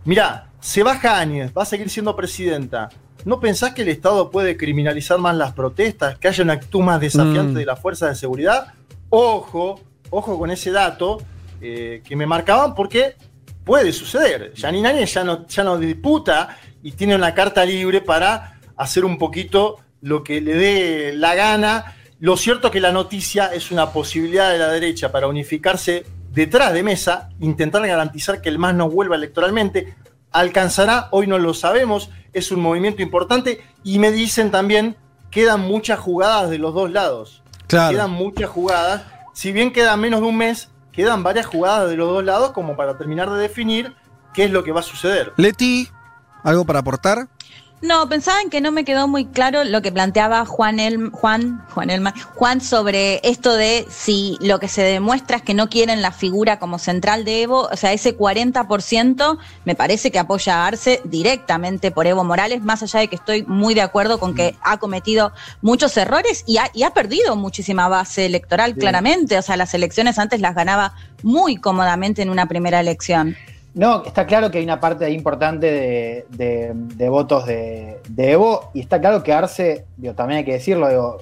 mirá, 0.05 0.49
se 0.61 0.83
baja 0.83 1.19
Áñez, 1.19 1.53
va 1.57 1.63
a 1.63 1.67
seguir 1.67 1.89
siendo 1.89 2.15
presidenta. 2.17 2.89
¿No 3.25 3.41
pensás 3.41 3.73
que 3.73 3.83
el 3.83 3.89
Estado 3.89 4.31
puede 4.31 4.57
criminalizar 4.57 5.19
más 5.19 5.35
las 5.37 5.53
protestas, 5.53 6.19
que 6.19 6.29
haya 6.29 6.45
una 6.45 6.53
actitud 6.55 6.81
más 6.81 7.01
desafiante 7.01 7.53
Mm. 7.53 7.55
de 7.55 7.67
las 7.67 7.81
fuerzas 7.81 8.11
de 8.11 8.15
seguridad? 8.17 8.73
Ojo, 9.11 9.81
ojo 10.11 10.39
con 10.39 10.51
ese 10.51 10.71
dato 10.73 11.19
eh, 11.61 12.03
que 12.07 12.15
me 12.17 12.27
marcaban 12.27 12.75
porque 12.75 13.17
puede 13.65 13.93
suceder. 13.93 14.53
Janine 14.57 14.89
Áñez 14.89 15.15
ya 15.15 15.25
no, 15.25 15.47
ya 15.47 15.65
no 15.65 15.79
disputa 15.79 16.57
y 16.87 16.93
tiene 16.93 17.17
una 17.17 17.35
carta 17.35 17.65
libre 17.65 18.01
para 18.01 18.61
hacer 18.77 19.05
un 19.05 19.19
poquito 19.19 19.79
lo 20.03 20.23
que 20.23 20.41
le 20.41 20.55
dé 20.55 21.13
la 21.17 21.35
gana. 21.35 21.97
Lo 22.21 22.37
cierto 22.37 22.69
es 22.69 22.73
que 22.73 22.79
la 22.79 22.93
noticia 22.93 23.47
es 23.53 23.73
una 23.73 23.91
posibilidad 23.91 24.53
de 24.53 24.59
la 24.59 24.69
derecha 24.69 25.11
para 25.11 25.27
unificarse 25.27 26.07
detrás 26.31 26.73
de 26.73 26.85
mesa, 26.85 27.31
intentar 27.41 27.85
garantizar 27.85 28.41
que 28.41 28.51
el 28.51 28.61
MAS 28.61 28.77
no 28.77 28.89
vuelva 28.89 29.17
electoralmente. 29.17 29.97
¿Alcanzará? 30.31 31.09
Hoy 31.11 31.27
no 31.27 31.41
lo 31.41 31.55
sabemos. 31.55 32.11
Es 32.33 32.53
un 32.53 32.61
movimiento 32.61 33.03
importante 33.03 33.65
y 33.83 33.99
me 33.99 34.13
dicen 34.13 34.53
también 34.53 34.97
quedan 35.33 35.63
muchas 35.63 35.99
jugadas 35.99 36.51
de 36.51 36.59
los 36.59 36.73
dos 36.73 36.93
lados. 36.93 37.43
Claro. 37.67 37.97
Quedan 37.97 38.13
muchas 38.13 38.49
jugadas. 38.49 39.03
Si 39.35 39.51
bien 39.51 39.73
queda 39.73 39.97
menos 39.97 40.21
de 40.21 40.27
un 40.29 40.37
mes, 40.37 40.71
quedan 40.93 41.25
varias 41.25 41.47
jugadas 41.47 41.91
de 41.91 41.97
los 41.97 42.09
dos 42.11 42.23
lados 42.23 42.53
como 42.53 42.77
para 42.77 42.97
terminar 42.97 43.29
de 43.29 43.41
definir 43.41 43.93
qué 44.33 44.45
es 44.45 44.53
lo 44.53 44.63
que 44.63 44.71
va 44.71 44.81
a 44.81 44.85
suceder. 44.85 45.33
Leti, 45.37 45.89
¿algo 46.47 46.65
para 46.65 46.79
aportar? 46.79 47.29
No, 47.83 48.09
pensaba 48.09 48.41
en 48.41 48.49
que 48.49 48.63
no 48.63 48.73
me 48.73 48.87
quedó 48.87 49.07
muy 49.07 49.27
claro 49.27 49.63
lo 49.63 49.83
que 49.83 49.93
planteaba 49.93 50.47
Juan 50.47 50.81
El, 50.81 51.11
Juan, 51.11 51.63
Juan 51.75 51.91
Elma, 51.91 52.15
Juan 52.35 52.63
sobre 52.63 53.21
esto 53.23 53.55
de 53.55 53.87
si 53.91 54.39
lo 54.41 54.59
que 54.59 54.69
se 54.69 54.81
demuestra 54.81 55.37
es 55.37 55.43
que 55.43 55.53
no 55.53 55.69
quieren 55.69 56.01
la 56.01 56.11
figura 56.11 56.59
como 56.59 56.79
central 56.79 57.27
de 57.27 57.43
Evo, 57.43 57.69
o 57.71 57.77
sea, 57.77 57.93
ese 57.93 58.17
40% 58.17 59.39
me 59.67 59.75
parece 59.75 60.11
que 60.11 60.19
apoya 60.19 60.63
a 60.63 60.67
Arce 60.69 61.03
directamente 61.05 61.91
por 61.91 62.07
Evo 62.07 62.25
Morales, 62.25 62.63
más 62.63 62.83
allá 62.83 63.01
de 63.01 63.09
que 63.09 63.17
estoy 63.17 63.43
muy 63.43 63.75
de 63.75 63.83
acuerdo 63.83 64.19
con 64.19 64.35
que 64.35 64.57
ha 64.63 64.79
cometido 64.79 65.33
muchos 65.61 65.95
errores 65.99 66.45
y 66.47 66.57
ha, 66.57 66.71
y 66.73 66.85
ha 66.85 66.95
perdido 66.95 67.37
muchísima 67.37 67.89
base 67.89 68.25
electoral, 68.25 68.75
claramente, 68.75 69.37
o 69.37 69.43
sea, 69.43 69.59
las 69.59 69.75
elecciones 69.75 70.19
antes 70.19 70.41
las 70.41 70.55
ganaba 70.55 70.95
muy 71.23 71.57
cómodamente 71.57 72.23
en 72.23 72.31
una 72.31 72.47
primera 72.47 72.81
elección. 72.81 73.37
No, 73.77 74.03
está 74.05 74.25
claro 74.27 74.51
que 74.51 74.57
hay 74.59 74.65
una 74.65 74.81
parte 74.81 75.09
importante 75.11 75.71
de, 75.71 76.27
de- 76.31 76.73
de 76.75 77.09
votos 77.11 77.45
de, 77.47 78.01
de 78.09 78.33
Evo 78.33 78.71
y 78.73 78.81
está 78.81 78.99
claro 79.01 79.23
que 79.23 79.33
Arce, 79.35 79.85
digo, 79.99 80.15
también 80.15 80.39
hay 80.39 80.45
que 80.45 80.55
decirlo, 80.55 80.89
digo, 80.89 81.19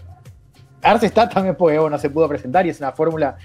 Arce 0.80 1.06
está 1.06 1.28
también 1.28 1.56
porque 1.56 1.74
Evo 1.76 1.90
no 1.90 1.98
se 1.98 2.10
pudo 2.10 2.28
presentar 2.28 2.64
y 2.64 2.68
es 2.70 2.78
una 2.78 2.92
fórmula 2.92 3.36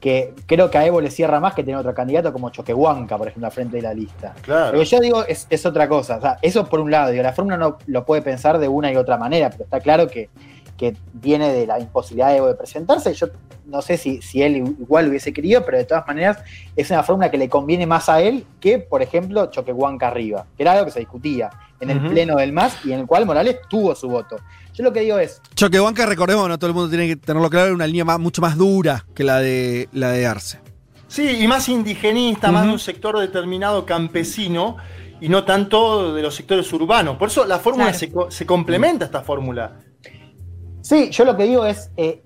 que 0.00 0.34
creo 0.46 0.68
que 0.68 0.78
a 0.78 0.84
Evo 0.84 1.00
le 1.00 1.10
cierra 1.12 1.38
más 1.38 1.54
que 1.54 1.62
tener 1.62 1.78
otro 1.78 1.94
candidato 1.94 2.32
como 2.32 2.50
Choquehuanca, 2.50 3.16
por 3.16 3.28
ejemplo, 3.28 3.46
al 3.46 3.52
frente 3.52 3.76
de 3.76 3.82
la 3.82 3.94
lista. 3.94 4.34
Claro. 4.42 4.72
Lo 4.72 4.80
que 4.80 4.84
yo 4.84 4.98
digo 5.00 5.24
es, 5.24 5.46
es 5.48 5.64
otra 5.64 5.88
cosa. 5.88 6.16
O 6.16 6.20
sea, 6.20 6.36
eso 6.42 6.66
por 6.66 6.80
un 6.80 6.90
lado, 6.90 7.12
digo, 7.12 7.22
la 7.22 7.32
fórmula 7.32 7.56
no 7.56 7.78
lo 7.86 8.04
puede 8.04 8.20
pensar 8.20 8.58
de 8.58 8.66
una 8.68 8.92
y 8.92 8.96
otra 8.96 9.16
manera, 9.16 9.48
pero 9.48 9.62
está 9.64 9.78
claro 9.80 10.08
que, 10.08 10.28
que 10.76 10.96
viene 11.12 11.52
de 11.52 11.66
la 11.66 11.78
imposibilidad 11.80 12.32
de 12.34 12.54
presentarse. 12.54 13.12
Yo 13.14 13.28
no 13.66 13.82
sé 13.82 13.96
si, 13.96 14.20
si 14.22 14.42
él 14.42 14.56
igual 14.56 15.08
hubiese 15.08 15.32
querido, 15.32 15.64
pero 15.64 15.78
de 15.78 15.84
todas 15.84 16.06
maneras 16.06 16.38
es 16.76 16.90
una 16.90 17.02
fórmula 17.02 17.30
que 17.30 17.38
le 17.38 17.48
conviene 17.48 17.86
más 17.86 18.08
a 18.08 18.20
él 18.20 18.44
que, 18.60 18.78
por 18.78 19.02
ejemplo, 19.02 19.46
Choquehuanca 19.50 20.08
arriba, 20.08 20.46
que 20.56 20.62
era 20.62 20.72
algo 20.72 20.84
que 20.86 20.90
se 20.92 21.00
discutía 21.00 21.50
en 21.80 21.90
el 21.90 22.00
pleno 22.08 22.36
del 22.36 22.52
MAS 22.52 22.78
y 22.84 22.92
en 22.92 23.00
el 23.00 23.06
cual 23.06 23.26
Morales 23.26 23.58
tuvo 23.68 23.94
su 23.94 24.08
voto. 24.08 24.36
Yo 24.72 24.84
lo 24.84 24.92
que 24.92 25.00
digo 25.00 25.18
es, 25.18 25.42
Choquehuanca, 25.54 26.06
recordemos, 26.06 26.48
no 26.48 26.58
todo 26.58 26.68
el 26.68 26.74
mundo 26.74 26.88
tiene 26.88 27.06
que 27.08 27.16
tenerlo 27.16 27.50
claro, 27.50 27.74
una 27.74 27.86
línea 27.86 28.04
más- 28.04 28.18
mucho 28.20 28.40
más 28.40 28.56
dura 28.56 29.04
que 29.14 29.24
la 29.24 29.40
de, 29.40 29.88
la 29.92 30.10
de 30.10 30.26
Arce. 30.26 30.60
Sí, 31.08 31.28
y 31.40 31.46
más 31.48 31.68
indigenista, 31.68 32.50
más 32.52 32.66
de 32.66 32.72
un 32.72 32.78
sector 32.78 33.18
determinado 33.18 33.84
campesino 33.86 34.76
y 35.20 35.28
no 35.28 35.44
tanto 35.44 36.14
de 36.14 36.22
los 36.22 36.34
sectores 36.34 36.70
urbanos. 36.72 37.16
Por 37.16 37.28
eso 37.28 37.44
la 37.46 37.58
fórmula 37.58 37.92
Claro. 37.92 38.30
se, 38.30 38.36
se 38.36 38.46
complementa 38.46 39.04
esta 39.06 39.22
fórmula. 39.22 39.80
Sí, 40.86 41.10
yo 41.10 41.24
lo 41.24 41.36
que 41.36 41.42
digo 41.42 41.66
es, 41.66 41.90
eh, 41.96 42.22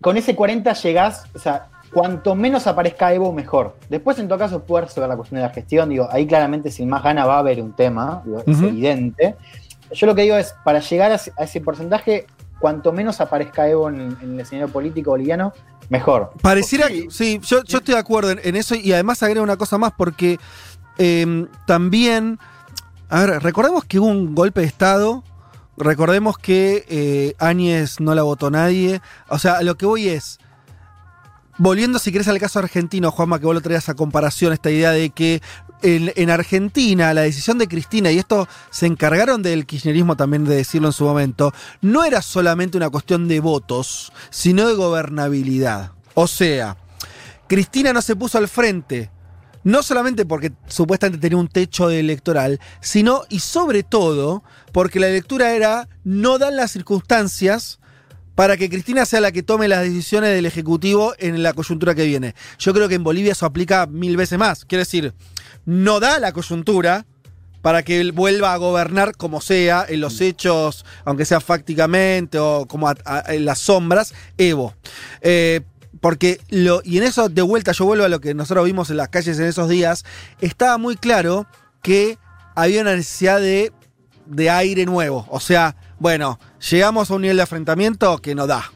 con 0.00 0.16
ese 0.16 0.34
40 0.34 0.72
llegás, 0.72 1.22
o 1.36 1.38
sea, 1.38 1.68
cuanto 1.92 2.34
menos 2.34 2.66
aparezca 2.66 3.14
Evo, 3.14 3.32
mejor. 3.32 3.76
Después, 3.88 4.18
en 4.18 4.26
todo 4.26 4.40
caso, 4.40 4.64
puede 4.64 4.86
resolver 4.86 5.08
la 5.08 5.16
cuestión 5.16 5.40
de 5.40 5.46
la 5.46 5.52
gestión. 5.54 5.88
Digo, 5.88 6.08
ahí 6.10 6.26
claramente, 6.26 6.72
sin 6.72 6.88
más 6.88 7.04
gana, 7.04 7.26
va 7.26 7.36
a 7.36 7.38
haber 7.38 7.62
un 7.62 7.74
tema, 7.74 8.20
digo, 8.24 8.42
es 8.44 8.60
evidente. 8.60 9.36
Yo 9.92 10.08
lo 10.08 10.16
que 10.16 10.22
digo 10.22 10.34
es, 10.34 10.52
para 10.64 10.80
llegar 10.80 11.12
a 11.12 11.14
ese, 11.14 11.32
a 11.38 11.44
ese 11.44 11.60
porcentaje, 11.60 12.26
cuanto 12.58 12.92
menos 12.92 13.20
aparezca 13.20 13.68
Evo 13.68 13.88
en, 13.88 14.16
en 14.20 14.34
el 14.34 14.40
escenario 14.40 14.72
político 14.72 15.10
boliviano, 15.10 15.52
mejor. 15.88 16.32
Pareciera, 16.42 16.88
Sí. 16.88 17.06
sí, 17.08 17.40
yo, 17.44 17.62
yo 17.62 17.78
estoy 17.78 17.94
de 17.94 18.00
acuerdo 18.00 18.32
en, 18.32 18.40
en 18.42 18.56
eso 18.56 18.74
y 18.74 18.92
además 18.92 19.22
agrego 19.22 19.44
una 19.44 19.56
cosa 19.56 19.78
más 19.78 19.92
porque 19.96 20.40
eh, 20.98 21.46
también, 21.68 22.40
a 23.08 23.20
ver, 23.20 23.42
recordemos 23.44 23.84
que 23.84 24.00
hubo 24.00 24.08
un 24.08 24.34
golpe 24.34 24.60
de 24.62 24.66
Estado, 24.66 25.22
recordemos 25.76 26.38
que 26.38 26.84
eh, 26.88 27.34
Áñez 27.38 28.00
no 28.00 28.14
la 28.14 28.22
votó 28.22 28.50
nadie, 28.50 29.00
o 29.28 29.38
sea, 29.38 29.62
lo 29.62 29.76
que 29.76 29.86
voy 29.86 30.08
es, 30.08 30.38
volviendo 31.58 31.98
si 31.98 32.12
querés 32.12 32.28
al 32.28 32.38
caso 32.38 32.58
argentino, 32.58 33.10
Juanma, 33.10 33.38
que 33.38 33.46
vos 33.46 33.54
lo 33.54 33.60
traías 33.60 33.88
a 33.88 33.94
comparación, 33.94 34.52
esta 34.52 34.70
idea 34.70 34.90
de 34.90 35.10
que 35.10 35.42
en, 35.82 36.12
en 36.14 36.30
Argentina 36.30 37.12
la 37.14 37.22
decisión 37.22 37.58
de 37.58 37.68
Cristina, 37.68 38.10
y 38.10 38.18
esto 38.18 38.48
se 38.70 38.86
encargaron 38.86 39.42
del 39.42 39.66
kirchnerismo 39.66 40.16
también 40.16 40.44
de 40.44 40.56
decirlo 40.56 40.88
en 40.88 40.92
su 40.92 41.04
momento, 41.04 41.52
no 41.80 42.04
era 42.04 42.22
solamente 42.22 42.76
una 42.76 42.90
cuestión 42.90 43.28
de 43.28 43.40
votos, 43.40 44.12
sino 44.30 44.68
de 44.68 44.74
gobernabilidad. 44.74 45.92
O 46.14 46.26
sea, 46.26 46.76
Cristina 47.48 47.92
no 47.92 48.02
se 48.02 48.16
puso 48.16 48.38
al 48.38 48.48
frente, 48.48 49.10
no 49.64 49.82
solamente 49.82 50.24
porque 50.26 50.52
supuestamente 50.66 51.20
tenía 51.20 51.38
un 51.38 51.48
techo 51.48 51.90
electoral, 51.90 52.60
sino 52.80 53.22
y 53.28 53.38
sobre 53.40 53.82
todo 53.82 54.42
porque 54.72 55.00
la 55.00 55.08
lectura 55.08 55.52
era 55.54 55.88
no 56.04 56.38
dan 56.38 56.56
las 56.56 56.70
circunstancias 56.72 57.78
para 58.34 58.56
que 58.56 58.70
Cristina 58.70 59.04
sea 59.04 59.20
la 59.20 59.30
que 59.30 59.42
tome 59.42 59.68
las 59.68 59.82
decisiones 59.82 60.30
del 60.34 60.46
Ejecutivo 60.46 61.14
en 61.18 61.42
la 61.42 61.52
coyuntura 61.52 61.94
que 61.94 62.06
viene. 62.06 62.34
Yo 62.58 62.72
creo 62.72 62.88
que 62.88 62.94
en 62.94 63.04
Bolivia 63.04 63.32
eso 63.32 63.44
aplica 63.44 63.86
mil 63.86 64.16
veces 64.16 64.38
más. 64.38 64.64
Quiero 64.64 64.80
decir, 64.80 65.12
no 65.66 66.00
da 66.00 66.18
la 66.18 66.32
coyuntura 66.32 67.04
para 67.60 67.84
que 67.84 68.00
él 68.00 68.10
vuelva 68.12 68.54
a 68.54 68.56
gobernar 68.56 69.14
como 69.16 69.40
sea, 69.40 69.84
en 69.88 70.00
los 70.00 70.20
hechos, 70.20 70.84
aunque 71.04 71.24
sea 71.26 71.40
fácticamente 71.40 72.38
o 72.38 72.66
como 72.66 72.88
a- 72.88 72.96
a- 73.04 73.34
en 73.34 73.44
las 73.44 73.58
sombras, 73.60 74.14
Evo. 74.38 74.74
Eh, 75.20 75.60
porque 76.02 76.40
lo, 76.48 76.82
y 76.84 76.98
en 76.98 77.04
eso 77.04 77.28
de 77.28 77.42
vuelta 77.42 77.70
yo 77.70 77.84
vuelvo 77.84 78.04
a 78.04 78.08
lo 78.08 78.20
que 78.20 78.34
nosotros 78.34 78.64
vimos 78.66 78.90
en 78.90 78.96
las 78.96 79.08
calles 79.08 79.38
en 79.38 79.46
esos 79.46 79.68
días, 79.68 80.04
estaba 80.40 80.76
muy 80.76 80.96
claro 80.96 81.46
que 81.80 82.18
había 82.56 82.82
una 82.82 82.96
necesidad 82.96 83.40
de, 83.40 83.72
de 84.26 84.50
aire 84.50 84.84
nuevo. 84.84 85.26
O 85.30 85.38
sea, 85.38 85.76
bueno, 86.00 86.40
llegamos 86.70 87.08
a 87.08 87.14
un 87.14 87.22
nivel 87.22 87.36
de 87.36 87.44
enfrentamiento 87.44 88.18
que 88.18 88.34
no 88.34 88.48
da. 88.48 88.72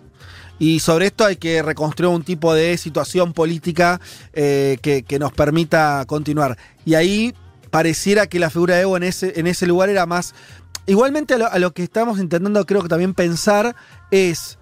Y 0.61 0.79
sobre 0.79 1.07
esto 1.07 1.24
hay 1.24 1.35
que 1.35 1.62
reconstruir 1.62 2.14
un 2.14 2.22
tipo 2.22 2.55
de 2.55 2.79
situación 2.79 3.33
política 3.33 4.01
eh, 4.33 4.79
que, 4.81 5.03
que 5.03 5.18
nos 5.18 5.33
permita 5.33 6.05
continuar. 6.07 6.57
Y 6.85 6.95
ahí 6.95 7.35
pareciera 7.72 8.29
que 8.29 8.39
la 8.39 8.51
figura 8.51 8.77
de 8.77 8.83
Evo 8.83 8.97
en 8.97 9.03
ese, 9.03 9.39
en 9.41 9.49
ese 9.49 9.66
lugar 9.66 9.89
era 9.89 10.07
más... 10.07 10.33
Igualmente 10.87 11.35
a 11.35 11.39
lo, 11.39 11.47
a 11.49 11.59
lo 11.59 11.74
que 11.74 11.83
estamos 11.83 12.20
intentando 12.20 12.64
creo 12.66 12.83
que 12.83 12.89
también 12.89 13.14
pensar 13.14 13.74
es 14.12 14.59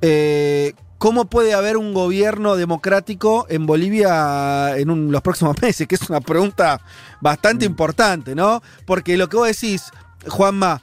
eh, 0.00 0.72
cómo 1.04 1.26
puede 1.26 1.52
haber 1.52 1.76
un 1.76 1.92
gobierno 1.92 2.56
democrático 2.56 3.44
en 3.50 3.66
Bolivia 3.66 4.74
en 4.78 4.88
un- 4.88 5.12
los 5.12 5.20
próximos 5.20 5.54
meses, 5.60 5.86
que 5.86 5.96
es 5.96 6.08
una 6.08 6.22
pregunta 6.22 6.80
bastante 7.20 7.66
importante, 7.66 8.34
¿no? 8.34 8.62
Porque 8.86 9.18
lo 9.18 9.28
que 9.28 9.36
vos 9.36 9.46
decís, 9.46 9.90
Juanma, 10.26 10.80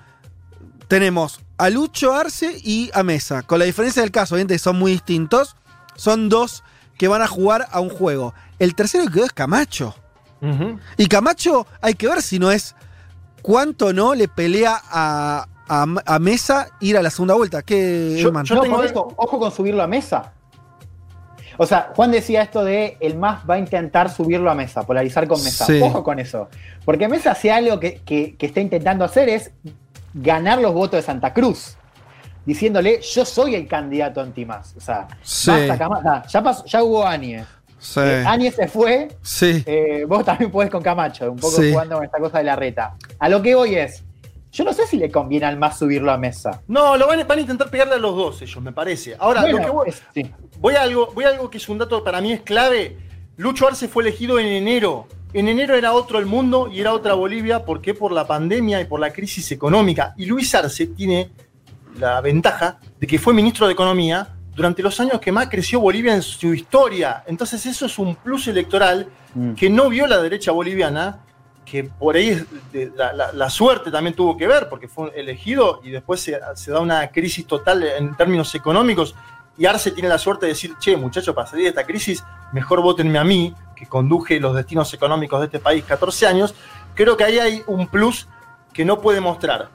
tenemos 0.88 1.40
a 1.58 1.72
Lucho 1.72 2.14
Arce 2.14 2.56
y 2.64 2.92
a 2.94 3.02
Mesa. 3.02 3.42
Con 3.42 3.58
la 3.58 3.66
diferencia 3.66 4.04
del 4.04 4.12
caso, 4.12 4.36
obviamente 4.36 4.60
son 4.60 4.78
muy 4.78 4.92
distintos. 4.92 5.56
Son 5.96 6.30
dos 6.30 6.64
que 7.00 7.08
van 7.08 7.24
a 7.24 7.28
jugar 7.28 7.68
a 7.72 7.80
un 7.80 7.90
juego. 7.90 8.36
El 8.60 8.76
tercero 8.76 9.06
que 9.06 9.14
quedó 9.14 9.26
es 9.26 9.34
Camacho. 9.34 9.96
Y 10.98 11.08
Camacho 11.08 11.66
hay 11.82 11.96
que 11.96 12.08
ver 12.08 12.22
si 12.22 12.38
no 12.38 12.52
es 12.52 12.76
cuánto 13.42 13.92
no 13.92 14.14
le 14.14 14.28
pelea 14.28 14.80
a, 14.88 15.48
a- 15.74 15.86
a 16.06 16.20
Mesa 16.20 16.68
ir 16.82 16.98
a 16.98 17.02
la 17.02 17.10
segunda 17.10 17.34
vuelta. 17.36 17.62
¿Qué, 17.62 18.18
Yo- 18.20 18.32
yo 18.44 18.56
No, 18.56 18.62
tengo- 18.62 18.84
eso, 18.84 19.08
ojo 19.16 19.40
con 19.40 19.52
subirlo 19.52 19.82
a 19.82 19.88
mesa. 19.88 20.34
O 21.58 21.66
sea, 21.66 21.92
Juan 21.96 22.12
decía 22.12 22.42
esto 22.42 22.64
de 22.64 22.98
el 23.00 23.18
MAS 23.18 23.42
va 23.50 23.56
a 23.56 23.58
intentar 23.60 24.10
subirlo 24.10 24.50
a 24.50 24.56
mesa, 24.56 24.84
polarizar 24.84 25.28
con 25.28 25.44
mesa. 25.44 25.66
Sí. 25.66 25.80
Ojo 25.82 26.04
con 26.04 26.18
eso. 26.20 26.50
Porque 26.86 27.08
Mesa 27.08 27.32
hace 27.32 27.52
algo 27.52 27.80
que, 27.80 28.02
que- 28.06 28.36
que 28.36 28.46
está 28.48 28.60
intentando 28.62 29.06
hacer 29.06 29.30
es 29.30 29.52
ganar 30.14 30.60
los 30.60 30.74
votos 30.74 30.98
de 30.98 31.02
Santa 31.04 31.34
Cruz. 31.34 31.76
Diciéndole, 32.46 33.02
yo 33.02 33.24
soy 33.26 33.54
el 33.56 33.68
candidato 33.68 34.20
anti-MAS. 34.22 34.74
O 34.78 34.82
sea, 34.82 35.08
Sí. 35.22 35.52
basta, 35.52 36.26
ya, 36.28 36.42
pasó- 36.44 36.66
ya 36.66 36.84
hubo 36.84 37.06
Anie. 37.06 37.46
Sí. 37.78 38.00
Eh, 38.04 38.52
se 38.56 38.68
fue, 38.68 39.08
sí. 39.22 39.64
eh, 39.66 40.06
vos 40.08 40.24
también 40.26 40.52
podés 40.52 40.70
con 40.70 40.82
Camacho, 40.82 41.32
un 41.32 41.38
poco 41.38 41.58
jugando 41.58 41.96
con 41.96 42.06
esta 42.06 42.20
cosa 42.20 42.38
de 42.40 42.44
la 42.46 42.56
reta. 42.56 42.96
A 43.20 43.30
lo 43.30 43.42
que 43.42 43.56
voy 43.56 43.76
es, 43.76 44.04
yo 44.52 44.64
no 44.64 44.74
sé 44.74 44.86
si 44.88 44.97
le 44.97 45.10
conviene 45.10 45.45
al 45.45 45.58
MAS 45.58 45.80
subirlo 45.80 46.12
a 46.12 46.18
mesa. 46.18 46.62
No, 46.68 46.97
lo 46.97 47.08
van, 47.08 47.20
a- 47.22 47.24
van 47.24 47.38
a 47.38 47.41
intentar 47.41 47.70
pegarle 47.70 47.95
a 47.95 47.97
los 47.97 48.16
dos 48.16 48.41
ellos, 48.41 48.62
me 48.62 48.72
parece. 48.74 49.16
Ahora, 49.18 49.41
Bueno, 49.41 49.58
lo 49.60 49.64
que 49.64 49.70
voy, 49.72 49.89
es- 49.89 50.04
sí. 50.14 50.32
voy 50.60 50.76
a 50.76 50.82
algo, 50.84 51.12
voy 51.14 51.26
a 51.26 51.30
algo 51.30 51.49
que 51.49 51.58
es 51.58 51.70
un 51.70 51.78
dato 51.78 52.04
para 52.04 52.20
mí 52.22 52.32
es 52.34 52.41
clave. 52.41 52.97
Lucho 53.38 53.68
Arce 53.68 53.88
fue 53.88 54.04
elegido 54.04 54.38
en 54.39 54.47
enero. 54.47 55.08
En 55.34 55.47
enero 55.47 55.76
era 55.76 55.93
otro 55.93 56.20
el 56.20 56.26
mundo 56.26 56.70
y 56.72 56.82
era 56.82 56.93
otra 56.93 57.14
Bolivia. 57.14 57.64
¿Por 57.64 57.82
qué? 57.82 57.93
Por 57.93 58.12
la 58.12 58.28
pandemia 58.28 58.82
y 58.82 58.86
por 58.86 58.99
la 58.99 59.12
crisis 59.14 59.49
económica. 59.54 60.14
Y 60.18 60.26
Luis 60.26 60.54
Arce 60.54 60.88
tiene 60.88 61.32
la 61.97 62.20
ventaja 62.22 62.80
de 62.99 63.08
que 63.08 63.18
fue 63.18 63.34
ministro 63.34 63.66
de 63.68 63.74
Economía 63.74 64.36
durante 64.54 64.84
los 64.84 64.99
años 64.99 65.20
que 65.22 65.32
más 65.32 65.47
creció 65.47 65.80
Bolivia 65.80 66.14
en 66.14 66.22
su 66.22 66.54
historia. 66.54 67.24
Entonces 67.26 67.66
eso 67.66 67.86
es 67.86 67.97
un 67.97 68.16
plus 68.16 68.47
electoral 68.49 69.08
Mm. 69.34 69.54
que 69.54 69.70
no 69.70 69.88
vio 69.89 70.06
la 70.08 70.22
derecha 70.22 70.52
boliviana, 70.52 71.22
que 71.66 71.84
por 71.84 72.16
ahí 72.16 72.43
la 72.95 73.49
suerte 73.49 73.91
también 73.91 74.16
tuvo 74.16 74.36
que 74.36 74.47
ver, 74.47 74.68
porque 74.70 74.88
fue 74.88 75.12
elegido 75.16 75.80
y 75.84 75.91
después 75.91 76.22
se, 76.22 76.39
se 76.55 76.72
da 76.72 76.80
una 76.80 77.07
crisis 77.09 77.45
total 77.47 77.84
en 77.84 78.16
términos 78.16 78.53
económicos. 78.55 79.16
Y 79.57 79.66
Arce 79.66 79.91
tiene 79.91 80.09
la 80.09 80.18
suerte 80.18 80.45
de 80.45 80.53
decir, 80.53 80.74
che, 80.80 80.97
muchachos, 80.97 81.36
para 81.36 81.47
salir 81.47 81.66
de 81.66 81.70
esta 81.70 81.86
crisis, 81.86 82.24
mejor 82.51 82.82
votenme 82.82 83.20
a 83.20 83.24
mí, 83.24 83.53
que 83.76 83.86
conduje 83.86 84.39
los 84.39 84.55
destinos 84.55 84.93
económicos 84.93 85.39
de 85.39 85.45
este 85.45 85.59
país 85.59 85.84
14 85.84 86.28
años. 86.28 86.55
Creo 86.95 87.16
que 87.18 87.24
ahí 87.24 87.39
hay 87.39 87.64
un 87.68 87.88
plus 87.88 88.28
que 88.74 88.86
no 88.86 89.01
puede 89.01 89.22
mostrar 89.22 89.70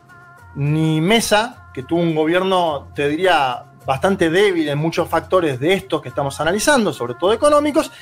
ni 0.54 1.00
Mesa, 1.00 1.68
que 1.74 1.82
tuvo 1.82 2.00
un 2.00 2.14
gobierno, 2.14 2.88
te 2.94 3.08
diría, 3.08 3.64
bastante 3.84 4.30
débil 4.30 4.68
en 4.68 4.78
muchos 4.78 5.08
factores 5.08 5.60
de 5.60 5.74
estos 5.74 6.00
que 6.02 6.08
estamos 6.08 6.40
analizando, 6.40 6.92
sobre 6.92 7.14
todo 7.14 7.32
económicos, 7.32 7.92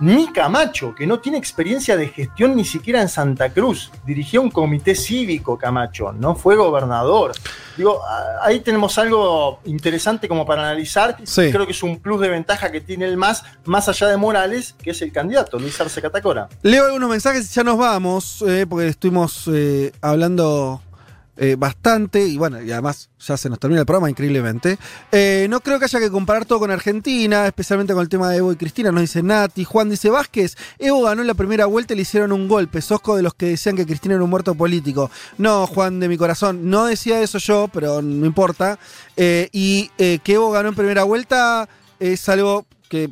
ni 0.00 0.32
Camacho, 0.32 0.94
que 0.94 1.06
no 1.06 1.20
tiene 1.20 1.38
experiencia 1.38 1.96
de 1.96 2.08
gestión 2.08 2.56
ni 2.56 2.64
siquiera 2.64 3.00
en 3.00 3.08
Santa 3.08 3.50
Cruz. 3.50 3.90
Dirigió 4.04 4.42
un 4.42 4.50
comité 4.50 4.94
cívico, 4.94 5.56
Camacho, 5.56 6.12
no 6.12 6.34
fue 6.34 6.56
gobernador. 6.56 7.32
Digo, 7.76 8.00
ahí 8.42 8.60
tenemos 8.60 8.98
algo 8.98 9.60
interesante 9.64 10.28
como 10.28 10.44
para 10.44 10.62
analizar. 10.62 11.16
Sí. 11.24 11.50
Creo 11.50 11.66
que 11.66 11.72
es 11.72 11.82
un 11.82 12.00
plus 12.00 12.20
de 12.20 12.28
ventaja 12.28 12.70
que 12.70 12.80
tiene 12.80 13.06
el 13.06 13.16
MAS, 13.16 13.44
más 13.64 13.88
allá 13.88 14.08
de 14.08 14.16
Morales, 14.16 14.74
que 14.82 14.90
es 14.90 15.02
el 15.02 15.12
candidato, 15.12 15.58
Luis 15.58 15.80
Arce 15.80 16.02
Catacora. 16.02 16.48
Leo 16.62 16.86
algunos 16.86 17.10
mensajes 17.10 17.50
y 17.50 17.54
ya 17.54 17.64
nos 17.64 17.78
vamos, 17.78 18.42
eh, 18.46 18.66
porque 18.68 18.88
estuvimos 18.88 19.48
eh, 19.52 19.92
hablando 20.00 20.80
eh, 21.36 21.56
bastante 21.58 22.26
y 22.26 22.36
bueno, 22.36 22.62
y 22.62 22.70
además 22.72 23.08
ya 23.18 23.38
se 23.38 23.48
nos 23.48 23.58
termina 23.58 23.80
el 23.80 23.86
programa 23.86 24.10
increíblemente. 24.10 24.78
Eh, 25.10 25.46
no 25.48 25.60
creo 25.60 25.78
que 25.78 25.86
haya 25.86 25.98
que 25.98 26.10
comparar 26.10 26.44
todo 26.44 26.58
con 26.58 26.70
Argentina, 26.70 27.46
especialmente 27.46 27.94
con 27.94 28.02
el 28.02 28.08
tema 28.10 28.28
de 28.28 28.36
Evo 28.36 28.52
y 28.52 28.56
Cristina, 28.56 28.92
nos 28.92 29.00
dice 29.00 29.22
Nati. 29.22 29.64
Juan 29.64 29.88
dice 29.88 30.10
Vázquez, 30.10 30.56
Evo 30.78 31.02
ganó 31.02 31.22
en 31.22 31.28
la 31.28 31.34
primera 31.34 31.66
vuelta 31.66 31.94
y 31.94 31.96
le 31.96 32.02
hicieron 32.02 32.32
un 32.32 32.48
golpe. 32.48 32.82
Sosco 32.82 33.16
de 33.16 33.22
los 33.22 33.34
que 33.34 33.46
decían 33.46 33.76
que 33.76 33.86
Cristina 33.86 34.14
era 34.14 34.24
un 34.24 34.30
muerto 34.30 34.54
político. 34.54 35.10
No, 35.38 35.66
Juan 35.66 36.00
de 36.00 36.08
mi 36.08 36.18
corazón, 36.18 36.68
no 36.68 36.84
decía 36.84 37.22
eso 37.22 37.38
yo, 37.38 37.68
pero 37.72 38.02
no 38.02 38.26
importa. 38.26 38.78
Eh, 39.16 39.48
y 39.52 39.88
que 39.96 40.20
Evo 40.26 40.50
ganó 40.50 40.68
en 40.68 40.74
primera 40.74 41.04
vuelta 41.04 41.68
es 41.98 42.28
algo 42.28 42.66
que, 42.88 43.10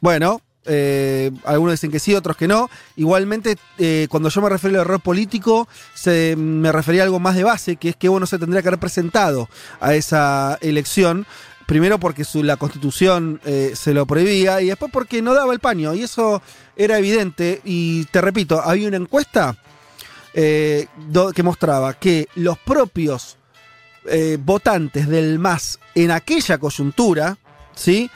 bueno, 0.00 0.42
eh, 0.64 1.30
algunos 1.44 1.72
dicen 1.72 1.90
que 1.90 1.98
sí, 1.98 2.14
otros 2.14 2.36
que 2.36 2.48
no. 2.48 2.70
Igualmente, 2.96 3.56
eh, 3.78 4.06
cuando 4.10 4.28
yo 4.28 4.40
me 4.42 4.48
refiero 4.48 4.76
al 4.76 4.86
error 4.86 5.00
político, 5.00 5.68
se, 5.94 6.36
me 6.36 6.70
refería 6.72 7.02
a 7.02 7.04
algo 7.04 7.18
más 7.18 7.36
de 7.36 7.44
base, 7.44 7.76
que 7.76 7.90
es 7.90 7.96
que 7.96 8.06
Evo 8.08 8.20
no 8.20 8.26
se 8.26 8.38
tendría 8.38 8.62
que 8.62 8.68
haber 8.68 8.80
presentado 8.80 9.48
a 9.80 9.94
esa 9.94 10.58
elección. 10.60 11.26
Primero 11.66 11.98
porque 11.98 12.24
la 12.34 12.56
constitución 12.56 13.40
eh, 13.44 13.72
se 13.74 13.92
lo 13.92 14.06
prohibía 14.06 14.62
y 14.62 14.68
después 14.68 14.90
porque 14.90 15.20
no 15.20 15.34
daba 15.34 15.52
el 15.52 15.60
paño. 15.60 15.94
Y 15.94 16.02
eso 16.02 16.42
era 16.76 16.98
evidente. 16.98 17.60
Y 17.64 18.04
te 18.06 18.20
repito, 18.20 18.60
había 18.62 18.88
una 18.88 18.96
encuesta 18.96 19.56
que 20.32 21.42
mostraba 21.42 21.94
que 21.94 22.28
los 22.36 22.58
propios 22.58 23.36
votantes 24.38 25.08
del 25.08 25.38
MAS 25.40 25.80
en 25.96 26.12
aquella 26.12 26.58
coyuntura, 26.58 27.36
¿sí? 27.74 28.08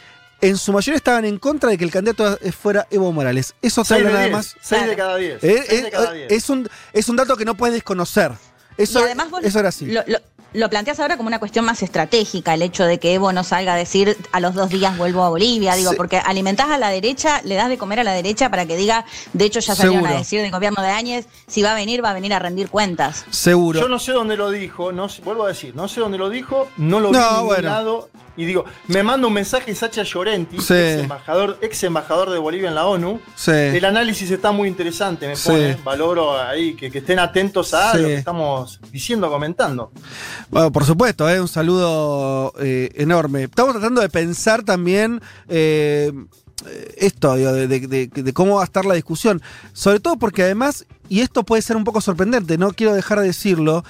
En 0.42 0.56
su 0.58 0.72
mayoría 0.72 0.96
estaban 0.96 1.24
en 1.24 1.38
contra 1.38 1.70
de 1.70 1.78
que 1.78 1.84
el 1.84 1.90
candidato 1.90 2.36
fuera 2.60 2.86
Evo 2.90 3.10
Morales. 3.12 3.54
Eso 3.62 3.84
6 3.84 3.92
habla 3.92 4.08
de 4.08 4.12
nada 4.14 4.24
10, 4.26 4.32
más. 4.36 4.56
seis 4.60 4.86
de 4.86 4.96
cada 4.96 5.16
10. 5.16 5.44
Eh, 5.44 5.64
eh, 5.70 5.82
de 5.82 5.90
cada 5.90 6.12
10. 6.12 6.30
es, 6.32 6.50
un, 6.50 6.68
es 6.92 7.08
un 7.08 7.16
dato 7.16 7.36
que 7.36 7.44
no 7.44 7.54
puedes 7.54 7.74
desconocer. 7.74 8.32
Eso, 8.76 9.00
y 9.00 9.02
además 9.04 9.30
vos 9.30 9.40
eso 9.44 9.58
era 9.60 9.68
así. 9.68 9.86
Lo, 9.86 10.02
lo- 10.06 10.18
lo 10.54 10.68
planteas 10.68 11.00
ahora 11.00 11.16
como 11.16 11.28
una 11.28 11.38
cuestión 11.38 11.64
más 11.64 11.82
estratégica, 11.82 12.52
el 12.52 12.60
hecho 12.60 12.84
de 12.84 12.98
que 12.98 13.14
Evo 13.14 13.32
no 13.32 13.42
salga 13.42 13.72
a 13.72 13.76
decir 13.76 14.18
a 14.32 14.40
los 14.40 14.52
dos 14.54 14.68
días 14.68 14.98
vuelvo 14.98 15.24
a 15.24 15.30
Bolivia, 15.30 15.74
digo, 15.76 15.92
Sí. 15.92 15.96
porque 15.96 16.18
alimentás 16.18 16.68
a 16.68 16.76
la 16.76 16.90
derecha, 16.90 17.40
le 17.44 17.54
das 17.54 17.70
de 17.70 17.78
comer 17.78 18.00
a 18.00 18.04
la 18.04 18.12
derecha 18.12 18.50
para 18.50 18.66
que 18.66 18.76
diga, 18.76 19.06
de 19.32 19.46
hecho 19.46 19.60
ya 19.60 19.74
salieron 19.74 20.00
Seguro. 20.02 20.14
a 20.14 20.18
decir 20.18 20.42
del 20.42 20.50
gobierno 20.50 20.82
de 20.82 20.88
Áñez, 20.88 21.26
si 21.46 21.62
va 21.62 21.72
a 21.72 21.74
venir, 21.74 22.04
va 22.04 22.10
a 22.10 22.12
venir 22.12 22.34
a 22.34 22.38
rendir 22.38 22.68
cuentas. 22.68 23.24
Seguro. 23.30 23.80
Yo 23.80 23.88
no 23.88 23.98
sé 23.98 24.12
dónde 24.12 24.36
lo 24.36 24.50
dijo, 24.50 24.92
no 24.92 25.08
sé- 25.08 25.22
vuelvo 25.22 25.46
a 25.46 25.48
decir, 25.48 25.74
no 25.74 25.88
sé 25.88 26.00
dónde 26.00 26.18
lo 26.18 26.28
dijo, 26.28 26.68
no 26.76 27.00
lo 27.00 27.08
vi 27.12 27.16
No, 27.16 27.20
en 27.22 27.30
ningún 27.32 27.46
bueno. 27.46 28.08
Y 28.36 28.44
digo, 28.46 28.64
me 28.88 29.02
manda 29.02 29.26
un 29.26 29.32
mensaje 29.34 29.74
Sacha 29.74 30.02
Llorenti, 30.04 30.58
Sí. 30.58 30.72
ex, 30.74 31.02
embajador, 31.02 31.58
ex 31.60 31.82
embajador 31.84 32.30
de 32.30 32.38
Bolivia 32.38 32.68
en 32.68 32.74
la 32.74 32.86
ONU. 32.86 33.20
Sí. 33.34 33.50
El 33.50 33.84
análisis 33.84 34.30
está 34.30 34.52
muy 34.52 34.68
interesante, 34.68 35.26
me 35.28 35.36
Sí. 35.36 35.48
pone, 35.50 35.76
valoro 35.84 36.40
ahí 36.40 36.74
que, 36.74 36.90
que 36.90 36.98
estén 36.98 37.18
atentos 37.18 37.74
a 37.74 37.96
lo 37.96 38.06
que 38.08 38.14
estamos 38.14 38.80
diciendo, 38.90 39.28
comentando. 39.30 39.92
Bueno, 40.50 40.72
por 40.72 40.84
supuesto, 40.84 41.28
eh, 41.28 41.40
un 41.40 41.48
saludo 41.48 42.52
eh, 42.58 42.90
enorme. 42.94 43.44
Estamos 43.44 43.72
tratando 43.74 44.00
de 44.00 44.08
pensar 44.08 44.62
también 44.62 45.20
eh, 45.48 46.10
esto, 46.96 47.34
digo, 47.34 47.52
de- 47.52 47.68
de 48.08 48.32
cómo 48.32 48.56
va 48.56 48.62
a 48.62 48.64
estar 48.64 48.84
la 48.84 48.94
discusión. 48.94 49.42
Sobre 49.72 50.00
todo 50.00 50.16
porque 50.16 50.42
además, 50.42 50.86
y 51.08 51.20
esto 51.20 51.42
puede 51.42 51.60
ser 51.62 51.76
un 51.76 51.84
poco 51.84 52.00
sorprendente, 52.00 52.56
no 52.56 52.70
quiero 52.72 52.94
dejar 52.94 53.20
de 53.20 53.26
decirlo, 53.26 53.84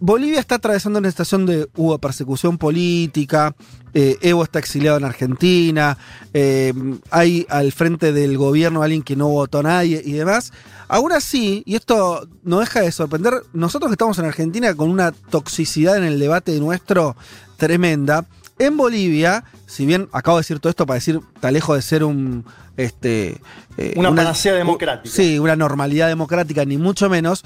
Bolivia 0.00 0.40
está 0.40 0.56
atravesando 0.56 0.98
una 0.98 1.10
situación 1.10 1.46
de 1.46 1.68
hubo 1.76 1.98
persecución 1.98 2.58
política, 2.58 3.54
eh, 3.94 4.16
Evo 4.20 4.44
está 4.44 4.58
exiliado 4.58 4.96
en 4.96 5.04
Argentina, 5.04 5.98
eh, 6.32 6.72
hay 7.10 7.46
al 7.48 7.72
frente 7.72 8.12
del 8.12 8.36
gobierno 8.38 8.82
alguien 8.82 9.02
que 9.02 9.16
no 9.16 9.28
votó 9.28 9.58
a 9.58 9.62
nadie 9.64 10.02
y 10.04 10.12
demás. 10.12 10.52
Aún 10.88 11.12
así, 11.12 11.62
y 11.66 11.74
esto 11.74 12.28
no 12.44 12.60
deja 12.60 12.80
de 12.80 12.92
sorprender, 12.92 13.34
nosotros 13.52 13.90
que 13.90 13.94
estamos 13.94 14.18
en 14.18 14.24
Argentina 14.24 14.74
con 14.74 14.88
una 14.88 15.12
toxicidad 15.12 15.96
en 15.96 16.04
el 16.04 16.18
debate 16.18 16.58
nuestro 16.60 17.16
tremenda, 17.56 18.24
en 18.58 18.76
Bolivia, 18.76 19.44
si 19.66 19.86
bien 19.86 20.08
acabo 20.12 20.38
de 20.38 20.40
decir 20.40 20.58
todo 20.60 20.70
esto 20.70 20.86
para 20.86 20.96
decir, 20.96 21.20
está 21.34 21.50
lejos 21.50 21.76
de 21.76 21.82
ser 21.82 22.04
un. 22.04 22.44
Este, 22.76 23.40
eh, 23.76 23.94
Una 23.96 24.14
panacea 24.14 24.54
democrática. 24.54 25.12
Sí, 25.12 25.38
una 25.38 25.56
normalidad 25.56 26.06
democrática, 26.06 26.64
ni 26.64 26.76
mucho 26.76 27.08
menos. 27.10 27.44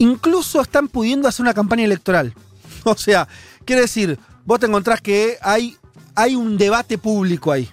Incluso 0.00 0.60
están 0.60 0.88
pudiendo 0.88 1.28
hacer 1.28 1.42
una 1.44 1.54
campaña 1.54 1.84
electoral. 1.84 2.34
O 2.84 2.96
sea, 2.96 3.28
quiere 3.66 3.82
decir, 3.82 4.18
vos 4.46 4.58
te 4.58 4.64
encontrás 4.66 5.00
que 5.02 5.36
hay, 5.42 5.76
hay 6.14 6.34
un 6.34 6.56
debate 6.56 6.96
público 6.98 7.52
ahí. 7.52 7.68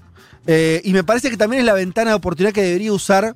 Eh, 0.45 0.81
y 0.83 0.91
me 0.91 1.03
parece 1.03 1.29
que 1.29 1.37
también 1.37 1.61
es 1.61 1.65
la 1.65 1.73
ventana 1.73 2.11
de 2.11 2.15
oportunidad 2.17 2.53
que 2.53 2.61
debería 2.61 2.91
usar, 2.91 3.33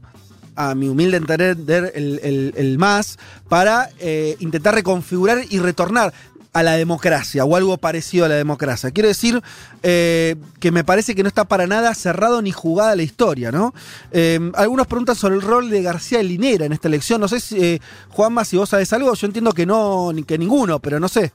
a 0.55 0.75
mi 0.75 0.89
humilde 0.89 1.15
entender, 1.17 1.91
el, 1.95 2.19
el- 2.23 2.53
el 2.57 2.77
MAS 2.77 3.17
para 3.47 3.89
eh, 3.99 4.35
intentar 4.39 4.75
reconfigurar 4.75 5.41
y 5.49 5.59
retornar 5.59 6.13
a 6.53 6.63
la 6.63 6.75
democracia 6.75 7.45
o 7.45 7.55
algo 7.55 7.77
parecido 7.77 8.25
a 8.25 8.29
la 8.29 8.35
democracia. 8.35 8.91
Quiero 8.91 9.07
decir 9.07 9.41
eh, 9.83 10.35
que 10.59 10.71
me 10.71 10.83
parece 10.83 11.15
que 11.15 11.23
no 11.23 11.29
está 11.29 11.45
para 11.45 11.65
nada 11.65 11.93
cerrado 11.95 12.41
ni 12.41 12.51
jugada 12.51 12.95
la 12.95 13.03
historia, 13.03 13.51
¿no? 13.51 13.73
Eh, 14.11 14.39
algunos 14.55 14.87
preguntan 14.87 15.15
sobre 15.15 15.35
el 15.35 15.41
rol 15.41 15.69
de 15.69 15.81
García 15.81 16.21
Linera 16.21 16.65
en 16.65 16.73
esta 16.73 16.87
elección. 16.87 17.21
No 17.21 17.27
sé, 17.27 17.39
si, 17.39 17.63
eh, 17.63 17.81
Juanma, 18.09 18.43
si 18.43 18.57
vos 18.57 18.69
sabés 18.69 18.91
algo, 18.93 19.13
yo 19.13 19.27
entiendo 19.27 19.53
que 19.53 19.65
no, 19.65 20.11
ni 20.11 20.23
que 20.23 20.37
ninguno, 20.37 20.79
pero 20.79 20.99
no 20.99 21.07
sé. 21.07 21.31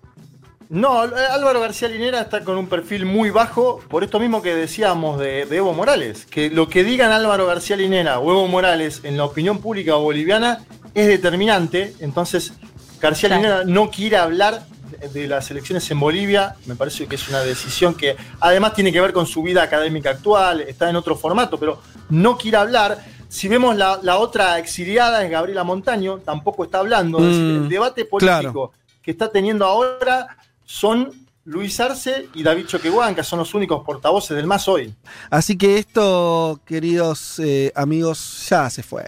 No, 0.68 1.04
eh, 1.04 1.26
Álvaro 1.30 1.60
García 1.60 1.88
Linera 1.88 2.20
está 2.20 2.42
con 2.42 2.56
un 2.58 2.66
perfil 2.66 3.06
muy 3.06 3.30
bajo, 3.30 3.80
por 3.88 4.02
esto 4.02 4.18
mismo 4.18 4.42
que 4.42 4.54
decíamos 4.54 5.18
de, 5.20 5.46
de 5.46 5.56
Evo 5.56 5.72
Morales, 5.72 6.26
que 6.26 6.50
lo 6.50 6.68
que 6.68 6.82
digan 6.82 7.12
Álvaro 7.12 7.46
García 7.46 7.76
Linera 7.76 8.18
o 8.18 8.30
Evo 8.30 8.48
Morales 8.48 9.00
en 9.04 9.16
la 9.16 9.24
opinión 9.24 9.58
pública 9.60 9.94
boliviana 9.94 10.64
es 10.92 11.06
determinante, 11.06 11.94
entonces 12.00 12.52
García 13.00 13.28
Claro. 13.28 13.42
Linera 13.42 13.64
no 13.64 13.90
quiere 13.90 14.16
hablar 14.16 14.66
de- 15.12 15.26
las 15.28 15.50
elecciones 15.50 15.90
en 15.90 15.98
Bolivia, 16.00 16.56
me 16.66 16.74
parece 16.76 17.06
que 17.06 17.14
es 17.16 17.28
una 17.28 17.40
decisión 17.40 17.94
que 17.94 18.16
además 18.40 18.74
tiene 18.74 18.92
que 18.92 19.00
ver 19.00 19.12
con 19.12 19.26
su 19.26 19.42
vida 19.42 19.62
académica 19.62 20.10
actual, 20.10 20.60
está 20.62 20.88
en 20.90 20.96
otro 20.96 21.16
formato, 21.16 21.58
pero 21.58 21.80
no 22.10 22.36
quiere 22.36 22.56
hablar. 22.56 22.98
Si 23.28 23.48
vemos 23.48 23.76
la, 23.76 23.98
la 24.02 24.18
otra 24.18 24.58
exiliada 24.58 25.24
es 25.24 25.30
Gabriela 25.30 25.64
Montaño, 25.64 26.18
tampoco 26.18 26.64
está 26.64 26.78
hablando. 26.78 27.18
Es 27.18 27.24
decir, 27.26 27.40
Mm, 27.42 27.62
el 27.64 27.68
debate 27.68 28.04
político 28.04 28.70
claro. 28.70 28.72
que 29.02 29.10
está 29.10 29.30
teniendo 29.30 29.64
ahora 29.66 30.36
son 30.64 31.12
Luis 31.44 31.78
Arce 31.78 32.28
y 32.34 32.42
David 32.42 32.66
Choquehuanca, 32.66 33.22
son 33.22 33.38
los 33.38 33.54
únicos 33.54 33.84
portavoces 33.84 34.36
del 34.36 34.46
MAS 34.46 34.66
hoy. 34.66 34.92
Así 35.30 35.56
que 35.56 35.78
esto, 35.78 36.58
queridos 36.64 37.38
eh, 37.38 37.70
amigos, 37.76 38.46
ya 38.48 38.68
se 38.68 38.82
fue. 38.82 39.04